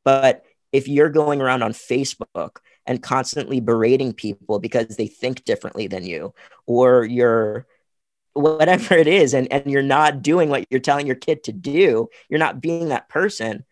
But 0.03 0.45
if 0.71 0.87
you're 0.87 1.09
going 1.09 1.41
around 1.41 1.63
on 1.63 1.71
facebook 1.71 2.57
and 2.85 3.01
constantly 3.01 3.61
berating 3.61 4.13
people 4.13 4.59
because 4.59 4.97
they 4.97 5.07
think 5.07 5.45
differently 5.45 5.87
than 5.87 6.05
you 6.05 6.33
or 6.65 7.05
you're 7.05 7.65
whatever 8.33 8.95
it 8.95 9.07
is 9.07 9.33
and, 9.33 9.49
and 9.51 9.71
you're 9.71 9.81
not 9.81 10.21
doing 10.21 10.49
what 10.49 10.65
you're 10.69 10.81
telling 10.81 11.07
your 11.07 11.15
kid 11.15 11.45
to 11.45 11.53
do 11.53 12.09
you're 12.29 12.37
not 12.37 12.59
being 12.59 12.89
that 12.89 13.07
person 13.07 13.63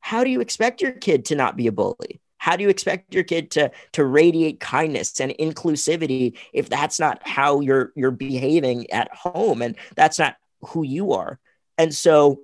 how 0.00 0.24
do 0.24 0.30
you 0.30 0.40
expect 0.40 0.80
your 0.80 0.92
kid 0.92 1.26
to 1.26 1.34
not 1.34 1.54
be 1.54 1.66
a 1.66 1.72
bully 1.72 2.22
how 2.46 2.54
do 2.54 2.62
you 2.62 2.68
expect 2.68 3.12
your 3.12 3.24
kid 3.24 3.50
to 3.50 3.72
to 3.90 4.04
radiate 4.04 4.60
kindness 4.60 5.20
and 5.20 5.32
inclusivity 5.32 6.38
if 6.52 6.68
that's 6.68 7.00
not 7.00 7.20
how 7.26 7.58
you're 7.60 7.92
you're 7.96 8.12
behaving 8.12 8.88
at 8.92 9.12
home 9.12 9.62
and 9.62 9.74
that's 9.96 10.20
not 10.20 10.36
who 10.60 10.84
you 10.84 11.12
are? 11.12 11.40
And 11.76 11.92
so 11.92 12.42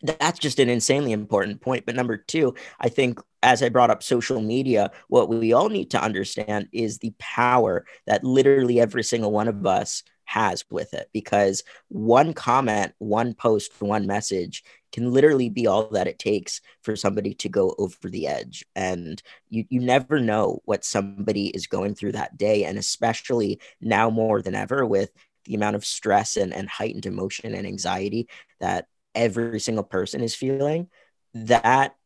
that's 0.00 0.38
just 0.38 0.60
an 0.60 0.68
insanely 0.68 1.10
important 1.10 1.60
point. 1.60 1.86
But 1.86 1.96
number 1.96 2.18
2 2.18 2.54
i 2.78 2.88
think 2.88 3.20
as 3.42 3.64
i 3.64 3.68
brought 3.68 3.90
up 3.90 4.04
social 4.04 4.40
media 4.40 4.92
what 5.08 5.28
we 5.28 5.52
all 5.52 5.68
need 5.68 5.90
to 5.90 6.00
understand 6.00 6.68
is 6.72 6.98
the 6.98 7.12
power 7.18 7.84
that 8.06 8.22
literally 8.22 8.78
every 8.78 9.02
single 9.02 9.32
one 9.32 9.48
of 9.48 9.66
us 9.66 10.04
has 10.30 10.64
with 10.70 10.94
it 10.94 11.08
because 11.12 11.64
one 11.88 12.32
comment, 12.32 12.92
one 12.98 13.34
post, 13.34 13.72
one 13.80 14.06
message 14.06 14.62
can 14.92 15.12
literally 15.12 15.48
be 15.48 15.66
all 15.66 15.88
that 15.88 16.06
it 16.06 16.20
takes 16.20 16.60
for 16.82 16.94
somebody 16.94 17.34
to 17.34 17.48
go 17.48 17.74
over 17.78 18.08
the 18.08 18.28
edge. 18.28 18.64
And 18.76 19.20
you, 19.48 19.64
you 19.68 19.80
never 19.80 20.20
know 20.20 20.60
what 20.64 20.84
somebody 20.84 21.48
is 21.48 21.66
going 21.66 21.96
through 21.96 22.12
that 22.12 22.36
day. 22.36 22.64
And 22.64 22.78
especially 22.78 23.60
now 23.80 24.08
more 24.08 24.40
than 24.40 24.54
ever 24.54 24.86
with 24.86 25.10
the 25.46 25.54
amount 25.54 25.74
of 25.74 25.84
stress 25.84 26.36
and, 26.36 26.54
and 26.54 26.68
heightened 26.68 27.06
emotion 27.06 27.54
and 27.54 27.66
anxiety 27.66 28.28
that 28.60 28.86
every 29.16 29.58
single 29.58 29.84
person 29.84 30.20
is 30.20 30.34
feeling, 30.34 30.88
that 31.34 31.96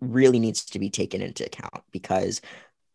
really 0.00 0.38
needs 0.38 0.66
to 0.66 0.78
be 0.78 0.90
taken 0.90 1.22
into 1.22 1.46
account 1.46 1.82
because 1.90 2.42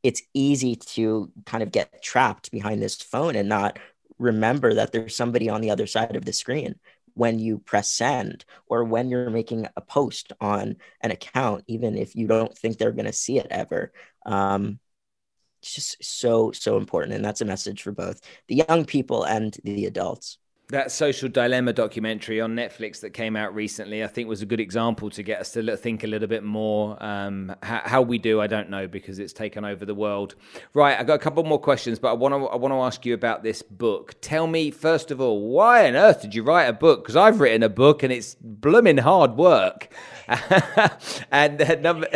it's 0.04 0.22
easy 0.34 0.76
to 0.76 1.32
kind 1.46 1.62
of 1.62 1.72
get 1.72 2.02
trapped 2.02 2.52
behind 2.52 2.82
this 2.82 3.02
phone 3.02 3.36
and 3.36 3.50
not 3.50 3.80
remember 4.20 4.76
that 4.76 4.92
there's 4.92 5.16
somebody 5.16 5.50
on 5.50 5.62
the 5.62 5.72
other 5.72 5.88
side 5.88 6.16
of 6.16 6.26
the 6.26 6.34
screen 6.34 6.76
when 7.14 7.40
you 7.40 7.58
press 7.60 7.90
send 7.90 8.46
or 8.68 8.84
when 8.84 9.10
you're 9.10 9.30
making 9.30 9.68
a 9.76 9.82
post 9.82 10.32
on 10.40 10.76
an 11.02 11.12
account, 11.12 11.64
even 11.68 11.98
if 11.98 12.16
you 12.16 12.28
don't 12.28 12.56
think 12.58 12.78
they're 12.78 12.92
going 12.92 13.06
to 13.06 13.14
see 13.14 13.40
it 13.40 13.48
ever. 13.50 13.92
Um, 14.26 14.80
it's 15.62 15.74
just 15.74 16.04
so, 16.04 16.52
so 16.52 16.78
important. 16.78 17.16
And 17.16 17.26
that's 17.26 17.42
a 17.42 17.46
message 17.46 17.82
for 17.82 17.92
both 17.92 18.22
the 18.48 18.64
young 18.68 18.86
people 18.86 19.24
and 19.24 19.58
the 19.64 19.86
adults. 19.86 20.38
That 20.72 20.92
social 20.92 21.30
dilemma 21.30 21.74
documentary 21.74 22.40
on 22.40 22.56
Netflix 22.56 23.00
that 23.00 23.10
came 23.10 23.36
out 23.36 23.56
recently, 23.56 24.04
I 24.04 24.08
think, 24.08 24.30
was 24.30 24.44
a 24.44 24.46
good 24.46 24.60
example 24.60 25.10
to 25.10 25.24
get 25.24 25.40
us 25.40 25.52
to 25.54 25.76
think 25.76 26.04
a 26.04 26.08
little 26.08 26.28
bit 26.28 26.44
more. 26.44 26.96
Um, 27.04 27.56
how, 27.64 27.82
how, 27.84 28.02
we 28.04 28.20
do, 28.20 28.40
I 28.40 28.46
don't 28.46 28.70
know, 28.70 28.88
because 28.88 29.18
it's 29.18 29.34
taken 29.34 29.66
over 29.66 29.84
the 29.84 29.96
world. 29.96 30.36
Right, 30.76 31.00
I 31.00 31.04
got 31.04 31.16
a 31.16 31.20
couple 31.20 31.44
more 31.44 31.60
questions, 31.60 31.98
but 31.98 32.10
I 32.10 32.14
want 32.14 32.36
to 32.36 32.46
I 32.46 32.56
want 32.56 32.72
to 32.72 32.82
ask 32.82 33.04
you 33.04 33.16
about 33.16 33.42
this 33.42 33.64
book. 33.64 34.14
Tell 34.22 34.46
me 34.46 34.70
first 34.70 35.10
of 35.10 35.20
all, 35.20 35.42
why 35.42 35.88
on 35.88 35.96
earth 35.96 36.22
did 36.22 36.36
you 36.36 36.44
write 36.44 36.66
a 36.66 36.74
book? 36.74 37.04
Because 37.04 37.16
I've 37.16 37.40
written 37.40 37.64
a 37.64 37.70
book 37.70 38.04
and 38.04 38.14
it's 38.14 38.36
blooming 38.40 38.98
hard 38.98 39.38
work. 39.38 39.92
and 41.32 41.60
uh, 41.60 41.76
number, 41.80 42.08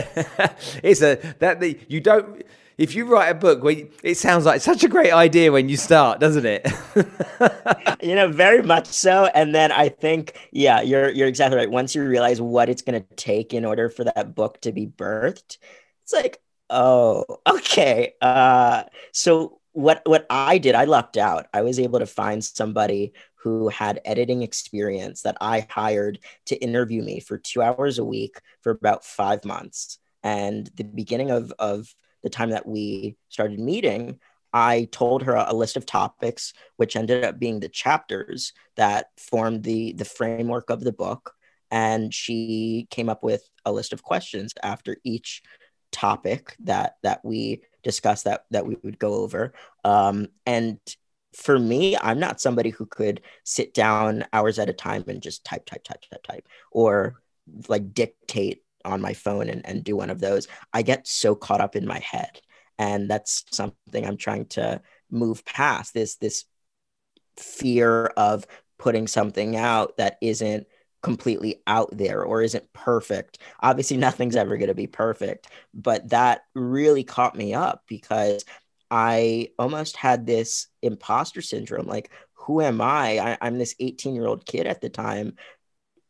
it's 0.84 1.01
a 1.01 1.16
that 1.39 1.60
the 1.60 1.80
you 1.88 2.01
don't 2.01 2.43
if 2.78 2.96
you 2.96 3.06
write 3.06 3.30
a 3.30 3.36
book, 3.36 3.62
it 4.04 4.18
sounds 4.18 4.46
like 4.46 4.62
such 4.62 4.84
a 4.84 4.88
great 4.88 5.12
idea 5.12 5.52
when 5.52 5.70
you 5.70 5.78
start, 5.78 6.20
doesn't 6.20 6.46
it? 6.46 6.68
you 8.04 8.16
know, 8.16 8.30
very 8.30 8.62
much 8.64 8.88
so. 8.88 9.26
And 9.34 9.54
then 9.54 9.72
I 9.72 9.90
think, 9.90 10.50
yeah, 10.52 10.82
you're 10.82 11.10
you're 11.10 11.28
exactly 11.28 11.58
right. 11.58 11.70
Once 11.70 11.94
you 11.96 12.04
realize 12.04 12.42
what 12.42 12.70
it's 12.70 12.82
going 12.82 13.02
to 13.02 13.16
take 13.16 13.54
in 13.54 13.66
order 13.66 13.90
for 13.90 14.04
that 14.06 14.36
book 14.36 14.60
to 14.62 14.72
be 14.72 14.88
birthed, 14.88 15.58
it's 16.04 16.14
like, 16.14 16.42
oh, 16.70 17.26
okay. 17.48 18.14
Uh, 18.22 18.84
so 19.12 19.60
what 19.74 20.02
what 20.06 20.26
I 20.30 20.58
did, 20.58 20.76
I 20.76 20.86
lucked 20.86 21.18
out. 21.18 21.48
I 21.54 21.62
was 21.62 21.80
able 21.80 22.00
to 22.00 22.06
find 22.06 22.44
somebody 22.44 23.14
who 23.36 23.68
had 23.68 24.00
editing 24.06 24.42
experience 24.42 25.24
that 25.24 25.38
I 25.42 25.68
hired 25.70 26.20
to 26.46 26.56
interview 26.56 27.04
me 27.04 27.20
for 27.20 27.38
two 27.38 27.62
hours 27.62 28.00
a 28.00 28.06
week 28.06 28.40
for 28.62 28.72
about 28.72 29.04
five 29.04 29.44
months. 29.44 30.00
And 30.24 30.70
the 30.76 30.86
beginning 30.86 31.30
of 31.30 31.52
of 31.60 31.94
the 32.24 32.30
time 32.30 32.52
that 32.52 32.66
we 32.66 33.16
started 33.30 33.60
meeting, 33.60 34.20
I 34.54 34.88
told 34.92 35.24
her 35.24 35.34
a 35.36 35.54
list 35.54 35.78
of 35.78 35.86
topics, 35.86 36.54
which 36.78 36.96
ended 36.96 37.24
up 37.24 37.40
being 37.40 37.60
the 37.60 37.70
chapters 37.70 38.54
that 38.76 39.08
formed 39.18 39.64
the 39.64 39.94
the 39.94 40.06
framework 40.06 40.70
of 40.70 40.84
the 40.84 40.94
book. 40.94 41.34
And 41.72 42.14
she 42.14 42.88
came 42.92 43.10
up 43.10 43.24
with 43.24 43.50
a 43.66 43.72
list 43.72 43.94
of 43.94 44.04
questions 44.04 44.54
after 44.62 44.98
each 45.04 45.42
topic 45.92 46.56
that 46.64 46.98
that 47.04 47.24
we 47.24 47.62
discussed 47.84 48.26
that 48.26 48.46
that 48.52 48.66
we 48.66 48.78
would 48.84 49.00
go 49.00 49.16
over. 49.16 49.54
Um, 49.84 50.28
and 50.46 50.80
for 51.36 51.58
me, 51.58 51.98
I'm 51.98 52.20
not 52.20 52.40
somebody 52.40 52.70
who 52.70 52.86
could 52.86 53.22
sit 53.44 53.74
down 53.74 54.26
hours 54.34 54.60
at 54.60 54.70
a 54.70 54.74
time 54.74 55.04
and 55.08 55.22
just 55.22 55.44
type, 55.44 55.66
type, 55.66 55.84
type, 55.84 56.02
type, 56.10 56.24
type, 56.24 56.48
or 56.72 57.22
like 57.68 57.94
dictate 57.94 58.62
on 58.86 59.02
my 59.02 59.14
phone 59.14 59.50
and, 59.50 59.66
and 59.66 59.84
do 59.84 59.96
one 59.96 60.10
of 60.10 60.20
those, 60.20 60.48
I 60.74 60.82
get 60.82 61.08
so 61.08 61.36
caught 61.36 61.62
up 61.62 61.76
in 61.76 61.86
my 61.86 62.00
head. 62.00 62.40
And 62.80 63.10
that's 63.10 63.46
something 63.52 64.06
I'm 64.06 64.18
trying 64.18 64.48
to 64.48 64.82
move 65.12 65.46
past 65.46 65.94
this 65.94 66.16
this 66.16 66.46
fear 67.38 68.08
of 68.18 68.46
putting 68.80 69.08
something 69.08 69.56
out 69.56 69.98
that 69.98 70.18
isn't 70.22 70.68
completely 71.02 71.62
out 71.68 71.96
there 71.96 72.24
or 72.24 72.42
isn't 72.42 72.72
perfect. 72.74 73.38
Obviously, 73.62 73.98
nothing's 73.98 74.36
ever 74.36 74.58
going 74.58 74.70
to 74.70 74.76
be 74.76 74.88
perfect, 74.88 75.48
but 75.74 76.10
that 76.10 76.42
really 76.56 77.04
caught 77.04 77.36
me 77.36 77.54
up 77.54 77.84
because 77.88 78.44
I 78.90 79.50
almost 79.60 79.98
had 79.98 80.26
this 80.26 80.68
imposter 80.82 81.42
syndrome 81.42 81.88
like, 81.88 82.12
who 82.34 82.62
am 82.62 82.82
I? 82.82 83.38
I 83.42 83.48
am 83.48 83.58
this 83.58 83.76
18 83.80 84.16
year 84.16 84.26
old 84.26 84.46
kid 84.46 84.68
at 84.68 84.82
the 84.82 84.90
time 84.90 85.36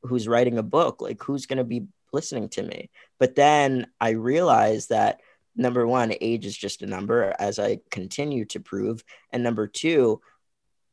who's 0.01 0.27
writing 0.27 0.57
a 0.57 0.63
book. 0.63 1.01
Like, 1.01 1.21
who's 1.23 1.45
going 1.45 1.57
to 1.57 1.63
be 1.63 1.87
listening 2.13 2.49
to 2.49 2.63
me. 2.63 2.89
But 3.19 3.35
then 3.35 3.87
I 3.99 4.11
realized 4.11 4.89
that 4.89 5.21
number 5.55 5.85
one, 5.85 6.13
age 6.19 6.45
is 6.45 6.57
just 6.57 6.81
a 6.81 6.87
number, 6.87 7.33
as 7.39 7.59
I 7.59 7.79
continue 7.91 8.45
to 8.45 8.59
prove. 8.59 9.03
And 9.31 9.43
number 9.43 9.67
two, 9.67 10.21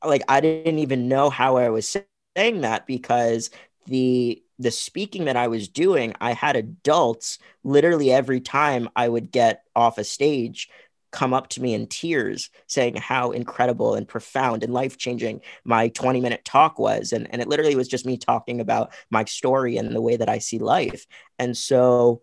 like 0.04 0.22
I 0.28 0.40
didn't 0.40 0.78
even 0.78 1.08
know 1.08 1.30
how 1.30 1.56
I 1.56 1.68
was 1.70 1.96
saying 2.36 2.60
that 2.62 2.86
because 2.86 3.50
the 3.86 4.42
the 4.58 4.70
speaking 4.70 5.24
that 5.24 5.36
I 5.36 5.48
was 5.48 5.68
doing, 5.68 6.14
I 6.20 6.32
had 6.32 6.54
adults 6.54 7.38
literally 7.64 8.12
every 8.12 8.40
time 8.40 8.90
I 8.94 9.08
would 9.08 9.30
get 9.30 9.62
off 9.74 9.96
a 9.96 10.04
stage 10.04 10.68
come 11.10 11.34
up 11.34 11.48
to 11.48 11.62
me 11.62 11.74
in 11.74 11.86
tears 11.86 12.50
saying 12.66 12.96
how 12.96 13.30
incredible 13.30 13.94
and 13.94 14.06
profound 14.06 14.62
and 14.62 14.72
life 14.72 14.96
changing 14.96 15.40
my 15.64 15.88
20 15.88 16.20
minute 16.20 16.44
talk 16.44 16.78
was. 16.78 17.12
And, 17.12 17.28
and 17.32 17.42
it 17.42 17.48
literally 17.48 17.76
was 17.76 17.88
just 17.88 18.06
me 18.06 18.16
talking 18.16 18.60
about 18.60 18.92
my 19.10 19.24
story 19.24 19.76
and 19.76 19.94
the 19.94 20.00
way 20.00 20.16
that 20.16 20.28
I 20.28 20.38
see 20.38 20.58
life. 20.58 21.06
And 21.38 21.56
so 21.56 22.22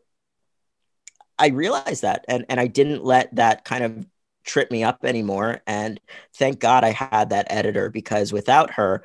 I 1.38 1.48
realized 1.48 2.02
that 2.02 2.26
and, 2.28 2.46
and 2.50 2.60
I 2.60 2.68
didn't 2.68 3.04
let 3.04 3.36
that 3.36 3.66
kind 3.66 3.84
of 3.84 4.06
trip 4.46 4.72
me 4.72 4.84
up 4.84 5.04
anymore. 5.04 5.62
And 5.68 6.00
thank 6.36 6.60
God 6.60 6.84
I 6.84 6.92
had 6.92 7.30
that 7.30 7.48
editor 7.50 7.90
because 7.90 8.34
without 8.34 8.72
her, 8.72 9.04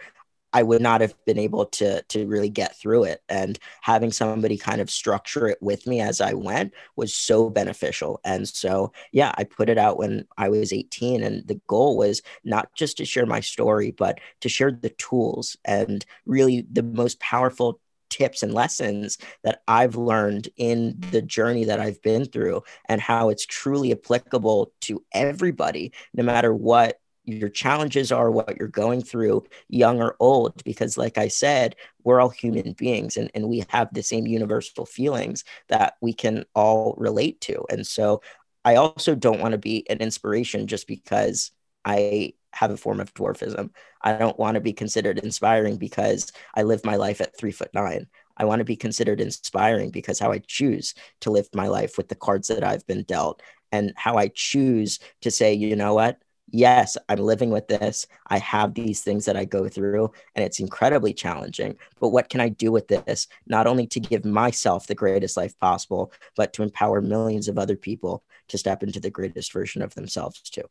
I 0.52 0.62
would 0.62 0.82
not 0.82 1.00
have 1.00 1.14
been 1.24 1.38
able 1.38 1.66
to 1.66 2.02
to 2.02 2.26
really 2.26 2.48
get 2.48 2.76
through 2.76 3.04
it. 3.04 3.22
And 3.28 3.58
having 3.80 4.12
somebody 4.12 4.56
kind 4.58 4.80
of 4.80 4.90
structure 4.90 5.48
it 5.48 5.58
with 5.60 5.86
me 5.86 6.00
as 6.00 6.20
I 6.20 6.34
went 6.34 6.72
was 6.96 7.14
so 7.14 7.50
beneficial. 7.50 8.20
And 8.24 8.48
so, 8.48 8.92
yeah, 9.12 9.32
I 9.36 9.44
put 9.44 9.68
it 9.68 9.78
out 9.78 9.98
when 9.98 10.26
I 10.36 10.48
was 10.48 10.72
18, 10.72 11.22
and 11.22 11.46
the 11.46 11.60
goal 11.66 11.96
was 11.96 12.22
not 12.44 12.74
just 12.74 12.98
to 12.98 13.04
share 13.04 13.26
my 13.26 13.40
story, 13.40 13.90
but 13.90 14.18
to 14.40 14.48
share 14.48 14.72
the 14.72 14.90
tools 14.90 15.56
and 15.64 16.04
really 16.26 16.66
the 16.70 16.82
most 16.82 17.20
powerful 17.20 17.80
tips 18.12 18.42
and 18.42 18.52
lessons 18.52 19.16
that 19.42 19.62
I've 19.66 19.96
learned 19.96 20.50
in 20.58 20.98
the 21.12 21.22
journey 21.22 21.64
that 21.64 21.80
I've 21.80 22.02
been 22.02 22.26
through 22.26 22.62
and 22.86 23.00
how 23.00 23.30
it's 23.30 23.46
truly 23.46 23.90
applicable 23.90 24.72
to 24.82 25.02
everybody, 25.12 25.92
no 26.12 26.22
matter 26.22 26.52
what 26.52 27.00
your 27.24 27.48
challenges 27.48 28.10
are, 28.10 28.30
what 28.30 28.56
you're 28.58 28.68
going 28.68 29.02
through, 29.02 29.44
young 29.68 30.00
or 30.00 30.16
old, 30.18 30.62
because 30.64 30.98
like 30.98 31.18
I 31.18 31.28
said, 31.28 31.76
we're 32.02 32.20
all 32.20 32.28
human 32.28 32.72
beings 32.72 33.16
and, 33.16 33.30
and 33.34 33.48
we 33.48 33.64
have 33.68 33.92
the 33.92 34.02
same 34.02 34.26
universal 34.26 34.86
feelings 34.86 35.44
that 35.68 35.94
we 36.00 36.12
can 36.12 36.44
all 36.54 36.94
relate 36.98 37.40
to. 37.42 37.64
And 37.70 37.86
so 37.86 38.22
I 38.64 38.76
also 38.76 39.14
don't 39.14 39.40
want 39.40 39.52
to 39.52 39.58
be 39.58 39.88
an 39.88 39.98
inspiration 39.98 40.66
just 40.66 40.86
because 40.86 41.52
I 41.84 42.34
have 42.52 42.70
a 42.70 42.76
form 42.76 43.00
of 43.00 43.14
dwarfism. 43.14 43.70
I 44.00 44.14
don't 44.14 44.38
want 44.38 44.56
to 44.56 44.60
be 44.60 44.72
considered 44.72 45.18
inspiring 45.18 45.76
because 45.76 46.32
I 46.54 46.62
live 46.62 46.84
my 46.84 46.96
life 46.96 47.20
at 47.20 47.36
three 47.36 47.52
foot 47.52 47.70
nine. 47.72 48.08
I 48.36 48.44
want 48.44 48.60
to 48.60 48.64
be 48.64 48.76
considered 48.76 49.20
inspiring 49.20 49.90
because 49.90 50.18
how 50.18 50.32
I 50.32 50.38
choose 50.46 50.94
to 51.20 51.30
live 51.30 51.48
my 51.54 51.68
life 51.68 51.96
with 51.96 52.08
the 52.08 52.14
cards 52.14 52.48
that 52.48 52.64
I've 52.64 52.86
been 52.86 53.04
dealt 53.04 53.42
and 53.70 53.92
how 53.96 54.16
I 54.16 54.28
choose 54.28 54.98
to 55.22 55.30
say, 55.30 55.54
you 55.54 55.76
know 55.76 55.94
what, 55.94 56.18
yes, 56.52 56.96
I'm 57.08 57.18
living 57.18 57.50
with 57.50 57.66
this. 57.66 58.06
I 58.28 58.38
have 58.38 58.74
these 58.74 59.02
things 59.02 59.24
that 59.24 59.36
I 59.36 59.44
go 59.44 59.68
through, 59.68 60.12
and 60.34 60.44
it's 60.44 60.60
incredibly 60.60 61.12
challenging. 61.12 61.76
But 61.98 62.10
what 62.10 62.28
can 62.28 62.40
I 62.40 62.50
do 62.50 62.70
with 62.70 62.88
this? 62.88 63.26
Not 63.46 63.66
only 63.66 63.86
to 63.88 64.00
give 64.00 64.24
myself 64.24 64.86
the 64.86 64.94
greatest 64.94 65.36
life 65.36 65.58
possible, 65.58 66.12
but 66.36 66.52
to 66.54 66.62
empower 66.62 67.00
millions 67.00 67.48
of 67.48 67.58
other 67.58 67.76
people 67.76 68.22
to 68.48 68.58
step 68.58 68.82
into 68.82 69.00
the 69.00 69.10
greatest 69.10 69.52
version 69.52 69.82
of 69.82 69.94
themselves, 69.94 70.40
too. 70.42 70.64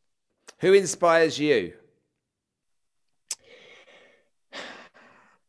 Who 0.60 0.74
inspires 0.74 1.40
you? 1.40 1.74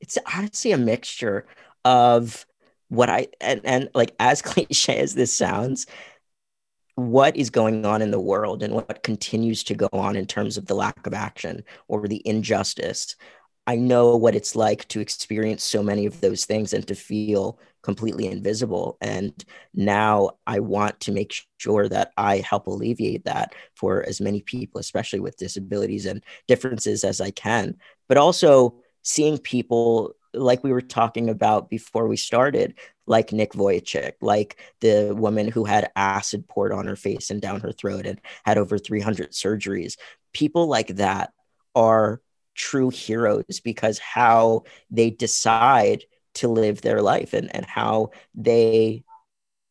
It's 0.01 0.19
honestly 0.35 0.73
a 0.73 0.79
mixture 0.79 1.47
of 1.85 2.47
what 2.89 3.09
I 3.09 3.29
and, 3.41 3.61
and 3.65 3.89
like 3.95 4.15
as 4.19 4.43
cliche 4.43 4.99
as 4.99 5.15
this 5.15 5.33
sounds, 5.33 5.87
what 7.11 7.37
is 7.37 7.51
going 7.51 7.85
on 7.85 8.03
in 8.03 8.11
the 8.11 8.21
world 8.21 8.63
and 8.63 8.75
what 8.75 9.03
continues 9.03 9.65
to 9.65 9.75
go 9.75 9.89
on 9.93 10.17
in 10.17 10.27
terms 10.27 10.57
of 10.57 10.67
the 10.67 10.75
lack 10.75 11.07
of 11.07 11.15
action 11.15 11.63
or 11.89 12.07
the 12.07 12.23
injustice. 12.27 13.17
I 13.67 13.77
know 13.77 14.17
what 14.17 14.35
it's 14.35 14.57
like 14.57 14.89
to 14.89 15.01
experience 15.01 15.63
so 15.63 15.83
many 15.83 16.07
of 16.07 16.21
those 16.21 16.45
things 16.45 16.73
and 16.73 16.87
to 16.89 16.95
feel 16.95 17.59
completely 17.83 18.27
invisible. 18.27 18.97
And 19.01 19.33
now 19.75 20.31
I 20.47 20.61
want 20.61 21.01
to 21.01 21.13
make 21.13 21.35
sure 21.59 21.89
that 21.89 22.13
I 22.17 22.39
help 22.39 22.67
alleviate 22.67 23.25
that 23.25 23.55
for 23.75 24.03
as 24.03 24.21
many 24.21 24.41
people, 24.41 24.81
especially 24.81 25.21
with 25.21 25.37
disabilities 25.37 26.07
and 26.07 26.25
differences 26.49 27.05
as 27.05 27.21
I 27.21 27.31
can. 27.31 27.77
But 28.09 28.19
also 28.19 28.77
seeing 29.03 29.39
people 29.39 30.15
like 30.35 30.65
we 30.65 30.73
were 30.73 30.81
talking 30.81 31.29
about 31.29 31.69
before 31.69 32.09
we 32.09 32.17
started, 32.17 32.75
like 33.07 33.33
Nick 33.33 33.53
Vujicic, 33.53 34.15
like 34.21 34.59
the 34.81 35.15
woman 35.17 35.49
who 35.49 35.65
had 35.65 35.91
acid 35.97 36.49
poured 36.49 36.73
on 36.73 36.87
her 36.87 36.97
face 36.97 37.31
and 37.31 37.41
down 37.41 37.61
her 37.61 37.73
throat 37.73 38.07
and 38.07 38.21
had 38.45 38.59
over 38.59 38.79
300 38.79 39.33
surgeries. 39.33 39.97
People 40.33 40.67
like 40.67 40.89
that 40.97 41.33
are 41.75 42.21
true 42.55 42.91
heroes 42.91 43.61
because 43.61 43.99
how 43.99 44.63
they 44.91 45.11
decide 45.11 46.05
to 46.35 46.49
live 46.49 46.81
their 46.81 47.03
life 47.03 47.33
and, 47.35 47.55
and 47.55 47.67
how 47.67 48.11
they 48.35 49.03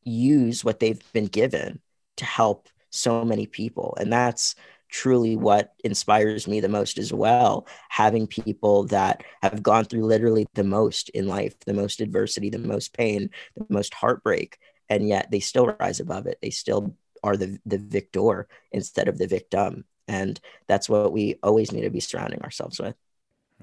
use 0.04 0.64
what 0.64 0.80
they've 0.80 1.02
been 1.14 1.26
given 1.26 1.80
to 2.18 2.26
help 2.26 2.68
so 2.90 3.24
many 3.24 3.48
people. 3.48 3.96
And 4.00 4.12
that's 4.12 4.56
truly 4.92 5.36
what 5.36 5.74
inspires 5.84 6.48
me 6.48 6.60
the 6.60 6.70
most 6.70 7.00
as 7.00 7.14
well. 7.14 7.68
Having 7.90 8.28
people 8.28 8.86
that 8.88 9.24
have 9.42 9.64
gone 9.64 9.86
through 9.86 10.06
literally 10.06 10.48
the 10.54 10.64
most 10.64 11.10
in 11.10 11.28
life, 11.28 11.56
the 11.66 11.74
most 11.74 12.02
adversity, 12.02 12.50
the 12.50 12.60
most 12.60 12.94
pain, 12.94 13.30
the 13.56 13.66
most 13.70 13.94
heartbreak, 13.96 14.60
and 14.90 15.08
yet 15.08 15.32
they 15.32 15.40
still 15.40 15.76
rise 15.80 16.00
above 16.00 16.28
it. 16.28 16.38
They 16.42 16.52
still 16.52 16.96
are 17.24 17.38
the 17.38 17.60
the 17.66 17.78
victor 17.80 18.48
instead 18.72 19.08
of 19.08 19.18
the 19.18 19.28
victim. 19.28 19.86
And 20.08 20.40
that's 20.68 20.90
what 20.90 21.14
we 21.14 21.38
always 21.44 21.72
need 21.72 21.84
to 21.84 21.90
be 21.90 22.00
surrounding 22.02 22.42
ourselves 22.42 22.80
with. 22.80 22.96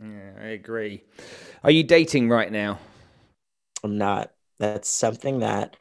Yeah, 0.01 0.33
I 0.41 0.47
agree. 0.49 1.03
Are 1.65 1.71
you 1.71 1.83
dating 1.83 2.29
right 2.29 2.51
now? 2.51 2.79
I'm 3.83 3.99
not. 3.99 4.33
That's 4.59 4.89
something 4.89 5.41
that 5.41 5.77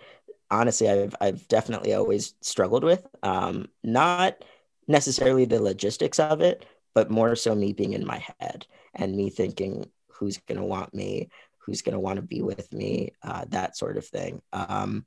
honestly 0.49 0.89
I've 0.89 1.15
I've 1.19 1.47
definitely 1.47 1.93
always 1.93 2.35
struggled 2.41 2.83
with. 2.83 3.05
Um, 3.23 3.69
not 3.83 4.43
necessarily 4.87 5.45
the 5.45 5.61
logistics 5.61 6.19
of 6.19 6.41
it, 6.41 6.65
but 6.93 7.11
more 7.11 7.35
so 7.35 7.53
me 7.53 7.73
being 7.73 7.93
in 7.93 8.05
my 8.05 8.23
head 8.39 8.65
and 8.93 9.15
me 9.15 9.29
thinking 9.29 9.89
who's 10.09 10.37
going 10.37 10.57
to 10.57 10.65
want 10.65 10.93
me, 10.93 11.29
who's 11.59 11.81
going 11.81 11.93
to 11.93 11.99
want 11.99 12.17
to 12.17 12.21
be 12.21 12.41
with 12.41 12.71
me, 12.73 13.13
uh, 13.23 13.45
that 13.49 13.77
sort 13.77 13.97
of 13.97 14.05
thing. 14.05 14.41
Um, 14.53 15.05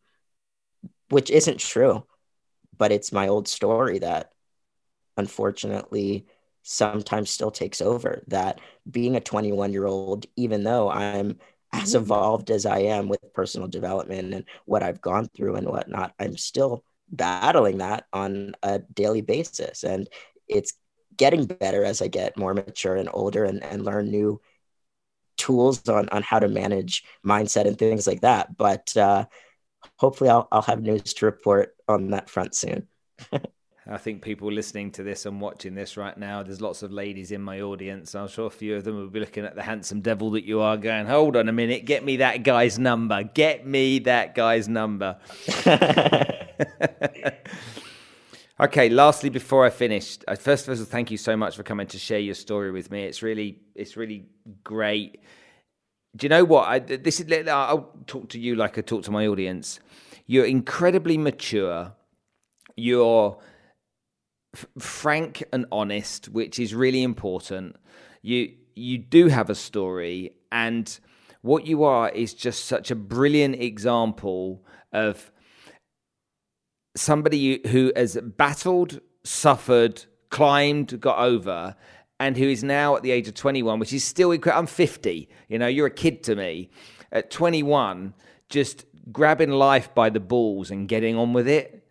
which 1.09 1.31
isn't 1.31 1.59
true, 1.59 2.05
but 2.76 2.93
it's 2.93 3.12
my 3.12 3.28
old 3.28 3.49
story 3.49 3.99
that 3.99 4.33
unfortunately 5.16 6.26
sometimes 6.62 7.31
still 7.31 7.51
takes 7.51 7.81
over. 7.81 8.22
That 8.28 8.61
being 8.89 9.16
a 9.16 9.20
21 9.20 9.72
year 9.72 9.87
old, 9.87 10.26
even 10.37 10.62
though 10.62 10.91
I'm 10.91 11.39
as 11.72 11.95
evolved 11.95 12.51
as 12.51 12.66
I 12.66 12.81
am 12.81 13.09
with 13.09 13.20
personal 13.35 13.68
development 13.68 14.35
and 14.35 14.45
what 14.64 14.83
I've 14.83 15.01
gone 15.01 15.28
through 15.28 15.57
and 15.57 15.68
whatnot, 15.68 16.14
I'm 16.18 16.37
still 16.37 16.85
battling 17.11 17.79
that 17.79 18.07
on 18.13 18.55
a 18.63 18.79
daily 18.79 19.21
basis. 19.21 19.85
And 19.85 20.09
it's 20.49 20.75
getting 21.17 21.45
better 21.45 21.85
as 21.85 22.01
I 22.01 22.09
get 22.09 22.37
more 22.37 22.55
mature 22.55 22.97
and 22.97 23.09
older 23.13 23.45
and, 23.45 23.63
and 23.63 23.85
learn 23.85 24.11
new 24.11 24.41
tools 25.37 25.89
on, 25.89 26.09
on 26.11 26.23
how 26.23 26.39
to 26.39 26.49
manage 26.49 27.05
mindset 27.27 27.67
and 27.67 27.79
things 27.79 28.07
like 28.07 28.21
that. 28.23 28.57
But 28.57 28.97
uh, 28.97 29.27
hopefully, 29.97 30.31
I'll, 30.31 30.49
I'll 30.53 30.63
have 30.63 30.83
news 30.83 31.15
to 31.15 31.27
report 31.27 31.75
on 31.89 32.11
that 32.11 32.31
front 32.31 32.55
soon. 32.55 32.89
I 33.87 33.97
think 33.97 34.22
people 34.22 34.53
listening 34.53 34.91
to 34.93 35.03
this 35.03 35.24
and 35.24 35.41
watching 35.41 35.74
this 35.74 35.97
right 35.97 36.16
now, 36.16 36.43
there's 36.43 36.61
lots 36.61 36.83
of 36.83 36.93
ladies 36.93 37.33
in 37.33 37.41
my 37.41 37.62
audience. 37.62 38.14
I'm 38.14 38.28
sure 38.28 38.47
a 38.47 38.51
few 38.51 38.76
of 38.76 38.85
them 38.85 38.97
will 38.97 39.09
be 39.09 39.20
looking 39.20 39.45
at 39.45 39.55
the 39.55 39.62
handsome 39.62 40.03
devil 40.03 40.31
that 40.33 40.45
you 40.45 40.61
are, 40.61 40.76
going, 40.76 41.07
"Hold 41.07 41.35
on 41.37 41.49
a 41.49 41.53
minute, 41.53 41.87
get 41.87 42.05
me 42.05 42.18
that 42.18 42.43
guy's 42.43 42.78
number. 42.78 43.22
Get 43.22 43.66
me 43.66 43.99
that 44.01 44.35
guy's 44.35 44.68
number." 44.68 45.16
okay. 48.61 48.91
Lastly, 48.91 49.31
before 49.31 49.64
I 49.64 49.70
finish, 49.70 50.18
first 50.39 50.68
of 50.68 50.78
all, 50.78 50.85
thank 50.85 51.11
you 51.11 51.16
so 51.16 51.35
much 51.35 51.57
for 51.57 51.62
coming 51.62 51.87
to 51.87 51.99
share 51.99 52.20
your 52.20 52.35
story 52.35 52.70
with 52.70 52.91
me. 52.91 53.05
It's 53.05 53.22
really, 53.22 53.61
it's 53.74 53.97
really 53.97 54.26
great. 54.62 55.22
Do 56.16 56.26
you 56.26 56.28
know 56.28 56.45
what? 56.45 56.68
I, 56.68 56.81
this 56.81 57.18
is. 57.18 57.49
I'll 57.49 57.95
talk 58.07 58.28
to 58.31 58.39
you 58.39 58.57
like 58.57 58.76
I 58.76 58.83
talk 58.83 59.05
to 59.05 59.11
my 59.11 59.26
audience. 59.26 59.81
You're 60.26 60.45
incredibly 60.45 61.16
mature. 61.16 61.95
You're 62.76 63.39
f- 64.55 64.67
frank 64.79 65.43
and 65.53 65.67
honest, 65.73 66.29
which 66.29 66.59
is 66.59 66.75
really 66.75 67.03
important. 67.03 67.77
You 68.23 68.53
you 68.75 68.99
do 68.99 69.29
have 69.29 69.51
a 69.51 69.55
story, 69.55 70.33
and 70.51 70.99
what 71.43 71.67
you 71.67 71.85
are 71.85 72.11
is 72.11 72.35
just 72.35 72.67
such 72.67 72.91
a 72.91 72.95
brilliant 72.95 73.57
example 73.57 74.65
of 74.93 75.33
somebody 76.97 77.61
who 77.69 77.93
has 77.97 78.19
battled, 78.37 79.01
suffered, 79.25 80.05
climbed, 80.31 81.01
got 81.01 81.19
over, 81.19 81.77
and 82.19 82.37
who 82.37 82.49
is 82.49 82.63
now 82.63 82.97
at 82.97 83.03
the 83.03 83.11
age 83.11 83.29
of 83.29 83.35
21, 83.35 83.79
which 83.79 83.93
is 83.93 84.05
still, 84.05 84.37
I'm 84.53 84.67
50, 84.67 85.29
you 85.49 85.59
know, 85.59 85.67
you're 85.67 85.87
a 85.87 85.91
kid 85.91 86.23
to 86.25 86.37
me. 86.37 86.71
At 87.13 87.31
21, 87.31 88.15
just 88.49 88.85
grabbing 89.11 89.51
life 89.51 89.95
by 89.95 90.11
the 90.11 90.21
balls 90.21 90.71
and 90.71 90.87
getting 90.87 91.17
on 91.17 91.33
with 91.33 91.49
it. 91.49 91.89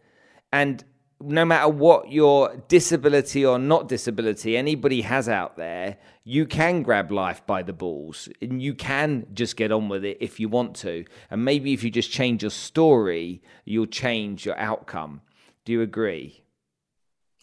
And 0.54 0.84
no 1.22 1.44
matter 1.44 1.68
what 1.68 2.12
your 2.12 2.56
disability 2.68 3.46
or 3.46 3.60
not 3.60 3.88
disability 3.90 4.56
anybody 4.56 5.02
has 5.02 5.28
out 5.28 5.58
there, 5.58 5.98
you 6.24 6.46
can 6.46 6.82
grab 6.82 7.12
life 7.12 7.46
by 7.46 7.62
the 7.62 7.74
balls 7.74 8.30
and 8.42 8.62
you 8.62 8.74
can 8.74 9.28
just 9.34 9.58
get 9.58 9.72
on 9.72 9.90
with 9.90 10.06
it 10.06 10.18
if 10.22 10.40
you 10.40 10.48
want 10.48 10.76
to. 10.78 11.04
And 11.30 11.44
maybe 11.44 11.74
if 11.74 11.84
you 11.84 11.92
just 11.92 12.12
change 12.12 12.44
your 12.44 12.52
story, 12.52 13.42
you'll 13.66 13.86
change 13.86 14.46
your 14.46 14.58
outcome. 14.58 15.22
Do 15.66 15.74
you 15.74 15.82
agree? 15.82 16.44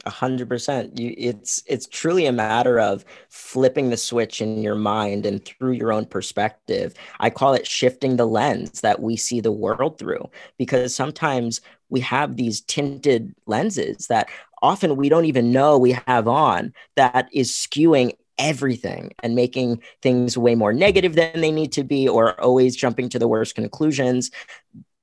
A 0.05 0.11
hundred 0.11 0.49
percent. 0.49 0.99
You, 0.99 1.15
it's 1.17 1.63
it's 1.67 1.87
truly 1.87 2.27
a 2.27 2.33
matter 2.33 2.79
of 2.79 3.05
flipping 3.29 3.91
the 3.91 3.97
switch 3.97 4.41
in 4.41 4.63
your 4.63 4.75
mind 4.77 5.27
and 5.27 5.45
through 5.45 5.73
your 5.73 5.93
own 5.93 6.05
perspective. 6.05 6.95
I 7.19 7.31
call 7.31 7.55
it 7.55 7.67
shifting 7.67 8.17
the 8.17 8.27
lens 8.27 8.83
that 8.83 9.01
we 9.01 9.17
see 9.17 9.41
the 9.41 9.51
world 9.51 9.99
through, 9.99 10.31
because 10.59 10.95
sometimes 10.95 11.61
we 11.89 12.01
have 12.01 12.37
these 12.37 12.61
tinted 12.63 13.35
lenses 13.47 14.07
that 14.09 14.29
often 14.63 14.97
we 14.97 15.09
don't 15.09 15.27
even 15.27 15.53
know 15.53 15.79
we 15.79 15.93
have 16.07 16.27
on 16.27 16.73
that 16.97 17.29
is 17.33 17.51
skewing 17.51 18.13
everything 18.39 19.13
and 19.23 19.35
making 19.35 19.83
things 20.03 20.37
way 20.37 20.55
more 20.55 20.73
negative 20.73 21.15
than 21.15 21.41
they 21.41 21.51
need 21.51 21.73
to 21.73 21.83
be 21.83 22.07
or 22.07 22.39
always 22.41 22.77
jumping 22.77 23.09
to 23.09 23.19
the 23.19 23.29
worst 23.29 23.55
conclusions 23.55 24.31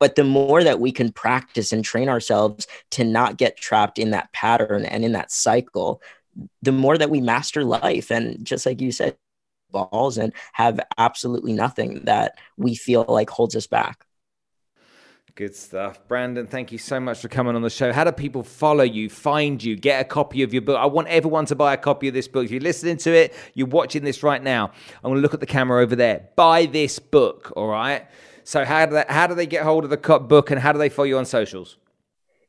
but 0.04 0.16
the 0.16 0.24
more 0.26 0.66
that 0.66 0.82
we 0.82 0.92
can 0.92 1.14
practice 1.14 1.72
and 1.72 1.82
train 1.82 2.10
ourselves 2.10 2.68
to 2.92 3.06
not 3.06 3.38
get 3.38 3.56
trapped 3.56 3.98
in 3.98 4.12
that 4.12 4.34
pattern 4.34 4.84
and 4.84 5.06
in 5.06 5.14
that 5.14 5.32
cycle, 5.32 6.02
the 6.62 6.74
more 6.74 6.98
that 6.98 7.10
we 7.10 7.22
master 7.22 7.64
life. 7.64 8.12
And 8.12 8.44
just 8.46 8.66
like 8.66 8.82
you 8.82 8.92
said, 8.92 9.16
balls 9.72 10.18
and 10.18 10.34
have 10.52 10.80
absolutely 10.98 11.54
nothing 11.54 12.04
that 12.04 12.38
we 12.58 12.76
feel 12.76 13.06
like 13.08 13.30
holds 13.30 13.56
us 13.56 13.66
back. 13.66 14.06
Good 15.36 15.56
stuff. 15.56 16.00
Brandon, 16.08 16.46
thank 16.46 16.72
you 16.72 16.78
so 16.78 17.00
much 17.00 17.20
for 17.20 17.28
coming 17.28 17.56
on 17.56 17.64
the 17.64 17.70
show. 17.72 17.92
How 17.92 18.04
do 18.04 18.12
people 18.12 18.44
follow 18.44 18.84
you, 18.84 19.10
find 19.10 19.64
you, 19.64 19.76
get 19.76 20.00
a 20.00 20.04
copy 20.04 20.44
of 20.44 20.54
your 20.54 20.62
book? 20.62 20.78
I 20.78 20.86
want 20.86 21.08
everyone 21.08 21.48
to 21.48 21.56
buy 21.56 21.74
a 21.74 21.78
copy 21.78 22.08
of 22.08 22.14
this 22.14 22.28
book. 22.28 22.46
If 22.46 22.52
you're 22.52 22.62
listening 22.62 22.98
to 22.98 23.12
it, 23.12 23.34
you're 23.56 23.66
watching 23.66 24.04
this 24.04 24.22
right 24.22 24.44
now, 24.44 24.66
I'm 25.04 25.10
going 25.10 25.16
to 25.16 25.22
look 25.22 25.34
at 25.34 25.40
the 25.40 25.48
camera 25.48 25.82
over 25.82 25.96
there. 25.96 26.30
Buy 26.36 26.68
this 26.68 27.00
book, 27.00 27.52
all 27.56 27.68
right? 27.68 28.06
So 28.44 28.64
how 28.64 28.86
do 28.86 28.94
they, 28.94 29.06
how 29.10 29.26
do 29.26 29.34
they 29.34 29.48
get 29.48 29.64
hold 29.64 29.86
of 29.86 29.90
the 29.90 30.20
book 30.20 30.52
and 30.52 30.60
how 30.60 30.72
do 30.72 30.78
they 30.78 30.90
follow 30.90 31.08
you 31.08 31.18
on 31.18 31.26
socials? 31.26 31.78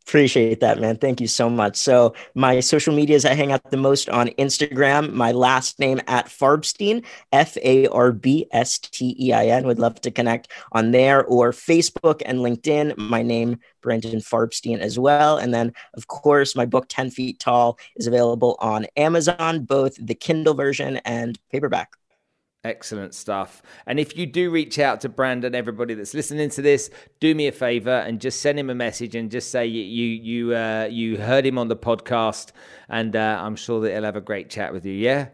Appreciate 0.06 0.60
that, 0.60 0.80
man. 0.80 0.98
Thank 0.98 1.20
you 1.22 1.26
so 1.26 1.48
much. 1.48 1.76
So, 1.76 2.14
my 2.34 2.60
social 2.60 2.94
medias, 2.94 3.24
I 3.24 3.32
hang 3.32 3.52
out 3.52 3.70
the 3.70 3.78
most 3.78 4.10
on 4.10 4.28
Instagram. 4.38 5.14
My 5.14 5.32
last 5.32 5.78
name 5.78 5.98
at 6.06 6.26
Farbstein, 6.26 7.04
F 7.32 7.56
A 7.62 7.86
R 7.86 8.12
B 8.12 8.46
S 8.52 8.78
T 8.78 9.16
E 9.18 9.32
I 9.32 9.46
N. 9.46 9.66
Would 9.66 9.78
love 9.78 9.98
to 10.02 10.10
connect 10.10 10.48
on 10.72 10.90
there 10.90 11.24
or 11.24 11.52
Facebook 11.52 12.20
and 12.26 12.40
LinkedIn. 12.40 12.98
My 12.98 13.22
name, 13.22 13.58
Brandon 13.80 14.20
Farbstein, 14.20 14.78
as 14.78 14.98
well. 14.98 15.38
And 15.38 15.54
then, 15.54 15.72
of 15.94 16.06
course, 16.06 16.54
my 16.54 16.66
book, 16.66 16.84
10 16.90 17.10
Feet 17.10 17.38
Tall, 17.40 17.78
is 17.96 18.06
available 18.06 18.56
on 18.60 18.86
Amazon, 18.98 19.64
both 19.64 19.96
the 19.98 20.14
Kindle 20.14 20.54
version 20.54 20.98
and 21.06 21.38
paperback. 21.50 21.96
Excellent 22.64 23.14
stuff. 23.14 23.62
And 23.86 24.00
if 24.00 24.16
you 24.16 24.24
do 24.24 24.50
reach 24.50 24.78
out 24.78 25.02
to 25.02 25.10
Brandon, 25.10 25.54
everybody 25.54 25.92
that's 25.92 26.14
listening 26.14 26.48
to 26.48 26.62
this, 26.62 26.88
do 27.20 27.34
me 27.34 27.46
a 27.46 27.52
favor 27.52 27.90
and 27.90 28.18
just 28.18 28.40
send 28.40 28.58
him 28.58 28.70
a 28.70 28.74
message 28.74 29.14
and 29.14 29.30
just 29.30 29.50
say 29.50 29.66
you 29.66 30.06
you 30.06 30.56
uh, 30.56 30.88
you 30.90 31.18
heard 31.18 31.44
him 31.44 31.58
on 31.58 31.68
the 31.68 31.76
podcast, 31.76 32.52
and 32.88 33.14
uh, 33.14 33.38
I'm 33.40 33.54
sure 33.54 33.82
that 33.82 33.92
he'll 33.92 34.04
have 34.04 34.16
a 34.16 34.22
great 34.22 34.48
chat 34.48 34.72
with 34.72 34.86
you. 34.86 34.94
Yeah. 34.94 35.28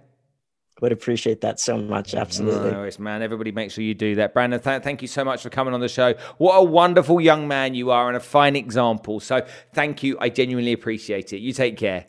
Would 0.80 0.92
appreciate 0.92 1.42
that 1.42 1.60
so 1.60 1.76
much. 1.76 2.14
Absolutely. 2.14 2.70
No 2.70 2.90
man. 2.98 3.22
Everybody 3.22 3.52
make 3.52 3.70
sure 3.70 3.84
you 3.84 3.94
do 3.94 4.14
that. 4.14 4.32
Brandon, 4.32 4.58
th- 4.58 4.82
thank 4.82 5.02
you 5.02 5.08
so 5.08 5.22
much 5.22 5.42
for 5.42 5.50
coming 5.50 5.74
on 5.74 5.80
the 5.80 5.88
show. 5.88 6.14
What 6.38 6.56
a 6.56 6.64
wonderful 6.64 7.20
young 7.20 7.46
man 7.46 7.74
you 7.74 7.90
are 7.90 8.08
and 8.08 8.16
a 8.16 8.20
fine 8.20 8.56
example. 8.56 9.20
So 9.20 9.46
thank 9.74 10.02
you. 10.02 10.16
I 10.20 10.30
genuinely 10.30 10.72
appreciate 10.72 11.34
it. 11.34 11.40
You 11.40 11.52
take 11.52 11.76
care. 11.76 12.06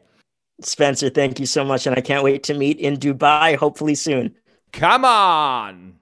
Spencer, 0.62 1.10
thank 1.10 1.40
you 1.40 1.46
so 1.46 1.66
much. 1.66 1.86
And 1.86 1.98
I 1.98 2.02
can't 2.02 2.24
wait 2.24 2.44
to 2.44 2.54
meet 2.54 2.80
in 2.80 2.96
Dubai, 2.96 3.58
hopefully 3.58 3.96
soon. 3.96 4.36
Come 4.72 5.06
on! 5.06 5.96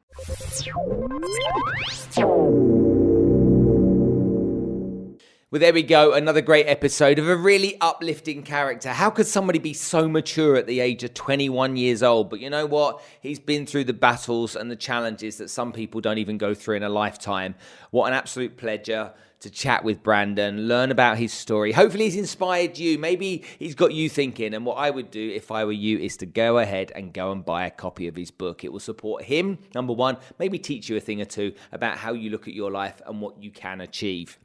Well, 5.52 5.60
there 5.60 5.74
we 5.74 5.82
go. 5.82 6.14
Another 6.14 6.42
great 6.42 6.68
episode 6.68 7.18
of 7.18 7.28
a 7.28 7.36
really 7.36 7.76
uplifting 7.82 8.44
character. 8.44 8.90
How 8.90 9.10
could 9.10 9.26
somebody 9.26 9.58
be 9.58 9.74
so 9.74 10.08
mature 10.08 10.56
at 10.56 10.68
the 10.68 10.80
age 10.80 11.04
of 11.04 11.16
21 11.16 11.76
years 11.78 12.04
old? 12.04 12.30
But 12.30 12.40
you 12.40 12.52
know 12.52 12.68
what? 12.68 13.02
He's 13.20 13.40
been 13.40 13.66
through 13.66 13.86
the 13.86 13.94
battles 13.94 14.56
and 14.56 14.70
the 14.70 14.76
challenges 14.76 15.38
that 15.40 15.50
some 15.50 15.72
people 15.72 16.02
don't 16.02 16.20
even 16.20 16.38
go 16.38 16.54
through 16.54 16.76
in 16.76 16.84
a 16.84 16.90
lifetime. 16.90 17.56
What 17.90 18.08
an 18.08 18.14
absolute 18.14 18.58
pleasure 18.58 19.14
to 19.40 19.50
chat 19.50 19.84
with 19.84 20.04
Brandon, 20.04 20.68
learn 20.68 20.92
about 20.92 21.18
his 21.18 21.32
story. 21.32 21.72
Hopefully, 21.72 22.06
he's 22.06 22.16
inspired 22.16 22.78
you. 22.78 22.98
Maybe 22.98 23.44
he's 23.58 23.76
got 23.76 23.94
you 23.94 24.10
thinking. 24.10 24.54
And 24.54 24.66
what 24.66 24.76
I 24.76 24.90
would 24.90 25.12
do 25.12 25.32
if 25.34 25.52
I 25.52 25.66
were 25.66 25.72
you 25.72 25.98
is 25.98 26.18
to 26.18 26.26
go 26.26 26.58
ahead 26.58 26.92
and 26.94 27.14
go 27.14 27.32
and 27.32 27.44
buy 27.44 27.66
a 27.66 27.72
copy 27.72 28.08
of 28.08 28.16
his 28.16 28.32
book. 28.32 28.64
It 28.64 28.72
will 28.72 28.80
support 28.80 29.24
him, 29.24 29.60
number 29.74 29.94
one, 29.94 30.18
maybe 30.40 30.60
teach 30.60 30.90
you 30.90 30.98
a 30.98 31.00
thing 31.00 31.22
or 31.22 31.26
two 31.26 31.54
about 31.72 31.98
how 31.98 32.14
you 32.14 32.30
look 32.30 32.48
at 32.48 32.54
your 32.54 32.72
life 32.72 33.02
and 33.06 33.22
what 33.22 33.42
you 33.42 33.52
can 33.52 33.82
achieve. 33.82 34.38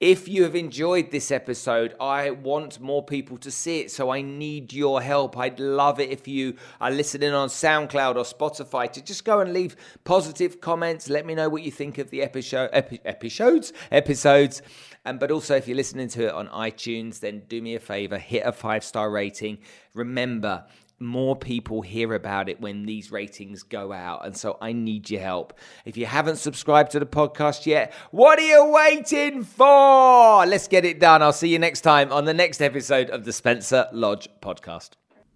If 0.00 0.28
you 0.28 0.44
have 0.44 0.54
enjoyed 0.54 1.10
this 1.10 1.32
episode, 1.32 1.96
I 2.00 2.30
want 2.30 2.78
more 2.78 3.04
people 3.04 3.36
to 3.38 3.50
see 3.50 3.80
it, 3.80 3.90
so 3.90 4.10
I 4.10 4.22
need 4.22 4.72
your 4.72 5.02
help. 5.02 5.36
I'd 5.36 5.58
love 5.58 5.98
it 5.98 6.10
if 6.10 6.28
you 6.28 6.54
are 6.80 6.92
listening 6.92 7.32
on 7.32 7.48
SoundCloud 7.48 8.14
or 8.14 8.22
Spotify 8.22 8.92
to 8.92 9.02
just 9.02 9.24
go 9.24 9.40
and 9.40 9.52
leave 9.52 9.74
positive 10.04 10.60
comments. 10.60 11.10
Let 11.10 11.26
me 11.26 11.34
know 11.34 11.48
what 11.48 11.62
you 11.62 11.72
think 11.72 11.98
of 11.98 12.10
the 12.10 12.22
episode, 12.22 12.70
epi- 12.72 13.00
episodes, 13.04 13.72
episodes. 13.90 14.62
Um, 15.04 15.18
but 15.18 15.32
also, 15.32 15.56
if 15.56 15.66
you're 15.66 15.76
listening 15.76 16.08
to 16.10 16.28
it 16.28 16.32
on 16.32 16.46
iTunes, 16.46 17.18
then 17.18 17.42
do 17.48 17.60
me 17.60 17.74
a 17.74 17.80
favor, 17.80 18.18
hit 18.18 18.46
a 18.46 18.52
five 18.52 18.84
star 18.84 19.10
rating. 19.10 19.58
Remember, 19.94 20.66
more 21.00 21.36
people 21.36 21.82
hear 21.82 22.14
about 22.14 22.48
it 22.48 22.60
when 22.60 22.84
these 22.84 23.12
ratings 23.12 23.62
go 23.62 23.92
out. 23.92 24.26
And 24.26 24.36
so 24.36 24.58
I 24.60 24.72
need 24.72 25.10
your 25.10 25.20
help. 25.20 25.58
If 25.84 25.96
you 25.96 26.06
haven't 26.06 26.36
subscribed 26.36 26.90
to 26.92 27.00
the 27.00 27.06
podcast 27.06 27.66
yet, 27.66 27.92
what 28.10 28.38
are 28.38 28.42
you 28.42 28.64
waiting 28.72 29.44
for? 29.44 30.44
Let's 30.46 30.68
get 30.68 30.84
it 30.84 31.00
done. 31.00 31.22
I'll 31.22 31.32
see 31.32 31.48
you 31.48 31.58
next 31.58 31.82
time 31.82 32.12
on 32.12 32.24
the 32.24 32.34
next 32.34 32.60
episode 32.60 33.10
of 33.10 33.24
the 33.24 33.32
Spencer 33.32 33.86
Lodge 33.92 34.28
podcast. 34.40 34.90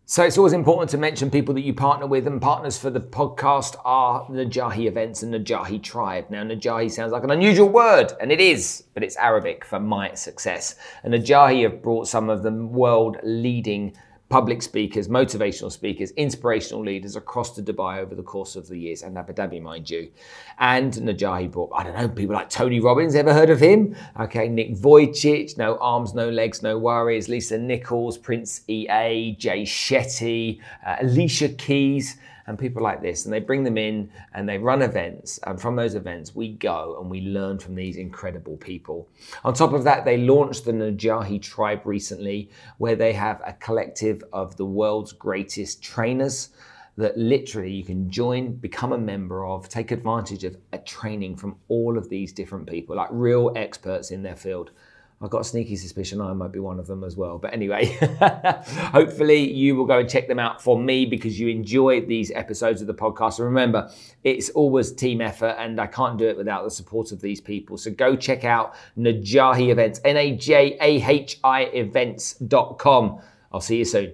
So 0.05 0.25
it's 0.25 0.37
always 0.37 0.53
important 0.53 0.91
to 0.91 0.99
mention 0.99 1.31
people 1.31 1.55
that 1.55 1.63
you 1.63 1.73
partner 1.73 2.07
with, 2.07 2.27
and 2.27 2.43
partners 2.43 2.77
for 2.77 2.91
the 2.91 3.01
podcast 3.01 3.77
are 3.85 4.27
Najahi 4.27 4.87
Events 4.87 5.23
and 5.23 5.33
Najahi 5.33 5.81
Tribe. 5.83 6.27
Now, 6.29 6.43
Najahi 6.43 6.91
sounds 6.91 7.13
like 7.13 7.23
an 7.23 7.31
unusual 7.31 7.69
word, 7.69 8.13
and 8.21 8.33
it 8.33 8.41
is, 8.41 8.85
but 8.95 9.05
it's 9.05 9.17
Arabic 9.17 9.65
for 9.65 9.79
my 9.79 10.13
success. 10.13 10.75
And 11.05 11.15
Najahi 11.15 11.63
have 11.63 11.81
brought 11.81 12.09
some 12.09 12.29
of 12.29 12.43
the 12.43 12.51
world 12.51 13.17
leading 13.23 13.97
public 14.33 14.63
speakers, 14.63 15.09
motivational 15.09 15.71
speakers, 15.71 16.11
inspirational 16.13 16.83
leaders 16.83 17.17
across 17.17 17.55
to 17.55 17.63
Dubai 17.63 17.99
over 17.99 18.15
the 18.15 18.23
course 18.23 18.57
of 18.57 18.67
the 18.67 18.79
years, 18.79 19.03
and 19.03 19.19
Abu 19.19 19.35
Dhabi, 19.35 19.61
mind 19.61 19.91
you. 19.91 20.11
And 20.59 20.91
Najahi 20.91 21.51
brought, 21.51 21.71
I 21.75 21.83
don't 21.85 21.95
know, 21.95 22.09
people 22.09 22.35
like 22.35 22.49
Tony 22.49 22.81
Robbins, 22.81 23.15
ever 23.15 23.35
heard 23.35 23.51
of 23.51 23.61
him? 23.61 23.95
Okay, 24.19 24.49
Nick 24.49 24.75
Vujicic, 24.75 25.59
no 25.59 25.77
arms, 25.83 26.15
no 26.15 26.31
legs, 26.31 26.63
no 26.63 26.79
worries, 26.79 27.29
Lisa 27.29 27.59
Nichols, 27.59 28.17
Prince 28.17 28.63
EA, 28.69 29.37
Jay 29.39 29.65
Shetty, 29.65 30.63
uh, 30.87 30.97
Alicia 31.03 31.51
Keys 31.51 32.17
and 32.47 32.59
people 32.59 32.83
like 32.83 33.03
this, 33.03 33.25
and 33.25 33.33
they 33.33 33.41
bring 33.41 33.65
them 33.65 33.79
in 33.79 34.11
and 34.35 34.49
they 34.49 34.59
run 34.59 34.83
events. 34.83 35.39
And 35.45 35.61
from 35.61 35.77
those 35.77 35.95
events, 35.95 36.35
we 36.35 36.53
go 36.53 36.99
and 37.01 37.11
we 37.11 37.21
learn 37.21 37.59
from 37.59 37.75
these 37.75 37.97
incredible 37.97 38.57
people. 38.57 39.09
On 39.45 39.55
top 39.55 39.73
of 39.73 39.85
that, 39.85 40.05
they 40.05 40.19
launched 40.19 40.65
the 40.65 40.73
Najahi 40.73 41.41
Tribe 41.41 41.83
recently, 41.85 42.51
where 42.79 42.97
they 42.97 43.13
have 43.13 43.41
a 43.47 43.53
collective 43.55 44.23
of 44.33 44.57
the 44.57 44.67
world's 44.67 45.13
greatest 45.13 45.83
trainers 45.83 46.51
that 46.97 47.17
literally 47.17 47.71
you 47.71 47.85
can 47.85 48.11
join, 48.11 48.53
become 48.53 48.93
a 48.93 48.99
member 48.99 49.47
of, 49.47 49.69
take 49.69 49.91
advantage 49.91 50.45
of 50.45 50.57
a 50.73 50.79
training 50.79 51.37
from 51.37 51.57
all 51.69 51.97
of 51.97 52.09
these 52.11 52.33
different 52.33 52.69
people, 52.69 52.97
like 52.97 53.09
real 53.11 53.51
experts 53.57 54.11
in 54.11 54.23
their 54.23 54.37
field. 54.37 54.73
I've 55.23 55.31
got 55.31 55.43
a 55.43 55.45
sneaky 55.45 55.77
suspicion 55.77 56.21
I 56.21 56.33
might 56.33 56.51
be 56.51 56.59
one 56.59 56.81
of 56.81 56.89
them 56.89 57.05
as 57.05 57.17
well. 57.17 57.39
But 57.39 57.55
anyway, 57.55 57.97
hopefully 58.93 59.49
you 59.49 59.77
will 59.77 59.85
go 59.85 60.01
and 60.01 60.11
check 60.11 60.27
them 60.27 60.41
out 60.41 60.61
for 60.61 60.77
me 60.77 61.07
because 61.07 61.39
you 61.39 61.47
enjoy 61.47 62.01
these 62.01 62.33
episodes 62.33 62.81
of 62.81 62.89
the 62.89 62.95
podcast. 62.95 63.39
And 63.39 63.47
remember, 63.47 63.89
it's 64.25 64.51
always 64.51 64.91
team 64.91 65.21
effort 65.21 65.55
and 65.61 65.81
I 65.81 65.87
can't 65.87 66.19
do 66.19 66.27
it 66.27 66.37
without 66.37 66.65
the 66.65 66.71
support 66.71 67.13
of 67.13 67.21
these 67.21 67.41
people. 67.41 67.79
So 67.79 67.93
go 67.93 68.17
check 68.17 68.45
out 68.45 68.75
Najahi 68.99 69.71
Events, 69.71 70.01
N 70.05 70.17
A 70.17 70.37
J 70.37 70.77
A 70.81 71.09
H 71.09 71.39
I 71.45 71.63
events.com. 71.67 73.21
I'll 73.53 73.61
see 73.61 73.79
you 73.79 73.85
soon. 73.85 74.13